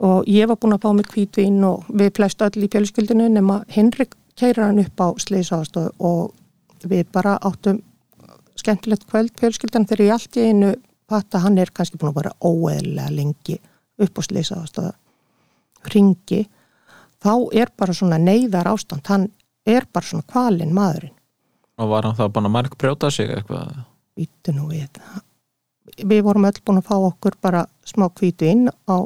Og 0.00 0.28
ég 0.28 0.48
var 0.48 0.56
búin 0.60 0.74
að 0.74 0.84
fá 0.84 0.92
mig 0.96 1.08
kvítvin 1.12 1.62
og 1.68 1.88
við 1.92 2.12
flest 2.16 2.42
öll 2.44 2.64
í 2.64 2.68
fjölskyldinu 2.72 3.28
nema 3.32 3.60
Henrik 3.68 4.16
keirir 4.40 4.64
hann 4.64 4.82
upp 4.82 5.04
á 5.04 5.08
sleisaðastöð 5.20 5.90
og 5.98 6.88
við 6.88 7.06
bara 7.12 7.36
áttum 7.44 7.82
skemmtilegt 8.58 9.06
kvöld 9.10 9.34
fjölskyldan 9.40 9.86
þegar 9.88 10.06
ég 10.06 10.14
allt 10.16 10.40
í 10.40 10.46
einu 10.48 10.72
fatt 11.10 11.34
að 11.34 11.44
hann 11.46 11.60
er 11.60 11.72
kannski 11.74 12.00
búin 12.00 12.12
að 12.12 12.20
vera 12.22 12.36
óeðlega 12.40 13.14
lengi 13.14 13.60
upp 14.00 14.20
á 14.20 14.22
sleisaðastöð 14.26 14.90
ringi 15.94 16.44
þá 17.20 17.32
er 17.56 17.72
bara 17.76 17.96
svona 17.96 18.18
neyðar 18.20 18.70
ástand 18.72 19.08
hann 19.08 19.28
er 19.68 19.86
bara 19.92 20.06
svona 20.06 20.26
kvalinn 20.28 20.74
maðurinn. 20.76 21.16
Og 21.80 21.88
var 21.88 22.06
hann 22.06 22.16
þá 22.16 22.26
búin 22.28 22.48
að 22.48 22.54
marg 22.56 22.76
brjóta 22.80 23.10
sig 23.12 23.30
eitthvað? 23.32 23.82
Vítu 24.18 24.52
nú 24.52 24.68
við. 24.68 25.00
Við 26.00 26.22
vorum 26.24 26.46
öll 26.48 26.60
búin 26.64 26.80
að 26.80 26.88
fá 26.90 26.96
okkur 26.98 27.36
bara 27.40 27.64
smá 27.88 28.08
kvítu 28.12 28.48
inn 28.48 28.68
á 28.68 28.96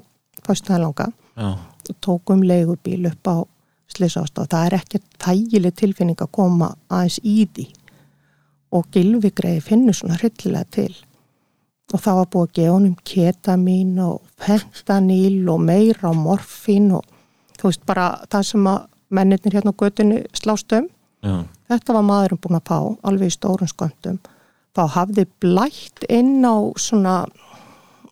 fyrstaðalanga 0.45 1.11
Já, 1.35 1.55
og 1.55 1.97
tókum 2.05 2.43
leigubíl 2.47 3.07
upp 3.11 3.31
á 3.31 3.37
slisástaf. 3.93 4.49
Það 4.51 4.67
er 4.67 4.77
ekki 4.79 5.01
þægileg 5.23 5.75
tilfinning 5.79 6.21
að 6.23 6.33
koma 6.35 6.75
aðeins 6.89 7.19
í 7.23 7.45
því 7.55 7.67
og 8.75 8.87
gilvigreiði 8.95 9.63
finnur 9.63 9.97
svona 9.97 10.19
hryllilega 10.19 10.71
til. 10.75 10.93
Og 11.93 12.01
það 12.01 12.19
var 12.19 12.31
búið 12.33 12.47
að 12.47 12.55
gefa 12.59 12.75
honum 12.75 12.95
ketamín 13.07 13.99
og 14.03 14.23
fentanil 14.41 15.49
og 15.53 15.61
meira 15.63 16.13
morfín 16.17 16.91
og 16.97 17.05
þú 17.59 17.71
veist 17.71 17.85
bara 17.87 18.09
það 18.33 18.47
sem 18.51 18.71
að 18.71 18.87
mennirnir 19.15 19.59
hérna 19.59 19.75
á 19.75 19.81
götinu 19.83 20.23
slást 20.35 20.73
um 20.75 20.89
já, 21.23 21.45
Þetta 21.69 21.97
var 21.97 22.05
maðurinn 22.05 22.41
búin 22.45 22.59
að 22.59 22.67
fá 22.69 22.79
alveg 23.09 23.31
í 23.31 23.35
stórum 23.35 23.71
sköndum. 23.71 24.19
Þá 24.75 24.83
hafði 24.97 25.25
blætt 25.41 26.05
inn 26.13 26.43
á 26.45 26.57
svona 26.77 27.15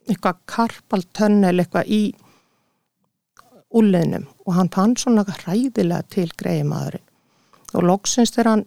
eitthvað 0.07 0.39
karpaltönnel 0.49 1.59
eitthvað 1.59 1.91
í 1.91 2.03
úliðnum 3.73 4.29
og 4.47 4.55
hann 4.57 4.71
fann 4.73 4.97
svona 4.99 5.25
hræðilega 5.27 6.03
til 6.11 6.29
greiði 6.39 6.67
maðurinn. 6.69 7.09
Og 7.73 7.87
loksins 7.89 8.35
þegar 8.35 8.51
hann 8.51 8.65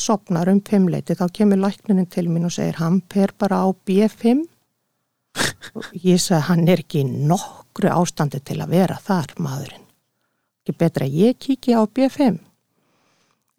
sopnar 0.00 0.48
um 0.48 0.60
fimmleiti 0.64 1.16
þá 1.18 1.26
kemur 1.36 1.60
læknirinn 1.60 2.08
til 2.08 2.28
mín 2.30 2.48
og 2.48 2.54
segir 2.54 2.80
hann 2.80 3.00
per 3.00 3.34
bara 3.38 3.62
á 3.64 3.68
B5 3.72 4.46
og 5.76 5.90
ég 6.02 6.20
sagði 6.20 6.46
hann 6.48 6.68
er 6.68 6.82
ekki 6.82 7.04
nokkru 7.04 7.90
ástandi 7.92 8.40
til 8.42 8.60
að 8.62 8.76
vera 8.76 9.00
þar 9.02 9.34
maðurinn. 9.38 9.84
Ekki 10.62 10.78
betra 10.78 11.06
að 11.08 11.18
ég 11.20 11.42
kíki 11.42 11.76
á 11.76 11.84
B5 11.84 12.40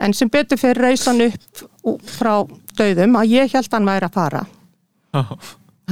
En 0.02 0.16
sem 0.18 0.30
betur 0.34 0.58
fyrir 0.58 0.82
reysan 0.82 1.22
upp 1.28 2.00
frá 2.10 2.34
döðum 2.78 3.20
að 3.20 3.34
ég 3.36 3.54
held 3.54 3.76
hann 3.76 3.90
væri 3.90 4.08
að 4.08 4.16
fara. 4.16 4.46
já, 5.14 5.24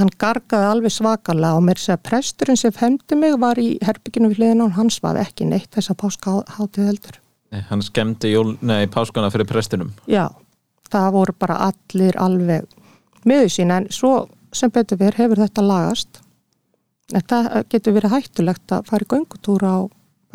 Hann 0.00 0.10
gargaði 0.20 0.68
alveg 0.70 0.94
svakalega 0.94 1.58
og 1.58 1.64
mér 1.66 1.80
segja 1.80 1.98
að 1.98 2.06
presturinn 2.08 2.58
sem 2.58 2.72
femdi 2.72 3.18
mig 3.18 3.36
var 3.40 3.58
í 3.60 3.74
herbygginu 3.84 4.30
við 4.30 4.40
hliðina 4.40 4.66
og 4.66 4.76
hann 4.78 4.90
svaf 4.92 5.18
ekki 5.20 5.48
neitt 5.50 5.68
þess 5.76 5.92
að 5.92 5.98
páskahátið 6.00 6.88
heldur. 6.88 7.20
Nei, 7.50 7.60
hann 7.68 7.82
skemmdi 7.84 8.32
jól, 8.32 8.54
nei, 8.62 8.86
páskana 8.86 9.28
fyrir 9.34 9.48
prestinum 9.50 9.90
Já, 10.08 10.28
það 10.88 11.08
voru 11.16 11.34
bara 11.34 11.56
allir 11.66 12.16
alveg 12.22 12.68
miður 13.26 13.50
sín 13.52 13.74
en 13.74 13.88
svo 13.92 14.28
sem 14.54 14.70
betur 14.72 15.00
fyrir 15.00 15.18
hefur 15.18 15.42
þetta 15.42 15.66
lagast. 15.66 16.20
Þetta 17.10 17.64
getur 17.70 17.96
verið 17.98 18.14
hættulegt 18.14 18.72
að 18.72 18.86
fara 18.86 19.06
í 19.06 19.10
göngutúra 19.10 19.72
á 19.74 19.80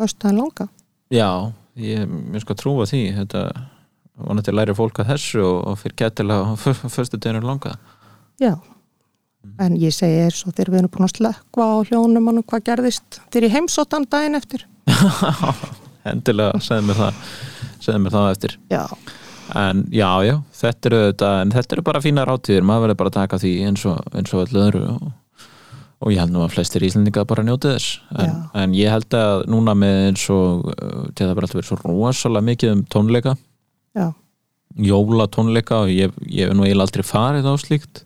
östaðan 0.04 0.42
langa. 0.42 0.68
Já, 1.10 1.52
ég 1.80 2.04
mér 2.06 2.44
sko 2.44 2.54
trúa 2.58 2.86
því 2.88 3.02
þetta 3.16 3.48
vonandi 4.16 4.54
læri 4.54 4.74
fólk 4.76 5.02
að 5.02 5.12
þessu 5.12 5.42
og, 5.44 5.76
fyrir 5.80 5.98
gætilega 6.00 6.48
á 6.48 6.52
fyrstu 6.94 7.18
deginu 7.20 7.44
langa 7.44 7.76
Já, 8.40 8.56
en 9.62 9.76
ég 9.80 9.94
segi 9.94 10.22
er 10.26 10.34
svo 10.34 10.52
þegar 10.52 10.72
við 10.72 10.80
erum 10.82 10.92
búin 10.94 11.06
að 11.08 11.14
slökva 11.16 11.66
á 11.66 11.76
hljónum 11.88 12.30
og 12.32 12.46
hvað 12.50 12.64
gerðist? 12.70 13.20
Þegar 13.30 13.48
ég 13.48 13.56
heimsóttan 13.56 14.08
daginn 14.10 14.38
eftir. 14.38 14.66
endilega, 16.10 16.60
segðu 16.62 16.88
mér 16.90 17.00
það 17.00 17.20
segðu 17.82 18.00
mér 18.04 18.16
það 18.16 18.32
eftir. 18.32 18.56
Já, 18.72 18.82
en 19.62 19.84
já, 19.94 20.10
já, 20.26 20.34
þetta 20.60 20.90
eru 20.90 21.04
þetta 21.04 21.30
en 21.42 21.54
þetta 21.54 21.76
eru 21.76 21.86
bara 21.86 22.02
fínar 22.04 22.32
átíðir, 22.32 22.66
maður 22.66 22.86
verður 22.86 23.00
bara 23.02 23.12
að 23.12 23.20
taka 23.20 23.40
því 23.42 23.54
eins 23.68 23.86
og, 23.88 24.10
eins 24.12 24.34
og 24.34 24.44
öllu 24.44 24.62
öðru 24.64 24.84
og, 24.94 25.08
og 26.02 26.12
ég 26.12 26.22
held 26.22 26.34
nú 26.34 26.44
að 26.44 26.54
flestir 26.56 26.86
íslendinga 26.86 27.26
bara 27.28 27.46
njóti 27.46 27.72
þess. 27.72 27.98
En, 28.20 28.36
en 28.62 28.76
ég 28.76 28.92
held 28.92 29.16
að 29.16 29.46
núna 29.52 29.76
með 29.78 30.02
eins 30.10 30.28
og 30.34 30.70
til 31.16 31.26
það 31.26 31.34
bara 31.38 31.48
alltaf 31.48 31.60
verið 31.60 31.70
svo 31.70 31.80
rosalega 31.82 32.48
mikið 32.50 32.74
um 32.74 32.86
tónleika 32.92 33.36
já, 33.96 34.10
jóla 34.76 35.28
tónleika 35.32 35.84
og 35.86 35.94
ég, 35.94 36.12
ég 36.28 36.50
hef 36.50 36.56
nú 36.56 36.66
eiginlega 36.66 36.88
aldrei 36.88 37.06
farið 37.06 37.48
á 37.48 37.54
slíkt 37.60 38.04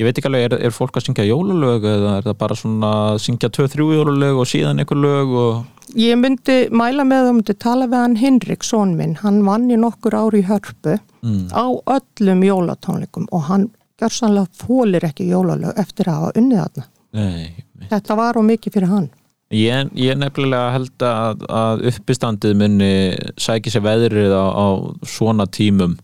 ég 0.00 0.08
veit 0.08 0.16
ekki 0.16 0.30
alveg, 0.30 0.46
er, 0.48 0.56
er 0.66 0.72
fólk 0.72 0.96
að 0.96 1.06
syngja 1.08 1.26
jólalög 1.28 1.84
eða 1.84 2.14
er 2.18 2.24
það 2.24 2.38
bara 2.40 2.56
svona 2.56 2.92
að 3.10 3.18
syngja 3.26 3.50
2-3 3.52 3.88
jólalög 3.98 4.40
og 4.40 4.48
síðan 4.48 4.80
einhver 4.80 5.00
lög 5.00 5.36
og 5.42 5.60
Ég 5.98 6.14
myndi 6.20 6.56
mæla 6.70 7.02
með 7.02 7.24
að 7.26 7.32
myndi 7.34 7.54
tala 7.58 7.88
við 7.90 7.98
hann 7.98 8.12
Hinrik, 8.20 8.62
són 8.62 8.92
minn, 8.94 9.16
hann 9.24 9.40
vann 9.42 9.66
í 9.74 9.78
nokkur 9.80 10.14
ári 10.14 10.44
í 10.44 10.46
hörpu 10.46 10.94
mm. 10.94 11.48
á 11.50 11.66
öllum 11.96 12.44
jólatónleikum 12.46 13.26
og 13.34 13.48
hann 13.48 13.66
gjörsanlega 14.00 14.46
fólir 14.62 15.04
ekki 15.08 15.26
jólalög 15.32 15.76
eftir 15.82 16.08
að 16.08 16.20
hafa 16.20 16.36
unnið 16.40 16.84
nei, 17.10 17.64
Þetta 17.90 18.16
var 18.20 18.38
á 18.38 18.42
mikið 18.46 18.76
fyrir 18.76 18.92
hann. 18.92 19.10
ég, 19.50 19.90
ég 19.98 20.18
nefnilega 20.18 20.72
held 20.76 21.04
að, 21.04 21.44
að 21.50 21.84
uppistandið 21.90 22.56
munni 22.62 22.92
sæki 23.34 23.74
sér 23.74 23.82
veðrið 23.88 24.30
á, 24.30 24.46
á 24.46 24.66
svona 25.02 25.48
tímum 25.50 25.98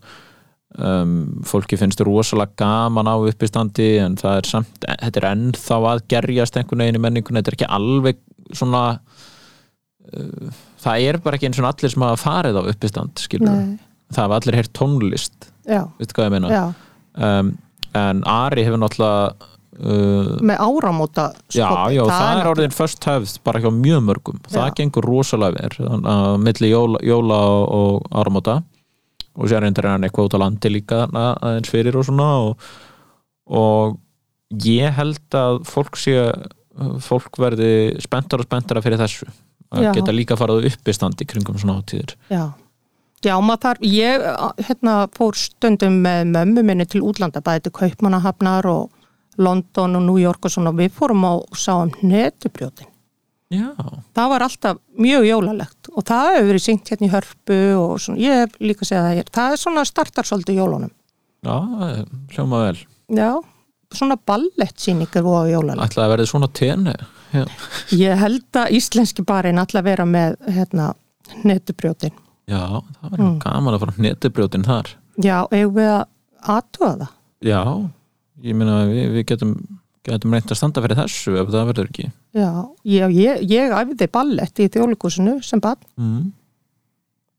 um, 0.77 1.13
fólki 1.47 1.77
finnst 1.79 2.01
rosalega 2.05 2.53
gaman 2.61 3.09
á 3.09 3.15
uppistandi 3.17 3.89
en 4.03 4.15
það 4.19 4.39
er 4.41 4.49
samt, 4.51 4.85
þetta 4.87 5.21
er 5.23 5.29
ennþá 5.31 5.79
að 5.93 6.03
gerjast 6.13 6.57
einhvern 6.59 6.83
veginn 6.85 6.99
í 6.99 7.03
menningunni, 7.07 7.41
þetta 7.41 7.53
er 7.53 7.57
ekki 7.59 7.71
alveg 7.79 8.21
svona 8.55 8.83
uh, 10.13 10.55
það 10.83 11.09
er 11.09 11.19
bara 11.25 11.39
ekki 11.39 11.49
eins 11.49 11.59
og 11.61 11.69
allir 11.71 11.93
sem 11.93 12.05
hafa 12.07 12.21
farið 12.23 12.61
á 12.61 12.63
uppistand 12.71 13.21
skilur, 13.23 13.49
Nei. 13.51 13.75
það 14.13 14.23
hafa 14.27 14.39
allir 14.41 14.59
heyrt 14.61 14.73
tónlist. 14.77 15.51
Veitu 15.67 16.15
hvað 16.15 16.29
ég 16.29 16.35
meina? 16.37 16.63
Um, 17.17 17.55
en 17.97 18.21
Ari 18.29 18.63
hefur 18.67 18.79
náttúrulega 18.79 19.33
uh, 19.81 20.37
með 20.45 20.61
áramóta 20.63 21.25
Já, 21.49 21.65
já, 21.91 22.03
það, 22.05 22.05
er 22.05 22.05
náttúrulega- 22.05 22.51
orðin 22.53 22.75
först 22.77 23.07
höfð 23.09 23.33
bara 23.47 23.61
hjá 23.63 23.69
mjög 23.73 24.03
mörgum, 24.11 24.39
það 24.47 24.67
Já. 24.69 24.75
gengur 24.79 25.07
rosalega 25.09 25.57
verð, 25.57 25.81
uh, 25.97 26.37
milli 26.41 26.69
jóla, 26.71 27.01
jóla 27.03 27.39
og, 27.57 27.65
og 27.79 28.19
áramóta 28.21 28.59
og 29.37 29.49
sér 29.49 29.63
reyndar 29.63 29.91
hann 29.91 30.05
eitthvað 30.07 30.29
út 30.29 30.37
á 30.37 30.43
landi 30.43 30.71
líka 30.73 31.05
aðeins 31.13 31.71
fyrir 31.71 31.97
og 31.99 32.07
svona 32.07 32.29
og, 32.47 32.69
og 33.47 33.97
ég 34.65 34.95
held 34.97 35.37
að 35.37 35.61
fólk 35.69 35.99
sé 36.01 36.17
fólk 37.01 37.39
verði 37.41 37.97
spenntar 38.03 38.41
og 38.41 38.47
spenntara 38.47 38.83
fyrir 38.85 39.01
þessu. 39.01 39.27
Að 39.73 39.87
Já. 39.87 39.91
geta 39.97 40.13
líka 40.15 40.37
farað 40.39 40.69
upp 40.69 40.87
í 40.87 40.93
standi 40.95 41.25
kringum 41.27 41.57
svona 41.59 41.81
átíðir 41.81 42.13
Já, 42.31 42.53
já 43.25 43.33
maður 43.43 43.63
þarf, 43.65 43.81
ég 43.83 44.27
hérna, 44.63 44.93
fór 45.11 45.35
stundum 45.35 45.97
með 46.05 46.29
mömmu 46.31 46.63
minni 46.69 46.85
til 46.87 47.01
útlanda, 47.03 47.41
bæði 47.43 47.65
til 47.65 47.73
Kaupmannahafnar 47.75 48.69
og 48.71 48.93
London 49.43 49.99
og 49.99 50.05
New 50.05 50.21
York 50.21 50.47
og 50.47 50.53
svona, 50.53 50.71
við 50.71 50.95
fórum 50.95 51.27
á 51.27 51.33
og 51.35 51.59
sáum 51.59 51.91
netubrjótin. 51.99 52.87
Já, 53.51 53.75
Það 54.15 54.31
var 54.31 54.43
alltaf 54.47 54.79
mjög 54.95 55.27
jólalegt 55.27 55.76
og 55.97 56.05
það 56.05 56.27
hefur 56.35 56.47
verið 56.51 56.63
syngt 56.67 56.91
hérna 56.93 57.07
í 57.07 57.11
hörpu 57.15 57.57
og 57.81 57.97
svona, 58.03 58.21
ég 58.21 58.41
hef 58.43 58.55
líka 58.61 58.85
segjað 58.87 59.07
það 59.07 59.17
hér, 59.19 59.29
það 59.37 59.55
er 59.55 59.61
svona 59.63 59.83
startar 59.89 60.27
svolítið 60.29 60.59
jólunum. 60.61 60.91
já, 61.47 61.57
hljóma 62.35 62.59
vel 62.67 62.77
Já, 63.17 63.29
svona 63.95 64.17
ballettsýningar 64.27 65.23
voru 65.25 65.47
á 65.47 65.51
jólalegt. 65.55 65.83
ætlaði 65.87 66.05
að 66.07 66.13
verði 66.15 66.29
svona 66.31 66.49
tenni 66.53 66.95
Ég 67.97 68.17
held 68.21 68.55
að 68.55 68.71
íslenski 68.77 69.23
barinn 69.27 69.59
alltaf 69.59 69.83
vera 69.83 70.05
með 70.07 70.37
hérna 70.47 70.93
netubrjótin. 71.43 72.13
já 72.47 72.61
það 73.01 73.09
var 73.11 73.19
mm. 73.19 73.39
gaman 73.43 73.73
að 73.75 73.79
fara 73.83 73.93
netubrjótin 74.05 74.63
þar 74.67 74.93
Já, 75.17 75.37
eigum 75.51 75.73
við 75.75 75.89
að 75.91 76.03
aðtuga 76.53 76.91
það? 77.01 77.11
Já, 77.47 77.61
ég 78.45 78.55
meina 78.55 78.75
við, 78.87 79.03
við 79.15 79.25
getum, 79.31 79.55
getum 80.15 80.33
reynt 80.37 80.51
að 80.53 80.59
standa 80.59 80.81
fyrir 80.85 80.99
þessu 81.01 81.35
ef 81.41 81.51
það 81.53 81.69
verður 81.71 81.91
ekki 81.91 82.07
Já, 82.37 82.49
ég, 82.95 83.15
ég, 83.17 83.45
ég 83.51 83.75
æfði 83.81 84.07
ballett 84.17 84.59
í 84.63 84.67
þjóðleikusinu 84.73 85.37
sem 85.45 85.61
bann. 85.63 85.79
mm. 85.99 86.25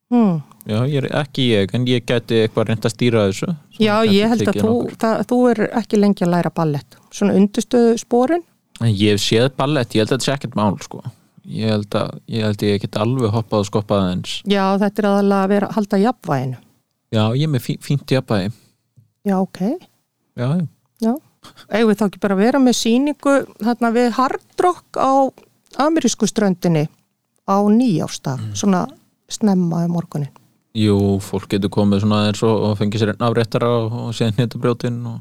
Hmm. 0.09 0.39
Já, 0.69 0.79
ég 0.89 1.03
er 1.03 1.07
ekki 1.21 1.45
ég, 1.51 1.73
en 1.77 1.83
ég 1.89 2.05
geti 2.09 2.39
eitthvað 2.47 2.71
reynt 2.71 2.87
að 2.89 2.93
stýra 2.95 3.27
þessu 3.29 3.49
Já, 3.77 3.93
ég 4.09 4.31
held 4.33 4.49
að 4.49 4.61
þú, 4.63 4.73
það, 5.01 5.19
þú 5.29 5.39
er 5.51 5.61
ekki 5.83 6.01
lengi 6.01 6.25
að 6.25 6.33
læra 6.33 6.53
ballett. 6.57 6.97
Svona 7.15 7.35
undirstöðu 7.37 7.99
spórin. 8.01 8.43
Ég 8.89 9.13
hef 9.15 9.21
séð 9.23 9.51
ballett, 9.61 9.93
ég 9.93 10.01
held 10.05 10.15
að 10.15 10.17
þetta 10.17 10.27
sé 10.29 10.33
ekkert 10.39 10.57
mál 10.57 10.79
sko. 10.81 11.03
ég 11.49 11.73
held 11.75 11.95
að 12.01 12.15
ég, 12.33 12.57
ég 12.69 12.81
get 12.87 12.97
alveg 13.01 13.33
hoppað 13.37 13.65
og 13.65 13.69
skoppað 13.69 14.09
eins 14.15 14.33
Já, 14.49 14.65
þetta 14.81 15.03
er 15.05 15.09
aðalega 15.11 15.45
að 15.45 15.53
vera 15.55 15.71
halda 15.77 16.01
jafnvæginu. 16.03 16.59
Já, 17.13 17.23
ég 17.37 17.45
er 17.45 17.53
með 17.53 17.65
fí, 17.69 17.77
fínt 17.85 18.17
jafnvægi 18.17 18.51
Já, 19.29 19.37
ok. 19.45 19.61
Já, 20.41 20.49
Já. 21.05 21.13
Eigum 21.73 21.91
við 21.93 21.99
þá 22.01 22.05
ekki 22.09 22.21
bara 22.23 22.35
að 22.37 22.43
vera 22.45 22.59
með 22.63 22.77
síningu 22.81 23.35
þarna 23.63 23.91
við 23.95 24.11
hardrock 24.19 24.99
á 25.01 25.11
amerísku 25.85 26.27
ströndinni 26.29 26.87
á 27.49 27.57
nýjástaf, 27.73 28.41
Mm. 28.41 28.55
svona 28.55 28.87
snemma 29.29 29.85
í 29.85 29.89
morgunin. 29.93 30.29
jú, 30.75 31.19
fólk 31.21 31.49
getur 31.49 31.71
komið 31.71 32.01
svona 32.05 32.27
eins 32.29 32.43
og, 32.43 32.55
og 32.71 32.77
fengið 32.79 33.01
sér 33.03 33.13
einn 33.15 33.25
afréttara 33.29 33.67
og, 33.69 33.93
og 33.93 34.13
séð 34.15 34.35
hnetabrjótin 34.37 34.99
og 35.07 35.21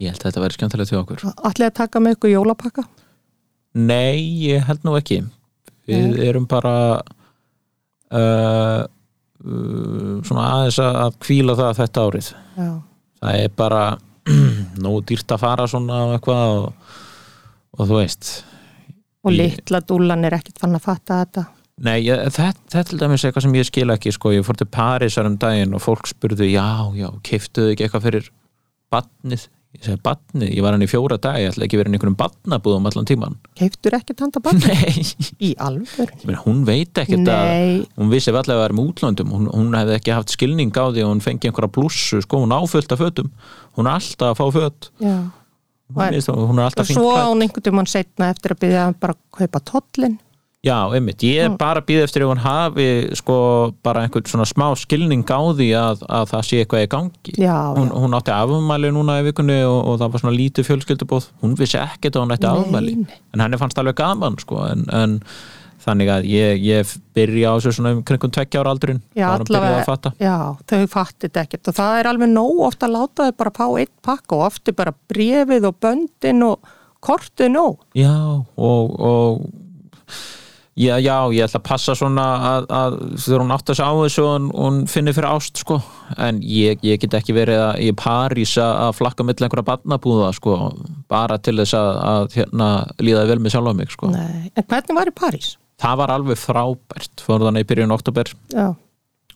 ég 0.00 0.08
held 0.14 0.20
að 0.22 0.30
þetta 0.30 0.40
væri 0.44 0.56
skemmtilegt 0.56 0.88
til 0.90 0.98
okkur 1.00 1.24
Allir 1.44 1.66
að 1.70 1.74
taka 1.76 2.00
með 2.00 2.14
ykkur 2.16 2.30
jólapakka? 2.32 2.84
Nei, 3.74 4.16
ég 4.48 4.64
held 4.66 4.84
nú 4.86 4.94
ekki 4.98 5.20
Við 5.90 6.18
erum 6.22 6.46
bara 6.46 7.02
uh, 8.14 8.84
uh, 9.44 10.20
svona 10.24 10.46
aðeins 10.54 10.78
að 10.82 10.98
að 11.04 11.18
kvíla 11.26 11.56
það 11.58 11.76
þetta 11.82 12.04
árið 12.06 12.30
Já. 12.56 12.70
það 13.20 13.40
er 13.44 13.52
bara 13.60 13.82
nógu 14.78 15.04
dýrt 15.10 15.34
að 15.34 15.42
fara 15.42 15.68
svona 15.70 16.02
og 16.06 16.16
eitthvað 16.16 16.56
og, 16.56 16.92
og 17.78 17.90
þú 17.90 17.98
veist. 17.98 18.32
Og 19.26 19.34
litla 19.34 19.82
dúlan 19.84 20.24
er 20.24 20.38
ekkit 20.38 20.60
fann 20.62 20.76
að 20.78 20.86
fatta 20.86 21.22
þetta. 21.24 21.46
Nei, 21.80 21.96
ég, 22.04 22.20
þetta, 22.28 22.52
þetta 22.68 22.80
er 22.80 22.88
til 22.90 23.00
dæmis 23.00 23.24
eitthvað 23.24 23.46
sem 23.46 23.56
ég 23.56 23.68
skil 23.68 23.94
ekki 23.94 24.12
sko, 24.12 24.34
ég 24.34 24.44
fór 24.44 24.58
til 24.60 24.68
Parísar 24.68 25.28
um 25.28 25.38
daginn 25.40 25.76
og 25.76 25.80
fólk 25.84 26.10
spurðu, 26.10 26.44
já, 26.48 26.66
já, 26.96 27.08
keiftuðu 27.24 27.72
ekki 27.72 27.86
eitthvað 27.86 28.06
fyrir 28.08 28.28
badnið 28.92 29.46
ég 29.76 29.84
segi 29.86 30.00
badnið, 30.02 30.50
ég 30.50 30.64
var 30.64 30.74
hann 30.74 30.82
í 30.82 30.88
fjóra 30.90 31.16
dag 31.22 31.38
ég 31.38 31.52
ætla 31.52 31.66
ekki 31.66 31.78
verið 31.78 31.94
í 31.94 31.98
einhverjum 31.98 32.16
badnabúðum 32.18 32.88
allan 32.90 33.06
tíman 33.06 33.36
Keiftur 33.58 33.94
ekkit 34.00 34.22
handa 34.24 34.42
bann? 34.42 34.58
Nei, 34.66 35.04
Í 35.38 35.52
meina, 36.26 36.40
hún 36.44 36.64
veit 36.66 36.98
ekkert 37.00 37.30
að 37.30 37.84
hún 37.94 38.10
vissi 38.10 38.32
allavega 38.32 38.56
að 38.58 38.64
vera 38.64 38.76
með 38.76 38.88
útlöndum. 38.90 39.34
Hún, 39.36 39.46
hún 39.54 39.76
hefði 39.78 39.94
ekki 39.96 40.14
haft 40.16 40.34
skilning 40.34 40.72
á 40.74 40.84
því 40.90 41.04
að 41.04 41.10
hún 41.12 41.22
fengi 41.24 41.50
einhverja 41.50 41.72
blússu, 41.76 42.20
sko, 42.24 42.42
hún 42.42 42.54
áfullt 42.56 42.92
af 42.92 43.00
fötum. 43.00 43.30
Hún 43.78 43.88
er 43.88 44.00
alltaf 44.00 44.34
að 44.34 44.40
fá 44.40 44.58
föt. 44.58 44.90
Hún, 45.00 45.30
hún 45.94 46.60
er 46.60 46.66
alltaf 46.66 46.84
Og 46.84 46.90
fínt 46.90 46.98
svo 46.98 47.14
á 47.14 47.24
hún 47.30 47.44
einhvern 47.46 47.66
tímann 47.66 47.88
setna 47.90 48.30
eftir 48.34 48.54
að 48.54 48.60
byrja 48.66 48.88
bara 49.00 49.16
að 49.16 49.22
kaupa 49.40 49.62
tollin. 49.72 50.18
Já, 50.66 50.76
einmitt, 50.92 51.22
ég 51.24 51.46
er 51.46 51.54
bara 51.60 51.80
að 51.80 51.86
býða 51.88 52.06
eftir 52.06 52.24
ef 52.24 52.32
hún 52.32 52.42
hafi 52.44 52.88
sko 53.18 53.36
bara 53.84 54.04
einhvern 54.04 54.28
svona 54.28 54.48
smá 54.48 54.66
skilning 54.76 55.24
á 55.24 55.40
því 55.56 55.70
að, 55.78 56.02
að 56.04 56.26
það 56.32 56.42
sé 56.48 56.58
eitthvað 56.62 56.84
í 56.84 56.90
gangi. 56.96 57.36
Já, 57.36 57.56
hún, 57.78 57.88
já. 57.88 58.00
hún 58.02 58.18
átti 58.18 58.34
afmæli 58.34 58.90
núna 58.96 59.20
í 59.20 59.24
vikunni 59.30 59.60
og, 59.68 59.78
og 59.78 60.02
það 60.02 60.12
var 60.12 60.24
svona 60.24 60.36
lítið 60.36 60.68
fjölskyldubóð 60.68 61.30
hún 61.44 61.56
vissi 61.60 61.80
ekkert 61.80 62.18
að 62.18 62.26
hún 62.26 62.36
ætti 62.36 62.50
afmæli. 62.50 62.98
En 63.32 63.44
henni 63.44 63.60
fannst 63.60 63.80
alveg 63.80 63.96
gaman 64.00 64.36
sko, 64.42 64.60
en, 64.68 64.84
en 64.92 65.16
þannig 65.80 66.10
að 66.12 66.28
ég, 66.28 66.60
ég 66.66 66.92
byrja 67.16 67.52
á 67.52 67.56
þessu 67.56 67.72
svona 67.78 67.94
um 67.96 68.02
kringum 68.06 68.32
tveggja 68.34 68.60
ára 68.60 68.74
aldurinn. 68.74 69.00
Þá 69.14 69.22
er 69.22 69.44
byrjað 69.46 69.46
allavega, 69.46 69.78
að 69.78 69.88
fatta. 69.88 70.12
já, 70.20 70.36
þau 70.72 70.82
fattit 70.92 71.40
ekkert. 71.40 71.70
Og 71.70 71.78
það 71.78 72.00
er 72.02 72.10
alveg 72.10 72.32
nóg 72.34 72.60
ofta 72.66 72.88
að 72.88 72.98
láta 72.98 73.28
þau 73.30 73.38
bara 73.40 73.54
fá 73.56 73.64
eitt 73.80 73.94
pakka 74.04 74.36
og 74.36 74.44
ofti 74.50 74.76
bara 74.76 74.92
brefið 75.12 75.70
og 75.70 75.80
böndin 75.80 76.44
og 76.44 76.74
kortið 77.00 77.52
nóg. 77.54 77.80
Já, 77.96 78.12
og, 78.60 79.00
og 79.00 79.48
já, 80.80 80.94
já, 81.02 81.14
ég 81.36 81.44
ætla 81.46 81.60
að 81.60 81.68
passa 81.68 81.96
svona 81.98 82.26
að, 82.50 82.68
að 82.80 82.98
þegar 83.20 83.44
hún 83.44 83.54
átt 83.56 83.72
að 83.74 83.82
á 83.84 83.92
þessu 84.00 84.26
og 84.26 84.50
hún, 84.56 84.82
finnir 84.90 85.16
fyrir 85.16 85.30
ást 85.30 85.62
sko. 85.62 85.80
en 86.16 86.42
ég, 86.42 86.80
ég 86.86 87.00
get 87.02 87.16
ekki 87.20 87.36
verið 87.36 87.62
að, 87.68 87.80
í 87.84 87.94
París 88.00 88.56
að, 88.60 88.94
flakka 88.98 89.26
mill 89.26 89.38
einhverja 89.38 89.68
barnabúða 89.70 90.34
sko, 90.36 90.58
bara 91.10 91.38
til 91.38 91.58
þess 91.62 91.76
að, 91.78 91.90
að 92.12 92.38
hérna, 92.40 92.70
líða 93.02 93.26
vel 93.30 93.40
með 93.40 93.56
sjálf 93.56 93.72
á 93.72 93.74
mig 93.76 93.92
sko. 93.92 94.14
Nei. 94.14 94.52
En 94.54 94.64
hvernig 94.66 95.00
var 95.00 95.12
í 95.12 95.18
París? 95.20 95.56
það 95.80 96.00
var 96.02 96.14
alveg 96.14 96.40
frábært 96.40 97.24
fór 97.24 97.44
þannig 97.46 97.64
í 97.64 97.68
byrjun 97.70 97.94
oktober 97.94 98.32
Já, 98.52 98.66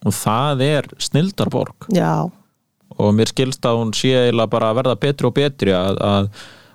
og 0.05 0.16
það 0.16 0.64
er 0.66 0.90
snildarborg 1.03 1.88
já, 1.95 2.28
og 2.95 3.16
mér 3.16 3.32
skilst 3.32 3.64
að 3.68 3.80
hún 3.80 3.95
sé 3.97 4.12
eiginlega 4.18 4.53
bara 4.53 4.72
að 4.72 4.80
verða 4.82 5.01
betri 5.07 5.30
og 5.30 5.36
betri 5.38 5.74
að, 5.76 6.01
að 6.05 6.28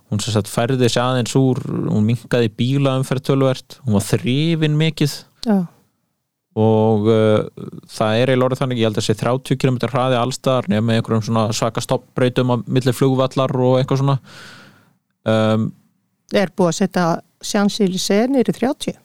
hún 0.09 0.21
sem 0.23 0.33
sagt 0.33 0.49
færði 0.51 0.89
sig 0.89 1.01
aðeins 1.03 1.35
úr 1.37 1.59
hún 1.65 2.07
minkaði 2.07 2.51
bílaumferð 2.57 3.27
tölvert 3.29 3.79
hún 3.85 3.97
var 3.97 4.07
þrifin 4.07 4.77
mikið. 4.79 5.17
Já, 5.45 5.59
og 6.59 7.07
uh, 7.07 7.67
það 7.89 8.19
er 8.19 8.31
eiginlega 8.31 8.47
orðið 8.47 8.61
þannig 8.63 8.79
ég 8.81 8.89
held 8.89 8.99
að 8.99 9.05
sé 9.05 9.15
30 9.19 9.59
km 9.61 9.77
hraði 9.91 10.17
allstaðar 10.19 10.69
nema 10.71 10.95
einhverjum 10.95 11.25
svona 11.27 11.43
svaka 11.55 11.83
stoppbreytum 11.83 12.51
á 12.51 12.55
milli 12.65 12.93
flugvallar 12.95 13.53
og 13.53 13.77
eitthvað 13.79 14.01
svona. 14.01 14.17
Um, 15.29 15.69
er 16.33 16.51
búið 16.55 16.71
að 16.71 16.79
setja 16.79 17.05
sjansýli 17.45 18.01
senir 18.01 18.49
í 18.49 18.55
30. 18.55 18.97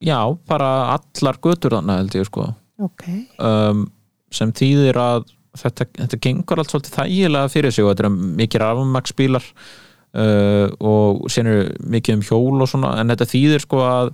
já, 0.00 0.20
bara 0.48 0.70
allar 0.94 1.40
götur 1.42 1.76
þannig 1.76 2.00
held 2.00 2.16
ég 2.20 2.30
sko. 2.30 2.46
Ok, 2.80 3.04
um, 3.44 3.84
sem 4.32 4.54
þýðir 4.56 4.96
að 5.02 5.28
þetta, 5.58 5.86
þetta 5.98 6.20
gengur 6.26 6.60
allt 6.62 6.72
svolítið 6.72 6.98
þægilega 6.98 7.52
fyrir 7.52 7.74
sig 7.74 7.86
og 7.86 7.94
þetta 7.94 8.08
er 8.08 8.18
mikið 8.40 8.62
rafmagsbílar 8.64 9.46
uh, 9.46 10.66
og 10.80 11.24
sen 11.32 11.50
er 11.50 11.72
mikið 11.80 12.18
um 12.18 12.26
hjól 12.28 12.60
og 12.60 12.70
svona 12.70 12.96
en 13.00 13.14
þetta 13.14 13.30
þýðir 13.32 13.66
sko 13.66 13.82
að 13.86 14.12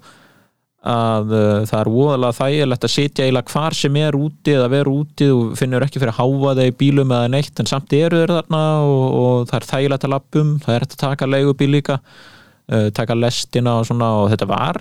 að 0.86 1.32
uh, 1.34 1.62
það 1.66 1.80
er 1.80 1.88
voðalega 1.90 2.36
þægilegt 2.36 2.84
að 2.86 2.92
sitja 2.92 3.24
eiginlega 3.26 3.52
hvar 3.56 3.74
sem 3.74 3.96
er 3.98 4.18
úti 4.18 4.52
eða 4.54 4.68
vera 4.70 4.92
úti 4.92 5.26
og 5.34 5.56
finnur 5.58 5.82
ekki 5.82 5.98
fyrir 5.98 6.12
að 6.12 6.20
háfa 6.20 6.52
þeir 6.60 6.76
bílum 6.78 7.14
eða 7.16 7.30
neitt 7.32 7.62
en 7.62 7.70
samt 7.70 7.96
eru 7.96 8.20
þeir 8.20 8.34
þarna 8.36 8.62
og, 8.86 9.06
og 9.20 9.48
það 9.50 9.58
er 9.58 9.68
þægilegt 9.72 10.06
að 10.06 10.14
lappum 10.14 10.52
það 10.62 10.76
er 10.76 10.86
hægt 10.86 10.94
að 10.94 11.02
taka 11.02 11.30
leigubíl 11.32 11.72
líka 11.74 11.98
uh, 11.98 12.86
taka 12.94 13.18
lestina 13.18 13.80
og 13.80 13.88
svona 13.90 14.12
og 14.20 14.30
þetta 14.34 14.50
var 14.52 14.78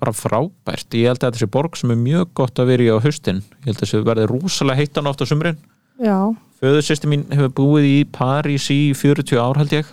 bara 0.00 0.14
frábært. 0.16 0.94
Ég 0.96 1.10
held 1.10 1.24
að 1.24 1.36
þessi 1.36 1.50
borg 1.54 1.78
sem 1.78 1.92
er 1.94 2.00
mjög 2.00 2.32
gott 2.40 2.58
að 2.60 2.72
vera 2.72 2.86
í 2.86 2.92
á 2.92 2.98
haustin. 3.04 3.42
Ég 3.62 3.70
held 3.70 3.78
að 3.78 3.84
þessi 3.84 4.04
verði 4.06 4.28
rosalega 4.30 4.80
heitan 4.82 5.10
oft 5.10 5.22
á 5.22 5.26
sumrin. 5.30 5.60
Já, 6.02 6.18
föðursýsti 6.62 7.10
mín 7.10 7.26
hefur 7.30 7.52
búið 7.60 7.90
í 7.90 7.98
París 8.10 8.70
í 8.72 8.80
40 8.96 9.38
ár 9.38 9.60
held 9.60 9.76
ég. 9.76 9.92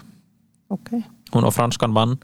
Ok. 0.71 0.95
Hún 1.31 1.45
á 1.47 1.51
franskan 1.53 1.93
mann 1.93 2.17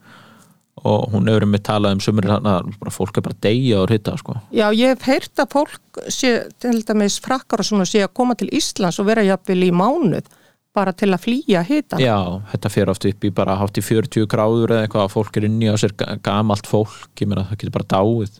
og 0.85 1.11
hún 1.13 1.29
hefur 1.29 1.47
með 1.49 1.63
talað 1.67 1.97
um 1.97 2.01
sumri 2.03 2.29
þannig 2.29 2.73
að 2.85 2.93
fólk 2.93 3.17
er 3.17 3.25
bara 3.25 3.37
að 3.37 3.45
deyja 3.47 3.79
og 3.81 3.93
hitta 3.93 4.15
sko. 4.19 4.37
Já, 4.53 4.67
ég 4.77 4.93
hef 4.93 5.07
heyrt 5.09 5.41
að 5.41 5.53
fólk 5.55 6.01
sé, 6.13 6.33
til 6.61 6.77
dæmis 6.85 7.17
frakkar 7.23 7.63
og 7.63 7.69
svona 7.69 7.87
sé 7.89 8.03
að 8.05 8.13
koma 8.19 8.37
til 8.37 8.49
Íslands 8.53 8.99
og 9.01 9.09
vera 9.09 9.25
jafnvel 9.25 9.63
í 9.67 9.71
mánuð 9.73 10.29
bara 10.77 10.93
til 10.93 11.09
að 11.15 11.23
flýja 11.25 11.63
hitan. 11.67 11.99
Já, 12.03 12.15
þetta 12.53 12.71
fer 12.73 12.91
oft 12.93 13.07
upp 13.09 13.25
í 13.27 13.31
bara 13.41 13.55
hátt 13.59 13.79
í 13.81 13.83
40 13.85 14.27
gráður 14.31 14.73
eða 14.75 14.85
eitthvað 14.85 15.07
að 15.07 15.13
fólk 15.17 15.39
er 15.41 15.47
inni 15.49 15.71
á 15.73 15.75
sér 15.81 15.95
ga- 15.97 16.15
gamalt 16.25 16.69
fólk, 16.69 17.09
ég 17.17 17.27
meina 17.31 17.43
það 17.49 17.57
getur 17.63 17.75
bara 17.79 17.89
dáið 17.97 18.39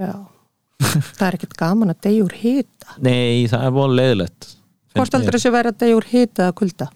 Já. 0.00 0.12
það 1.18 1.26
er 1.26 1.36
ekkert 1.40 1.56
gaman 1.60 1.92
að 1.92 2.00
deyja 2.06 2.24
úr 2.28 2.36
hita. 2.40 2.94
Nei, 3.04 3.46
það 3.52 3.66
er 3.68 3.74
voru 3.76 3.96
leiðilegt 3.98 4.48
Hvort 4.96 5.14
heldur 5.14 5.36
þessi 5.38 5.50
verið 5.54 5.74
að 5.74 5.82
deyja 5.84 5.96
úr 6.00 6.06
hita 6.10 6.46
eða 6.48 6.54
kulda? 6.60 6.86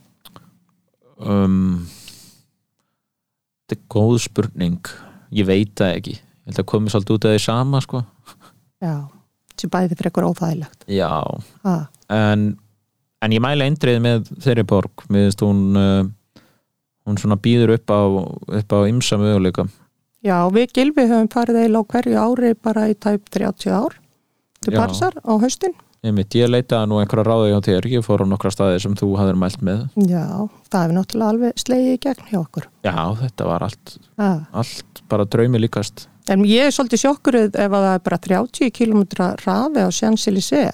um, 1.25 1.87
Þetta 3.65 3.77
er 3.79 3.85
góð 3.95 4.17
spurning 4.27 4.91
Ég 5.35 5.47
veit 5.49 5.73
það 5.79 5.93
ekki 5.99 6.15
Ég 6.19 6.51
held 6.51 6.61
að 6.61 6.67
komi 6.75 6.93
svolítið 6.93 7.17
út 7.17 7.25
af 7.29 7.33
því 7.35 7.41
sama 7.41 7.79
sko. 7.81 8.01
Já, 8.85 8.95
þessi 9.55 9.69
bæði 9.73 9.95
fyrir 9.97 10.09
eitthvað 10.11 10.27
óþægilegt. 10.29 10.83
Já, 10.93 11.09
Ah. 11.65 11.87
en, 12.13 12.43
en 13.25 13.33
ég 13.35 13.43
mæla 13.45 13.67
eindrið 13.69 14.01
með 14.05 14.29
þeirri 14.45 14.65
borg 14.69 15.05
finnst 15.09 15.43
hún 15.45 15.63
uh, 15.81 16.05
hún 17.09 17.19
svona 17.21 17.39
býður 17.41 17.75
upp 17.79 17.91
á 17.93 18.01
upp 18.61 18.77
á 18.77 18.79
ymsa 18.91 19.19
möguleika 19.21 19.67
Já, 20.25 20.39
við 20.49 20.71
Gilvi 20.73 21.05
höfum 21.05 21.29
farið 21.29 21.59
eiginlega 21.61 21.85
á 21.85 21.91
hverju 21.93 22.21
ári 22.25 22.53
bara 22.57 22.87
í 22.89 22.95
tæp 22.97 23.27
30 23.35 23.75
ár 23.77 23.99
til 24.65 24.73
Já. 24.73 24.79
Barsar 24.81 25.19
á 25.21 25.33
haustin. 25.37 25.75
Einmitt, 26.05 26.33
ég 26.37 26.49
leitaði 26.49 26.89
nú 26.89 26.97
einhverja 27.01 27.25
ráði 27.29 27.51
hjá 27.53 27.59
þér 27.65 27.87
ég 27.93 28.03
fór 28.05 28.25
á 28.25 28.27
nokkra 28.29 28.51
staði 28.53 28.81
sem 28.81 28.97
þú 28.97 29.11
hafðir 29.21 29.37
mælt 29.41 29.61
með 29.65 29.83
Já, 30.09 30.25
það 30.73 30.81
hefur 30.81 30.97
náttúrulega 30.97 31.29
alveg 31.35 31.61
slegið 31.61 31.93
í 31.93 32.01
gegn 32.07 32.27
hjá 32.31 32.39
okkur. 32.41 32.67
Já, 32.85 32.97
þetta 33.21 33.47
var 33.49 33.65
allt, 33.69 33.95
Ah. 34.17 34.41
allt 34.53 35.03
bara 35.09 35.25
draumi 35.29 35.61
líkast 35.61 36.07
En 36.33 36.45
ég 36.49 36.69
er 36.69 36.73
svolítið 36.73 37.03
sjokkuruð 37.05 37.57
ef 37.61 37.69
að 37.77 37.85
það 37.85 37.95
er 37.95 38.05
bara 38.09 38.19
30 38.29 38.71
km 38.73 39.03
rafi 39.45 39.81
á 39.85 39.89
Sjansilisee. 39.93 40.71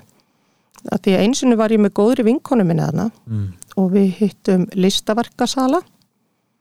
Að 0.88 1.02
því 1.04 1.16
að 1.16 1.24
einsinu 1.26 1.56
var 1.60 1.74
ég 1.74 1.82
með 1.82 1.96
góðri 1.98 2.24
vinkonu 2.24 2.64
minni 2.64 2.86
þarna 2.86 3.10
mm. 3.28 3.48
og 3.76 3.90
við 3.92 4.06
hittum 4.20 4.68
listaverkasala. 4.72 5.82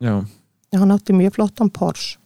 Já, 0.04 0.14
Hann 0.76 0.92
átti 0.94 1.16
mjög 1.18 1.40
flottan 1.40 1.72
Porsche 1.74 2.20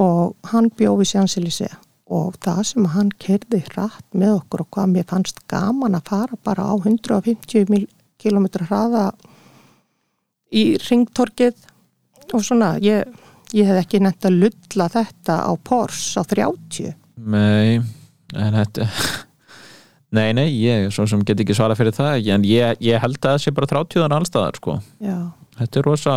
og 0.00 0.36
hann 0.52 0.70
bjóði 0.78 1.08
Sjansilisee 1.10 1.70
og 2.10 2.36
það 2.42 2.60
sem 2.68 2.86
hann 2.94 3.10
kerði 3.22 3.60
hratt 3.68 4.06
með 4.16 4.36
okkur 4.38 4.64
og 4.64 4.70
hvað 4.74 4.92
mér 4.94 5.08
fannst 5.10 5.42
gaman 5.50 5.98
að 5.98 6.10
fara 6.10 6.38
bara 6.46 6.66
á 6.70 6.74
150 6.78 7.86
km 8.20 8.46
hraða 8.66 9.10
í 10.50 10.64
ringtorkið 10.82 11.66
og 12.30 12.44
svona, 12.46 12.76
ég, 12.82 13.06
ég 13.54 13.66
hef 13.66 13.82
ekki 13.82 14.02
nefnt 14.02 14.28
að 14.30 14.38
lulla 14.44 14.86
þetta 14.94 15.40
á 15.46 15.52
Porsche 15.58 16.22
á 16.22 16.24
30 16.30 16.94
nei 17.30 17.82
en 18.38 18.58
þetta 18.60 18.86
Nei, 20.10 20.32
nei, 20.34 20.48
ég 20.58 20.88
svo 20.90 21.04
sem 21.06 21.20
get 21.26 21.38
ekki 21.42 21.54
svara 21.54 21.76
fyrir 21.78 21.94
það 21.94 22.32
en 22.34 22.46
ég, 22.48 22.80
ég 22.82 22.98
held 23.02 23.20
að 23.20 23.36
það 23.36 23.42
sé 23.44 23.52
bara 23.54 23.68
30 23.70 24.16
allstaðar 24.16 24.58
sko. 24.58 24.80
Já, 24.98 25.18
Þetta 25.60 25.78
er 25.80 25.86
rosa 25.86 26.14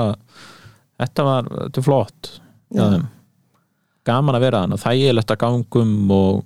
þetta 1.01 1.25
var, 1.27 1.49
þetta 1.65 1.81
er 1.81 1.85
flott. 1.85 2.31
Gaman 4.03 4.37
að 4.37 4.43
vera 4.43 4.63
þannig 4.65 4.81
þægilegt 4.83 5.33
að 5.33 5.41
gangum 5.43 5.91
og, 6.11 6.39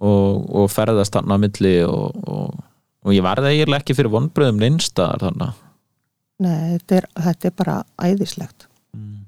og, 0.00 0.44
og 0.62 0.70
ferðast 0.72 1.16
þarna 1.16 1.36
að 1.36 1.42
milli 1.46 1.72
og, 1.84 2.22
og, 2.32 2.62
og 3.04 3.16
ég 3.16 3.24
varði 3.26 3.52
eiginlega 3.52 3.82
ekki 3.82 3.96
fyrir 3.98 4.14
vonbröðum 4.14 4.62
neinstaðar 4.62 5.26
þannig 5.26 5.58
nei, 6.42 6.76
þetta 6.76 6.96
er, 6.96 7.08
þetta 7.26 7.50
er 7.50 7.56
bara 7.58 7.76
æðislegt 8.00 8.68
mm. 8.96 9.18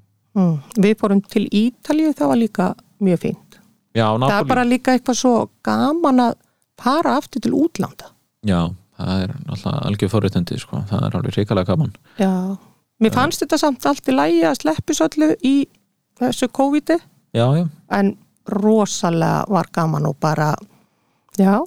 Við 0.81 0.97
fórum 0.99 1.21
til 1.21 1.45
Ítalíu, 1.47 2.15
það 2.17 2.31
var 2.31 2.41
líka 2.41 2.71
mjög 3.03 3.21
fínt 3.27 3.59
Já, 3.95 4.07
Það 4.19 4.39
er 4.39 4.49
bara 4.49 4.65
líka 4.67 4.95
eitthvað 4.95 5.19
svo 5.21 5.35
gaman 5.63 6.23
að 6.25 6.33
fara 6.81 7.15
aftur 7.19 7.43
til 7.45 7.55
útlanda. 7.57 8.11
Já, 8.45 8.73
það 8.99 9.23
er 9.23 9.35
alltaf 9.49 9.79
algjör 9.89 10.13
forréttindi 10.13 10.59
sko. 10.61 10.83
það 10.89 11.07
er 11.07 11.17
alveg 11.19 11.37
ríkalega 11.39 11.71
gaman. 11.71 11.95
Já, 12.21 12.33
mér 13.01 13.15
fannst 13.15 13.43
þetta 13.43 13.61
samt 13.61 13.85
allt 13.85 14.11
í 14.11 14.15
lægi 14.15 14.43
að 14.45 14.59
sleppi 14.61 14.97
svolítið 14.97 15.35
í 15.43 15.55
þessu 16.19 16.51
COVID-i. 16.55 16.99
Já, 17.35 17.47
já. 17.59 17.65
En 17.91 18.15
rosalega 18.47 19.45
var 19.49 19.71
gaman 19.73 20.05
og 20.05 20.19
bara 20.21 20.53
já, 21.37 21.63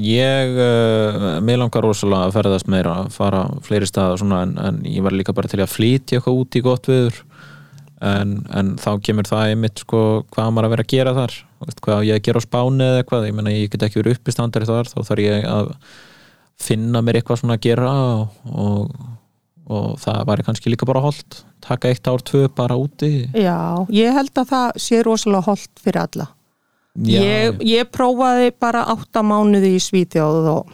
Ég, 0.00 0.54
uh, 0.54 1.40
mér 1.44 1.58
langar 1.60 1.82
rosalega 1.84 2.28
að 2.28 2.36
ferðast 2.38 2.68
meira, 2.70 2.92
að 3.02 3.10
fara 3.12 3.40
fleiri 3.66 3.88
staða 3.90 4.20
svona, 4.20 4.44
en, 4.46 4.54
en 4.62 4.78
ég 4.86 5.02
var 5.04 5.12
líka 5.12 5.34
bara 5.36 5.50
til 5.50 5.60
að 5.60 5.72
flytja 5.74 6.20
eitthvað 6.20 6.38
út 6.40 6.56
í 6.56 6.62
gott 6.64 6.86
viður 6.88 7.18
en, 8.00 8.36
en 8.54 8.76
þá 8.80 8.90
kemur 9.04 9.28
það 9.28 9.50
einmitt 9.50 9.82
sko, 9.82 10.02
hvað 10.32 10.52
maður 10.54 10.68
að 10.68 10.74
vera 10.76 10.86
að 10.86 10.92
gera 10.94 11.14
þar 11.18 11.36
Veist, 11.60 11.80
hvað 11.84 12.06
ég 12.08 12.16
að 12.16 12.24
gera 12.24 12.40
á 12.40 12.46
spáni 12.46 12.86
eða 12.86 13.02
eitthvað? 13.02 13.26
Ég 13.28 13.36
meina 13.36 13.52
ég 13.52 13.72
get 13.72 13.84
ekki 13.84 14.00
verið 14.00 14.16
uppistandari 14.16 14.68
þar 14.68 14.88
þá 14.88 14.98
þarf 15.10 15.24
ég 15.26 15.46
að 15.50 15.72
finna 16.60 17.02
mér 17.04 17.20
eitthvað 17.20 17.42
svona 17.42 17.56
að 17.58 17.66
gera 17.66 17.90
og, 18.00 18.38
og, 18.64 18.94
og 19.68 19.86
það 20.00 20.20
væri 20.30 20.46
kannski 20.48 20.72
líka 20.72 20.88
bara 20.88 21.04
holdt. 21.04 21.42
Taka 21.60 21.92
eitt 21.92 22.08
ár, 22.08 22.24
tvö 22.24 22.46
bara 22.56 22.78
úti. 22.80 23.28
Já, 23.36 23.84
ég 23.92 24.16
held 24.16 24.32
að 24.40 24.52
það 24.54 24.80
sé 24.86 25.02
rosalega 25.04 25.48
holdt 25.50 25.84
fyrir 25.84 26.00
alla. 26.06 26.30
Já, 27.00 27.20
ég, 27.22 27.60
ég 27.68 27.92
prófaði 27.92 28.50
bara 28.60 28.86
átta 28.90 29.22
mánuði 29.22 29.76
í 29.76 29.82
Svíþjóð 29.84 30.48
og 30.56 30.72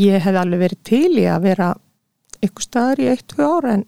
ég 0.00 0.20
hef 0.24 0.36
alveg 0.40 0.64
verið 0.64 0.82
til 0.86 1.12
í 1.20 1.28
að 1.28 1.44
vera 1.44 1.70
ykkur 2.40 2.64
staðar 2.64 3.02
í 3.04 3.08
eitt, 3.12 3.26
tvö 3.30 3.46
ára 3.46 3.76
en 3.76 3.84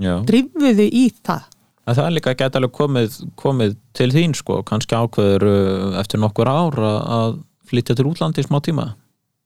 já. 0.00 0.14
drifuðu 0.28 0.88
í 0.88 1.04
það 1.20 1.51
En 1.92 1.98
það 1.98 2.06
er 2.08 2.14
líka 2.16 2.32
geta 2.40 2.60
alveg 2.60 2.72
komið, 2.78 3.16
komið 3.36 3.74
til 3.98 4.08
þín 4.14 4.32
sko, 4.38 4.62
kannski 4.64 4.96
ákveður 4.96 5.44
uh, 5.50 5.98
eftir 6.00 6.22
nokkur 6.22 6.48
ár 6.48 6.78
að, 6.88 7.34
flytja 7.68 7.96
til 7.98 8.06
útlandi 8.08 8.40
í 8.40 8.46
smá 8.46 8.58
tíma. 8.64 8.86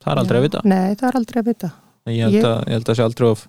Það 0.05 0.13
er 0.13 0.21
aldrei 0.23 0.37
Já. 0.37 0.41
að 0.43 0.47
vita. 0.47 0.63
Nei, 0.71 0.95
það 0.95 1.09
er 1.11 1.19
aldrei 1.23 1.41
að 1.43 1.51
vita 1.51 1.73
Ég 2.07 2.23
held 2.23 2.37
Ég- 2.39 2.45
að, 2.47 2.59
ég 2.71 2.77
held 2.77 2.85
að 2.85 2.89
það 2.93 2.97
sé 3.01 3.03
aldrei 3.03 3.27
of, 3.33 3.41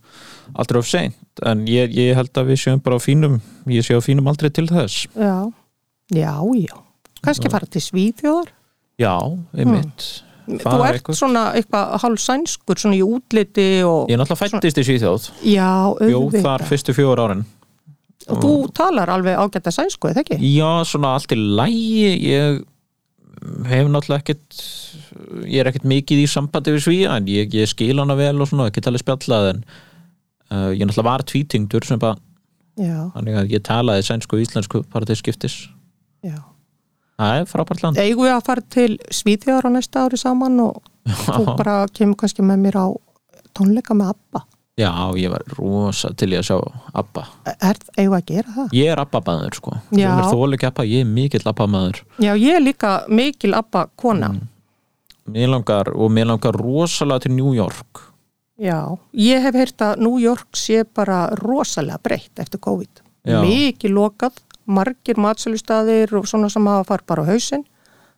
aldrei 0.58 0.80
of 0.82 0.88
seint, 0.90 1.18
en 1.46 1.60
ég, 1.70 1.92
ég 1.94 2.16
held 2.18 2.40
að 2.42 2.48
við 2.50 2.58
séum 2.64 2.80
bara 2.82 2.98
á 2.98 3.02
fínum, 3.06 3.36
ég 3.70 3.86
sé 3.86 3.94
á 3.94 4.02
fínum 4.02 4.30
aldrei 4.32 4.50
til 4.50 4.66
þess. 4.72 5.04
Já, 5.14 5.36
já, 6.10 6.34
já 6.58 6.78
kannski 7.22 7.52
fara 7.54 7.70
til 7.70 7.84
Svíþjóðar 7.86 8.50
Já, 8.98 9.14
einmitt. 9.54 10.08
Þú 10.48 10.62
Fara 10.64 10.86
ert 10.88 10.98
eitthvað. 11.02 11.18
svona 11.20 11.42
eitthvað 11.60 11.94
hálf 12.02 12.22
sænskur 12.24 12.80
svona 12.80 12.96
í 12.98 13.04
útliti 13.04 13.66
og 13.86 14.08
Ég 14.10 14.16
er 14.16 14.22
náttúrulega 14.24 14.58
fættist 14.58 14.80
í 14.80 14.86
Svíþjóð, 14.88 15.26
já, 15.44 15.70
bjóð 16.00 16.38
þar 16.40 16.48
auðvitað 16.48 16.68
fyrstu 16.72 16.96
fjóður 16.98 17.22
árin. 17.28 17.46
Og 18.28 18.42
þú 18.44 18.54
talar 18.76 19.12
alveg 19.14 19.40
ágæta 19.40 19.74
sænsku, 19.74 20.12
eða 20.12 20.24
ekki? 20.24 20.40
Já, 20.42 20.70
svona 20.88 21.14
allt 21.18 21.34
í 21.34 21.38
lægi, 21.38 22.12
ég 22.28 22.62
hef 23.70 23.90
náttúrulega 23.92 24.22
ekkert, 24.24 24.62
ég 25.46 25.62
er 25.62 25.70
ekkert 25.72 25.88
mikið 25.88 26.24
í 26.24 26.30
sambandi 26.32 26.74
við 26.76 26.86
Svíja, 26.88 27.16
en 27.18 27.30
ég, 27.32 27.54
ég 27.56 27.70
skil 27.70 27.96
hana 28.02 28.18
vel 28.18 28.36
og 28.42 28.50
svona, 28.50 28.70
ekki 28.72 28.84
talið 28.86 29.04
spjallað, 29.06 29.50
en 29.54 29.64
uh, 29.68 30.70
ég 30.74 30.84
náttúrulega 30.84 31.08
var 31.10 31.26
tvítingdur 31.30 31.88
sem 31.88 32.02
bara, 32.02 32.20
Já, 32.78 33.08
þannig 33.16 33.40
að 33.40 33.56
ég 33.56 33.66
talaði 33.66 34.06
sænsku 34.06 34.38
og 34.38 34.44
íslensku 34.44 34.84
bara 34.94 35.08
til 35.10 35.18
skiptis. 35.18 35.64
já 36.26 36.38
Það 37.18 37.40
er 37.40 37.48
frábært 37.50 37.82
land. 37.82 37.98
Eigum 37.98 38.28
við 38.28 38.34
að 38.36 38.44
fara 38.46 38.64
til 38.76 38.92
Svíþjóðar 39.10 39.66
á 39.66 39.70
næsta 39.74 40.04
ári 40.06 40.20
saman 40.22 40.60
og 40.62 40.84
þú 41.26 41.56
bara 41.58 41.80
kemur 41.90 42.20
kannski 42.22 42.46
með 42.46 42.60
mér 42.68 42.78
á 42.78 42.88
tónleika 43.58 43.98
með 43.98 44.12
Abba 44.14 44.44
Já, 44.78 44.92
ég 45.18 45.32
var 45.34 45.42
rosa 45.58 46.12
til 46.14 46.30
ég 46.36 46.44
að 46.44 46.50
sjá 46.52 46.58
Abba. 46.94 47.24
Er, 47.50 47.80
eigum 47.98 48.12
við 48.14 48.18
að 48.20 48.26
gera 48.30 48.52
það? 48.58 48.68
Ég 48.78 48.92
er 48.94 49.00
Abba-maður, 49.02 49.56
sko. 49.58 49.72
Já. 49.98 50.12
Þú 50.30 50.42
er 50.46 50.54
ekki 50.58 50.68
Abba, 50.70 50.84
ég 50.86 51.02
er 51.02 51.10
mikill 51.10 51.48
Abba-maður. 51.50 52.02
Já, 52.22 52.34
ég 52.38 52.60
er 52.60 52.62
líka 52.62 52.92
mikil 53.10 53.56
Abba 53.58 53.88
kona 53.98 54.30
Mm. 54.36 54.48
Mér 55.28 55.50
langar, 55.52 55.90
og 55.92 56.12
mér 56.16 56.26
langar 56.30 56.54
rosalega 56.56 57.20
til 57.26 57.34
New 57.36 57.52
York. 57.54 58.00
Já, 58.58 58.98
ég 59.14 59.42
hef 59.44 59.56
heyrt 59.60 59.78
að 59.84 59.98
New 60.00 60.18
York 60.24 60.48
sé 60.56 60.84
bara 60.96 61.30
rosalega 61.36 61.98
breytt 62.02 62.40
eftir 62.40 62.60
COVID 62.64 63.02
Já. 63.28 63.42
Mikið 63.44 63.92
lokað, 63.92 64.38
margir 64.68 65.16
matsölustaðir 65.20 66.14
og 66.16 66.26
svona 66.30 66.50
sem 66.50 66.66
hafa 66.66 66.86
farið 66.94 67.06
bara 67.08 67.24
á 67.26 67.30
hausinn 67.34 67.66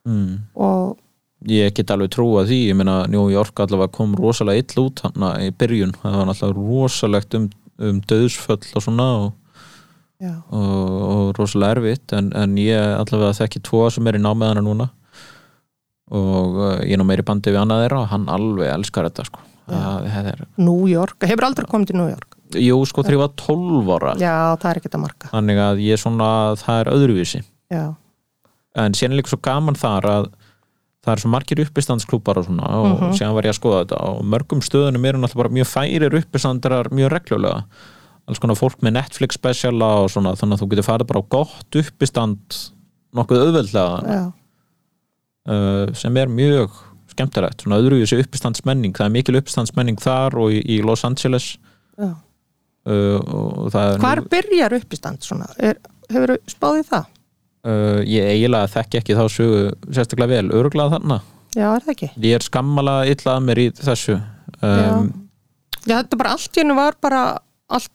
Mm. 0.05 0.37
og 0.55 0.97
Ég 1.47 1.71
get 1.71 1.91
alveg 1.93 2.11
trúa 2.11 2.43
því, 2.43 2.57
ég 2.67 2.75
meina 2.75 3.05
New 3.07 3.29
York 3.31 3.61
allavega 3.63 3.93
kom 3.95 4.15
rosalega 4.19 4.59
ill 4.59 4.81
út 4.83 5.03
hann 5.05 5.23
í 5.39 5.53
byrjun, 5.55 5.93
það 6.01 6.17
var 6.17 6.31
alltaf 6.33 6.55
rosalegt 6.57 7.37
um, 7.37 7.45
um 7.79 8.01
döðsföll 8.09 8.73
og 8.75 8.83
svona 8.83 9.05
og, 9.21 9.29
og, 10.19 10.97
og 11.05 11.29
rosalega 11.37 11.77
erfitt 11.77 12.15
en, 12.17 12.33
en 12.35 12.57
ég 12.59 12.75
allavega 12.97 13.37
þekki 13.37 13.61
tvo 13.69 13.85
sem 13.87 14.09
er 14.11 14.19
í 14.19 14.23
námiðana 14.23 14.65
núna. 14.65 14.89
Og 16.09 16.57
uh, 16.57 16.73
ég 16.83 16.97
er 16.97 16.99
nú 16.99 17.05
meiri 17.07 17.23
bandi 17.23 17.53
við 17.53 17.61
annað 17.61 17.85
þeirra 17.85 18.01
og 18.01 18.11
hann 18.11 18.27
alveg 18.33 18.73
elskar 18.73 19.07
þetta 19.07 19.27
sko. 19.29 19.45
Það, 19.69 20.09
er, 20.33 20.43
New 20.57 20.89
York, 20.89 21.23
hefur 21.29 21.45
aldrei 21.45 21.69
komið 21.69 21.91
til 21.91 21.99
New 22.01 22.09
York? 22.09 22.35
Jú, 22.57 22.81
sko 22.89 23.03
þegar 23.05 23.15
ég 23.15 23.21
var 23.21 23.33
12 23.37 23.91
ára. 23.93 24.13
Já, 24.17 24.35
það 24.57 24.69
er 24.71 24.79
ekkert 24.81 24.97
að 24.97 25.03
marka. 25.03 25.29
Þannig 25.29 25.61
að 25.61 25.81
ég 25.85 25.95
er 25.95 26.01
svona, 26.01 26.29
það 26.57 26.81
er 26.81 26.91
öðruvísi. 26.95 27.41
Já, 27.69 27.83
en 28.81 28.97
líka 29.13 29.31
svo 29.31 29.39
gaman 29.45 29.77
þar 29.77 30.09
að 30.09 30.29
það 31.09 31.15
er 31.17 31.23
svo 31.25 31.31
margir 31.33 31.61
uppistandsklúpar 31.65 32.37
og 32.39 32.45
svona 32.47 32.69
og 32.79 32.89
Mhm. 32.93 33.13
síðan 33.17 33.33
var 33.35 33.43
ég 33.49 33.53
að 33.55 33.59
skoða 33.59 33.79
þetta 33.83 34.01
og 34.09 34.19
mörgum 34.29 34.61
stöðunum 34.63 35.05
eru 35.09 35.17
náttúrulega 35.23 35.41
bara 35.43 35.55
mjög 35.57 35.69
færir 35.73 36.17
uppistandrar 36.21 36.89
mjög 36.93 37.09
reglulega 37.17 37.63
alls 38.29 38.39
konar 38.39 38.55
fólk 38.59 38.77
með 38.85 38.93
Netflix 38.93 39.33
speciala 39.39 39.87
og 40.03 40.09
svona 40.13 40.35
þannig 40.37 40.59
að 40.59 40.61
þú 40.61 40.69
getur 40.69 40.85
farið 40.85 41.07
bara 41.09 41.21
á 41.25 41.29
gott 41.33 41.75
uppistand 41.81 42.59
nokkuð 43.17 43.41
auðveldlega 43.41 44.03
já, 44.05 44.21
uh, 45.49 45.93
sem 45.97 46.17
er 46.21 46.27
mjög 46.29 46.69
skemmtilegt, 47.09 47.63
svona 47.65 47.79
öðruvísi 47.81 48.19
uppistandsmenning 48.21 48.93
það 48.95 49.07
er 49.09 49.15
mikil 49.17 49.35
uppistandsmenning 49.41 49.97
þar 49.99 50.37
og 50.39 50.53
í, 50.55 50.59
í 50.77 50.77
Los 50.85 51.01
Angeles 51.07 51.57
já. 51.97 52.11
uh, 52.85 53.17
og 53.19 53.71
það 53.73 53.95
er 53.95 54.03
hvar 54.05 54.21
byrjar 54.29 54.77
uppistand 54.77 55.25
svona, 55.25 55.49
er, 55.59 55.79
hefur 56.13 56.37
spáðið 56.47 56.85
það? 56.93 57.09
Uh, 57.67 57.99
ég 58.07 58.29
eiginlega 58.35 58.71
þekki 58.75 59.01
ekki 59.01 59.17
þá 59.17 59.25
sögu 59.33 59.59
sérstaklega 59.89 60.39
vel, 60.39 60.53
öruglega 60.59 60.95
þarna? 60.97 61.19
Já, 61.57 61.65
er 61.73 61.83
það 61.83 61.93
ekki? 61.95 62.09
ég 62.27 62.37
er 62.37 62.45
skammala 62.45 62.95
illa 63.09 63.35
að 63.35 63.45
mér 63.47 63.63
í 63.63 63.67
þessu. 63.79 64.19
Um, 64.61 65.11
já, 65.83 65.95
þetta 65.95 66.19
bara 66.19 66.33
allt 66.37 66.59
hennu 66.61 66.77
var 66.77 66.97
bara 67.01 67.21
allt, 67.69 67.91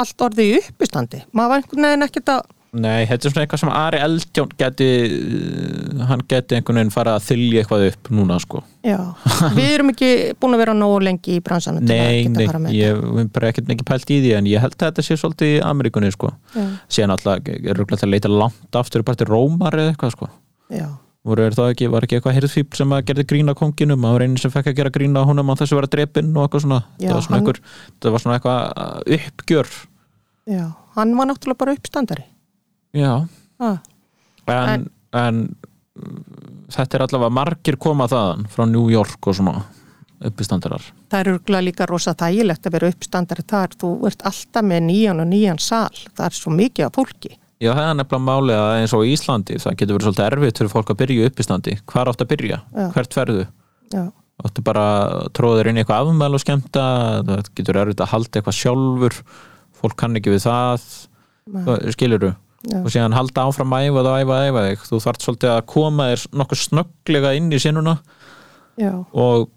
allt 0.00 0.26
orðið 0.26 0.50
í 0.50 0.58
uppistandi. 0.60 1.22
Maður 1.32 1.52
var 1.52 1.62
einhvern 1.62 1.88
veginn 1.88 2.06
ekkert 2.08 2.34
að 2.34 2.42
Nei, 2.70 3.02
þetta 3.10 3.26
er 3.26 3.32
svona 3.32 3.42
eitthvað 3.42 3.60
sem 3.64 3.70
Ari 3.74 3.98
Eldjón 4.04 4.50
geti 4.60 4.86
uh, 5.10 6.04
hann 6.06 6.20
geti 6.30 6.54
einhvern 6.54 6.78
veginn 6.78 6.92
fara 6.94 7.16
að 7.18 7.24
þylja 7.26 7.64
eitthvað 7.64 7.82
upp 7.88 8.10
núna 8.14 8.36
sko. 8.42 8.60
Já, 8.86 8.98
við 9.58 9.70
erum 9.74 9.90
ekki 9.90 10.10
búin 10.38 10.54
að 10.54 10.62
vera 10.62 10.76
nógu 10.78 11.00
lengi 11.02 11.34
í 11.34 11.42
bransanum 11.42 11.82
Nei, 11.82 12.28
nei, 12.30 12.46
ég 12.76 12.94
hef 12.94 13.32
bara 13.34 13.50
ekkert 13.50 13.72
mikið 13.72 13.88
pælt 13.90 14.14
í 14.14 14.20
því 14.22 14.32
en 14.38 14.50
ég 14.52 14.62
held 14.62 14.76
að 14.78 14.86
þetta 14.86 15.06
sé 15.08 15.18
svolítið 15.18 15.56
í 15.56 15.60
Ameríkunni 15.66 16.12
sko. 16.14 16.30
Síðan 16.86 17.16
alltaf 17.16 17.50
er 17.50 17.74
röglega 17.74 18.06
að 18.06 18.14
leita 18.14 18.30
langt 18.30 18.80
aftur 18.84 19.02
bara 19.06 19.18
til 19.18 19.30
Rómar 19.34 19.74
eða 19.74 19.90
eitthvað 19.96 20.14
sko. 20.14 20.30
Já, 20.70 20.86
voru 21.26 21.48
er 21.50 21.58
það 21.58 21.74
ekki, 21.74 21.90
var 21.90 22.06
ekki 22.06 22.20
eitthvað 22.20 22.38
hirðfíp 22.38 22.78
sem 22.78 22.94
að 22.94 23.06
gerði 23.10 23.26
grína 23.34 23.58
konginum, 23.58 24.06
það 24.06 24.14
var 24.14 24.28
einu 24.28 24.40
sem 24.46 24.54
fekk 24.54 24.70
að 24.70 24.78
gera 24.78 24.94
grína 24.94 25.26
honum 25.26 25.50
á 25.50 25.58
þessu 25.58 25.74
að 25.74 25.82
vera 25.82 25.94
drepinn 25.98 26.30
og 26.38 26.46
eitthvað 26.46 26.68
svona. 26.68 26.78
Já, 27.02 27.10
það 27.10 27.18
var 27.18 28.22
svona, 28.22 28.38
hann- 28.38 28.38
eitthvað 28.38 28.60
uh, 28.78 29.16
uppgjör. 29.18 29.72
Já, 30.54 30.64
hann 30.96 31.18
var 31.18 31.28
náttúrulega 31.34 31.60
bara 31.66 31.74
uppstandari 31.76 32.30
Já, 32.96 33.26
en, 34.50 34.88
en 35.14 35.42
þetta 36.70 36.96
er 36.96 37.04
allavega 37.06 37.34
margir 37.34 37.78
koma 37.80 38.08
þaðan 38.10 38.48
frá 38.50 38.64
New 38.68 38.88
York 38.90 39.30
og 39.30 39.36
svona 39.38 39.62
uppistandarar. 40.20 40.82
Það 41.10 41.20
er 41.22 41.30
örgulega 41.34 41.64
líka 41.64 41.86
rosa 41.88 42.12
þægilegt 42.18 42.66
að 42.66 42.74
vera 42.76 42.90
uppstandari 42.92 43.44
þar, 43.48 43.76
þú 43.80 43.92
ert 44.10 44.24
alltaf 44.28 44.66
með 44.66 44.82
nýjan 44.88 45.22
og 45.22 45.30
nýjan 45.30 45.60
sal, 45.62 45.94
það 46.16 46.26
er 46.26 46.36
svo 46.36 46.52
mikið 46.56 46.86
af 46.86 46.98
fólki. 46.98 47.32
Já, 47.60 47.72
það 47.76 47.86
er 47.86 47.96
nefnilega 47.98 48.24
máli 48.24 48.56
að 48.56 48.74
eins 48.80 48.94
og 48.96 49.04
í 49.04 49.14
Íslandi 49.14 49.58
það 49.60 49.78
getur 49.80 49.96
verið 49.96 50.06
svolítið 50.08 50.26
erfitt 50.26 50.60
fyrir 50.60 50.72
fólk 50.72 50.92
að 50.92 51.00
byrja 51.02 51.30
uppistandi. 51.30 51.76
Hvar 51.92 52.10
átt 52.12 52.24
að 52.24 52.30
byrja? 52.32 52.60
Já. 52.72 52.86
Hvert 52.96 53.16
ferðu? 53.16 53.46
já, 53.92 54.04
Áttu 54.40 54.62
bara 54.64 54.84
tróðir 55.36 55.68
inn 55.68 55.76
í 55.76 55.82
eitthvað 55.82 56.06
afmæl 56.06 56.38
og 56.38 56.40
skemmta? 56.40 56.84
Það 57.28 57.50
getur 57.60 57.80
erfitt 57.82 58.00
að 58.00 58.12
halda 58.14 58.40
eitthvað 58.40 58.56
sjálfur. 58.56 59.18
Fólk 59.80 59.96
kann 60.00 60.16
ekki 60.16 60.32
við 60.32 60.46
það. 60.46 60.86
Skiluru 61.92 62.30
Já. 62.60 62.76
og 62.82 62.90
síðan 62.92 63.16
halda 63.16 63.46
áfram 63.48 63.72
að 63.72 63.86
æfa 63.86 64.02
það 64.04 64.10
og 64.10 64.20
æfa 64.20 64.36
að 64.36 64.46
æfa 64.50 64.62
þig. 64.66 64.82
Þú 64.90 65.00
þarft 65.06 65.24
svolítið 65.24 65.52
að 65.54 65.62
koma 65.72 66.08
þér 66.10 66.24
nokkuð 66.40 66.62
snögglega 66.66 67.32
inn 67.38 67.48
í 67.56 67.60
sinnuna 67.62 67.94
já, 68.76 68.92
og 69.16 69.48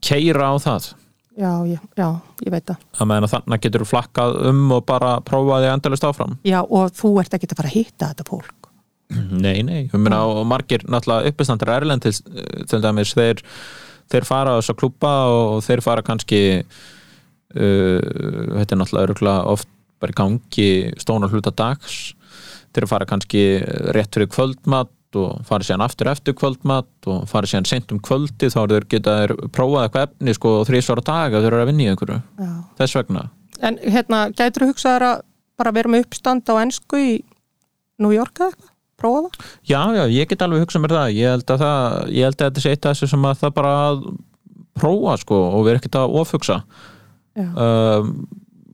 keira 0.00 0.48
á 0.48 0.54
það. 0.62 0.88
Já, 1.32 1.52
já, 1.64 1.78
já, 1.96 2.08
ég 2.44 2.52
veit 2.52 2.66
það. 2.68 2.80
Að 2.96 3.08
meðan 3.08 3.26
að 3.26 3.34
þannig 3.34 3.62
getur 3.66 3.84
þú 3.84 3.88
flakkað 3.88 4.34
um 4.50 4.64
og 4.76 4.82
bara 4.88 5.12
prófa 5.24 5.60
þig 5.62 5.74
endalist 5.74 6.08
áfram. 6.08 6.34
Já, 6.48 6.58
og 6.62 6.92
þú 6.96 7.12
ert 7.22 7.36
ekki 7.36 7.48
að 7.48 7.60
fara 7.60 7.72
að 7.72 7.76
hitta 7.78 8.10
þetta 8.12 8.28
fólk. 8.28 8.58
Nei, 9.12 9.60
nei, 9.60 9.78
ég 9.84 9.94
meina 10.00 10.22
og 10.24 10.40
margir 10.48 10.86
náttúrulega 10.88 11.28
uppistandir 11.28 11.72
erlendis 11.74 12.22
eh, 12.32 12.64
til 12.68 12.80
dæmis, 12.80 13.12
þeir, 13.16 13.42
þeir 14.12 14.24
fara 14.28 14.56
á 14.56 14.58
þess 14.60 14.72
að 14.72 14.78
klúpa 14.80 15.12
og 15.28 15.60
þeir 15.66 15.84
fara 15.84 16.04
kannski 16.06 16.40
uh, 16.62 18.00
þetta 18.00 18.72
er 18.72 18.80
náttúrulega 18.80 19.36
oft 19.52 19.68
bara 20.02 20.14
í 20.14 20.18
gangi 20.18 20.70
stóna 21.00 21.28
hluta 21.30 21.52
dags 21.54 22.14
þeir 22.72 22.88
fara 22.90 23.08
kannski 23.08 23.44
rétt 23.94 24.16
fyrir 24.16 24.30
kvöldmat 24.32 25.18
og 25.20 25.42
fara 25.48 25.66
síðan 25.66 25.84
aftur 25.84 26.08
eftir 26.12 26.36
kvöldmat 26.38 27.08
og 27.10 27.26
fara 27.28 27.48
síðan 27.48 27.68
sent 27.68 27.92
um 27.92 28.00
kvöldi 28.02 28.48
þá 28.52 28.58
er 28.62 28.74
þeir 28.76 28.88
geta 28.94 29.16
þeir 29.20 29.34
prófað 29.52 29.86
eitthvað 29.86 30.06
efni 30.08 30.34
sko 30.38 30.54
þrísvara 30.68 31.04
dag 31.04 31.36
að 31.36 31.44
þeir 31.44 31.52
eru 31.52 31.62
að 31.64 31.70
vinna 31.72 31.84
í 31.84 31.90
einhverju. 31.92 32.18
Já. 32.40 32.52
þess 32.80 32.98
vegna. 32.98 33.24
En 33.62 33.78
hérna, 33.84 34.24
gætur 34.32 34.64
þú 34.64 34.72
hugsaðar 34.72 35.08
að 35.10 35.24
bara 35.60 35.74
vera 35.76 35.92
með 35.92 36.06
uppstand 36.06 36.48
á 36.48 36.54
ennsku 36.62 37.00
í 37.00 37.12
New 38.02 38.12
York 38.14 38.40
eða 38.40 38.52
eitthvað, 38.52 38.70
prófa 39.02 39.22
það? 39.26 39.50
Já, 39.68 39.80
já, 39.98 40.04
ég 40.16 40.30
get 40.30 40.44
alveg 40.46 40.64
hugsað 40.64 40.84
mér 40.84 40.96
það. 40.96 41.16
Ég 41.18 41.34
held 41.36 41.52
að, 41.54 41.64
það, 41.64 41.98
ég 42.16 42.28
held 42.28 42.38
að 42.38 42.48
þetta 42.48 42.64
sé 42.64 42.72
eitt 42.72 42.86
af 42.86 42.96
þessu 42.96 43.10
sem 43.12 43.28
að 43.28 43.42
það 43.42 43.54
bara 43.58 43.74
prófa 44.80 45.16
sko 45.20 45.42
og 45.52 45.66
vera 45.68 45.80
ekkert 45.80 46.00
að 46.00 46.16
ofhugsa. 46.22 46.62
Já, 47.36 47.46
um, 47.52 48.14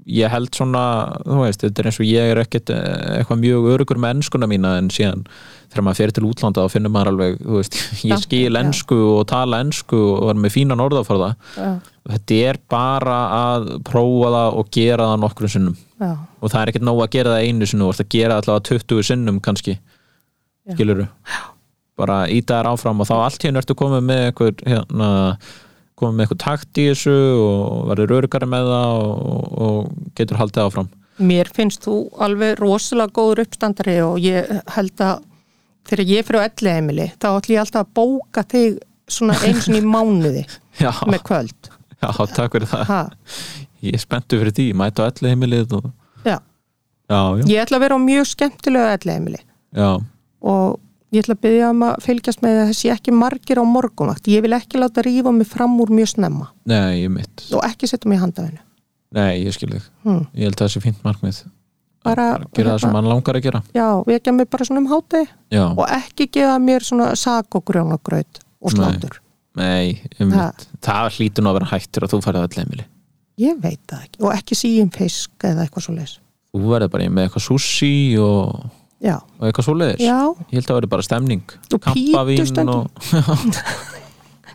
ég 0.08 0.32
held 0.32 0.50
svona 0.56 0.82
þú 1.24 1.38
veist, 1.42 1.62
þetta 1.64 1.82
er 1.82 1.88
eins 1.90 2.00
og 2.00 2.08
ég 2.08 2.32
er 2.32 2.40
ekkert 2.42 2.72
eh, 2.74 3.18
eitthvað 3.18 3.42
mjög 3.42 3.68
örugur 3.74 4.00
með 4.00 4.16
ennskuna 4.16 4.48
mína 4.50 4.76
en 4.80 4.88
síðan 4.94 5.26
þegar 5.68 5.84
maður 5.84 6.00
fer 6.00 6.14
til 6.16 6.24
útlanda 6.28 6.64
þá 6.64 6.74
finnur 6.74 6.94
maður 6.94 7.12
alveg, 7.12 7.36
þú 7.42 7.58
veist, 7.58 7.78
ég 8.10 8.24
skil 8.24 8.60
ennsku 8.60 8.98
og 9.12 9.26
tala 9.30 9.60
ennsku 9.64 10.00
og 10.14 10.32
er 10.32 10.40
með 10.40 10.54
fínan 10.56 10.84
orðaforða 10.84 11.34
þetta 12.08 12.40
er 12.48 12.60
bara 12.72 13.18
að 13.36 13.68
prófa 13.86 14.32
það 14.32 14.58
og 14.62 14.72
gera 14.78 15.10
það 15.10 15.22
nokkrum 15.26 15.52
sinnum. 15.52 15.76
Já, 15.98 16.10
og 16.16 16.52
það 16.52 16.60
er 16.60 16.72
ekkert 16.72 16.88
nóg 16.88 17.04
að 17.04 17.14
gera 17.18 17.36
það 17.36 17.46
einu 17.48 17.68
sinnu 17.68 17.86
þú 17.86 17.92
ert 17.92 18.04
að 18.04 18.10
gera 18.14 18.40
allavega 18.40 18.66
20 18.70 19.08
sinnum 19.10 19.40
kannski 19.44 19.76
Já. 19.76 20.74
skiluru 20.76 21.08
bara 21.98 22.18
íta 22.30 22.60
þær 22.60 22.72
áfram 22.72 23.02
og 23.02 23.08
þá 23.08 23.16
allt 23.18 23.44
hérna 23.44 23.62
ertu 23.62 23.76
komið 23.78 24.04
með 24.06 24.24
eitthvað 24.28 24.62
hérna, 24.70 25.08
komið 25.98 26.14
með 26.16 26.24
eitthvað 26.24 26.40
takt 26.44 26.80
í 26.80 26.86
þessu 26.90 27.16
og 27.42 27.88
verður 27.90 28.14
örugari 28.18 28.48
með 28.50 28.70
það 28.72 29.02
og, 29.04 29.48
og 29.66 30.10
getur 30.18 30.40
haldið 30.40 30.64
áfram. 30.64 30.90
Mér 31.18 31.50
finnst 31.54 31.86
þú 31.86 31.96
alveg 32.22 32.60
rosalega 32.60 33.14
góður 33.16 33.42
uppstandari 33.44 33.96
og 34.06 34.18
ég 34.22 34.52
held 34.76 35.02
að 35.02 35.24
þegar 35.88 36.12
ég 36.12 36.28
fyrir 36.28 36.44
á 36.44 36.46
elli 36.46 36.74
heimili 36.76 37.08
þá 37.16 37.28
ætlum 37.30 37.56
ég 37.56 37.62
alltaf 37.64 37.86
að 37.86 37.94
bóka 37.98 38.44
þig 38.52 38.78
svona 39.08 39.38
eins 39.48 39.68
og 39.70 39.78
í 39.78 39.82
mánuði 39.94 40.44
já, 40.78 40.92
með 41.08 41.24
kvöld. 41.26 41.72
Já, 41.98 42.10
takk 42.36 42.54
fyrir 42.54 42.70
það. 42.70 42.84
Ha, 42.92 43.00
ég 43.82 43.96
er 43.98 44.02
spenntu 44.02 44.38
fyrir 44.38 44.54
því, 44.54 44.68
mæta 44.78 45.06
á 45.06 45.10
elli 45.10 45.32
heimilið 45.32 45.78
og... 45.80 45.88
já. 46.22 46.36
já, 47.10 47.20
já, 47.40 47.46
ég 47.48 47.62
ætla 47.64 47.80
að 47.80 47.86
vera 47.86 47.98
á 47.98 48.00
mjög 48.04 48.28
skemmtilegu 48.34 48.92
elli 48.94 49.16
heimili 49.16 49.42
já. 49.74 49.90
Og 50.38 50.78
ég 51.12 51.22
ætla 51.24 51.34
að 51.34 51.42
byggja 51.46 51.70
um 51.72 51.82
að 51.88 52.00
fylgjast 52.04 52.42
með 52.44 52.56
að 52.62 52.70
þessi 52.72 52.90
ekki 52.94 53.12
margir 53.16 53.60
á 53.60 53.64
morgunvakt. 53.64 54.28
Ég 54.28 54.42
vil 54.44 54.52
ekki 54.56 54.78
láta 54.80 55.02
rífa 55.06 55.32
mig 55.32 55.46
fram 55.48 55.78
úr 55.80 55.88
mjög 55.94 56.08
snemma. 56.14 56.48
Nei, 56.68 57.02
ég 57.04 57.10
mitt, 57.10 57.46
og 57.52 57.62
ekki 57.64 57.88
setja 57.88 58.08
mig 58.10 58.18
í 58.18 58.22
handafinu 58.24 58.58
nei, 59.10 59.44
ég 59.46 59.54
skil 59.56 59.70
þig. 59.72 59.84
Hmm. 60.04 60.26
ég 60.36 60.44
held 60.50 60.58
að 60.58 60.66
það 60.66 60.72
sé 60.74 60.80
fínt 60.84 60.98
markmið. 61.06 61.38
Bara- 62.04 62.26
Að 62.38 62.42
gera 62.54 62.74
það 62.74 62.80
sem 62.82 62.92
mann 62.92 63.08
langar 63.08 63.34
að 63.38 63.42
gera. 63.42 63.62
Já, 63.74 63.86
vekja 64.06 64.32
mig 64.36 64.48
bara 64.50 64.64
svona 64.64 64.78
um 64.82 64.86
háti 64.92 65.22
já, 65.50 65.64
og 65.76 65.86
ekki 65.88 66.26
gefa 66.30 66.58
mér 66.60 66.84
svona 66.84 67.16
sak 67.16 67.54
og 67.56 67.64
grjónagraut 67.64 68.38
og 68.62 68.72
Nei. 68.72 68.78
slátur. 68.84 69.18
Nei, 69.56 70.00
ég 70.20 70.32
Ha. 70.32 70.52
mitt 70.52 70.68
það 70.80 71.08
hlýtur 71.16 71.42
nú 71.42 71.50
að 71.50 71.58
vera 71.58 71.70
hættir 71.72 72.02
að 72.04 72.12
þú 72.12 72.20
farið 72.22 72.38
á 72.38 72.46
elli 72.46 72.62
heimili 72.62 72.84
ég 73.38 73.60
veit 73.62 73.80
það 73.88 74.02
ekki. 74.04 74.20
Og 74.22 74.32
ekki 74.34 74.54
síum 74.54 74.90
fisk 74.92 75.30
eða 75.42 75.64
eitthvað 75.66 75.82
svo 75.88 75.94
leis 75.96 76.18
þú 76.54 76.68
verður 76.68 76.90
bara 76.90 77.08
með 77.08 77.28
eitthvað 77.28 77.46
sushi 77.48 78.18
og, 78.18 78.70
já, 79.04 79.16
og 79.18 79.48
eitthvað 79.48 79.68
svoleiðis? 79.68 80.02
Já, 80.02 80.18
ég 80.48 80.54
held 80.58 80.64
að 80.64 80.68
það 80.68 80.78
verður 80.78 80.92
bara 80.94 81.06
stemning. 81.06 81.56
Og 81.72 81.82
kampavín 81.84 82.38
pítu 82.38 82.50
stundum. 82.52 82.86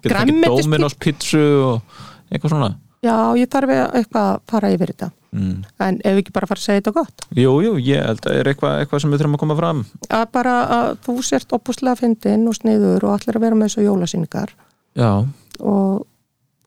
og 0.03 0.43
Dominos 0.63 0.95
pizzu 0.99 1.43
og 1.63 1.99
eitthvað 2.29 2.55
svona. 2.55 2.71
Já, 3.03 3.15
ég 3.35 3.51
þarf 3.51 3.73
eitthvað 3.73 4.29
að 4.29 4.41
fara 4.51 4.71
yfir 4.73 4.93
þetta. 4.93 5.11
Mm. 5.33 5.63
en 5.81 5.95
ef 6.05 6.19
ekki 6.21 6.33
bara 6.33 6.45
fara 6.45 6.61
að 6.61 6.65
segja 6.67 6.81
þetta 6.83 6.91
gott? 6.93 7.23
Jú, 7.33 7.53
jú, 7.65 7.71
ég 7.81 8.03
held 8.05 8.19
að 8.19 8.27
það 8.27 8.35
er 8.37 8.49
eitthvað, 8.51 8.73
eitthvað 8.83 8.99
sem 9.01 9.13
við 9.13 9.21
þurfum 9.21 9.37
að 9.37 9.41
koma 9.41 9.55
fram. 9.57 9.79
Að 10.13 10.25
bara 10.35 10.53
að 10.75 10.89
þú 11.07 11.15
sért 11.25 11.55
opuslega 11.57 11.97
fyndin 11.97 12.43
og 12.51 12.57
sniður 12.59 13.07
og 13.07 13.15
allir 13.15 13.39
að 13.39 13.45
vera 13.47 13.57
með 13.57 13.71
þessu 13.71 13.85
jólasýningar. 13.87 14.53
Já, 14.99 15.09
og 15.57 16.05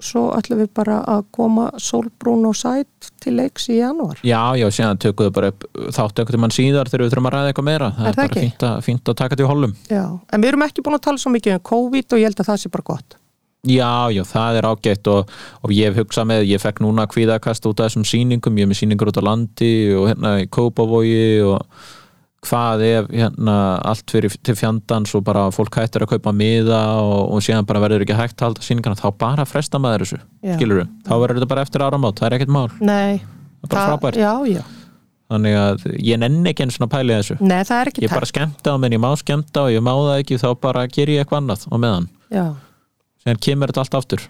svo 0.07 0.23
ætlum 0.37 0.63
við 0.63 0.71
bara 0.79 1.01
að 1.17 1.27
koma 1.37 1.67
sólbrún 1.83 2.47
og 2.49 2.57
sætt 2.59 3.11
til 3.23 3.35
leiks 3.41 3.69
í 3.73 3.81
janúar. 3.81 4.23
Já, 4.27 4.41
já, 4.59 4.67
síðan 4.73 5.03
tökum 5.03 5.29
við 5.29 5.37
bara 5.37 5.53
upp 5.53 5.69
þáttu 5.99 6.27
til 6.31 6.41
mann 6.43 6.55
síðar 6.55 6.91
þegar 6.93 7.07
við 7.07 7.13
þurfum 7.15 7.31
að 7.31 7.37
ræða 7.37 7.53
eitthvað 7.53 7.69
meira. 7.69 7.93
Það 7.99 8.09
Er 8.09 8.15
er, 8.15 8.19
bara 8.23 8.47
fínt 8.47 8.67
að, 8.71 8.81
fínt 8.87 9.13
að 9.13 9.21
taka 9.21 9.39
til 9.41 9.51
hollum. 9.51 9.77
Já, 9.91 10.03
en 10.33 10.43
við 10.45 10.53
erum 10.53 10.67
ekki 10.67 10.87
búin 10.87 10.99
að 10.99 11.07
tala 11.11 11.23
svo 11.23 11.35
mikið 11.35 11.59
um 11.59 11.65
COVID 11.71 12.17
og 12.17 12.23
ég 12.23 12.31
held 12.31 12.43
að 12.45 12.51
það 12.53 12.61
sé 12.65 12.73
bara 12.77 12.89
gott. 12.95 13.19
Já, 13.67 14.07
já, 14.15 14.23
það 14.23 14.57
er 14.61 14.69
ágætt 14.71 15.09
og, 15.11 15.31
og 15.67 15.73
ég 15.75 15.91
hef 15.91 15.99
hugsað 16.05 16.29
með, 16.31 16.45
ég 16.47 16.63
fekk 16.63 16.83
núna 16.85 17.07
kvíðakast 17.11 17.67
út 17.67 17.81
af 17.83 17.89
þessum 17.89 18.05
sýningum, 18.07 18.59
ég 18.61 18.67
er 18.67 18.71
með 18.71 18.79
sýningur 18.79 19.11
út 19.11 19.19
á 19.19 19.27
landi 19.27 19.71
og 19.97 20.07
hérna 20.13 20.37
í 20.45 20.47
Kópavogi 20.55 21.43
og 21.43 21.65
hvað 22.47 22.83
ef 22.87 23.11
hérna 23.11 23.57
allt 23.87 24.13
fyrir 24.13 24.35
til 24.47 24.57
fjandans 24.59 25.13
og 25.19 25.25
bara 25.27 25.47
fólk 25.55 25.77
hættir 25.81 26.05
að 26.07 26.15
kaupa 26.15 26.33
miða 26.37 26.81
og, 27.03 27.35
og 27.37 27.45
síðan 27.45 27.67
bara 27.69 27.83
verður 27.83 28.05
ekki 28.07 28.17
hægt 28.19 28.39
að 28.41 28.51
halda 28.51 28.65
sýningarna, 28.67 28.99
þá 29.01 29.09
bara 29.21 29.47
fresta 29.49 29.81
maður 29.83 30.07
þessu, 30.07 30.21
Já. 30.47 30.55
skilur 30.57 30.85
þá 31.07 31.13
verður 31.15 31.41
þetta 31.41 31.51
bara 31.53 31.67
eftir 31.67 31.85
áramót, 31.87 32.21
það 32.21 32.29
er 32.31 32.37
ekkert 32.39 32.55
mál. 32.57 32.67
Nei, 32.81 33.19
það 33.21 33.67
er 33.67 33.73
bara 33.75 33.87
frábært, 33.91 34.21
Já, 34.23 34.33
já, 34.51 34.63
þannig 35.35 35.59
að 35.65 35.87
ég 36.07 36.23
nenni 36.23 36.53
ekki 36.53 36.67
eins 36.67 36.81
og 36.81 36.93
pæli 36.93 37.17
þessu, 37.19 37.39
nei 37.43 37.59
það 37.67 37.83
er 37.83 37.93
ekki 37.93 38.07
ég 38.07 38.15
bara 38.15 38.31
skemmta 38.31 38.75
og 38.77 38.83
menn 38.85 38.97
ég 38.97 39.03
má 39.03 39.11
skemmta 39.19 39.67
og 39.67 39.75
ég 39.75 39.85
má 39.85 39.93
það 39.93 40.23
ekki, 40.23 40.41
þá 40.43 40.49
bara 40.63 40.87
ger 40.87 41.13
ég 41.13 41.25
eitthvað 41.25 41.43
annað 41.43 41.67
á 41.67 41.77
meðan, 41.77 42.09
Já, 42.31 42.47
síðan 43.25 43.45
kemur 43.49 43.73
þetta 43.75 43.85
allt 43.87 44.01
aftur. 44.03 44.27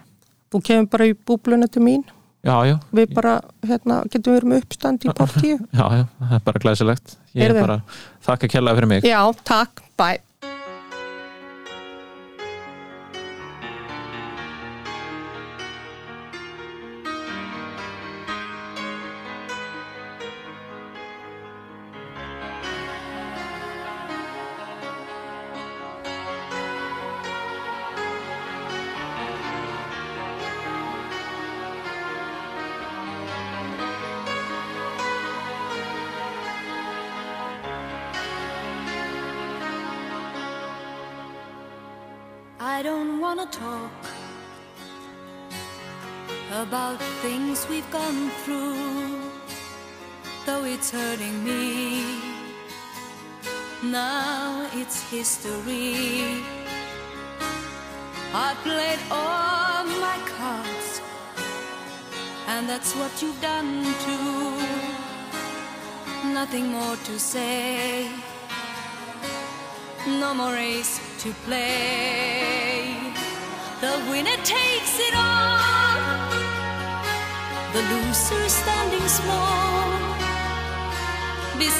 Þú 0.47 0.61
kemur 0.63 0.91
bara 0.93 1.09
í 1.09 1.13
búbluna 1.27 1.67
til 1.69 1.83
mín 1.83 2.05
Já, 2.45 2.53
já, 2.69 2.75
við 2.95 3.15
bara, 3.17 3.39
hérna, 3.65 4.03
getum 4.13 4.35
verið 4.37 4.51
með 4.53 4.61
uppstand 4.63 5.07
í 5.07 5.13
partíu? 5.21 5.57
Já, 5.73 5.85
já, 5.97 6.03
það 6.21 6.37
er 6.37 6.45
bara 6.45 6.63
glæsilegt. 6.63 7.17
Ég 7.37 7.49
er 7.49 7.57
bara, 7.57 7.79
þakka 8.27 8.51
kjallaði 8.53 8.79
fyrir 8.81 8.91
mig. 8.93 9.07
Já, 9.09 9.21
takk, 9.47 9.83
bye 9.99 10.21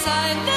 I 0.09 0.33
know. 0.45 0.56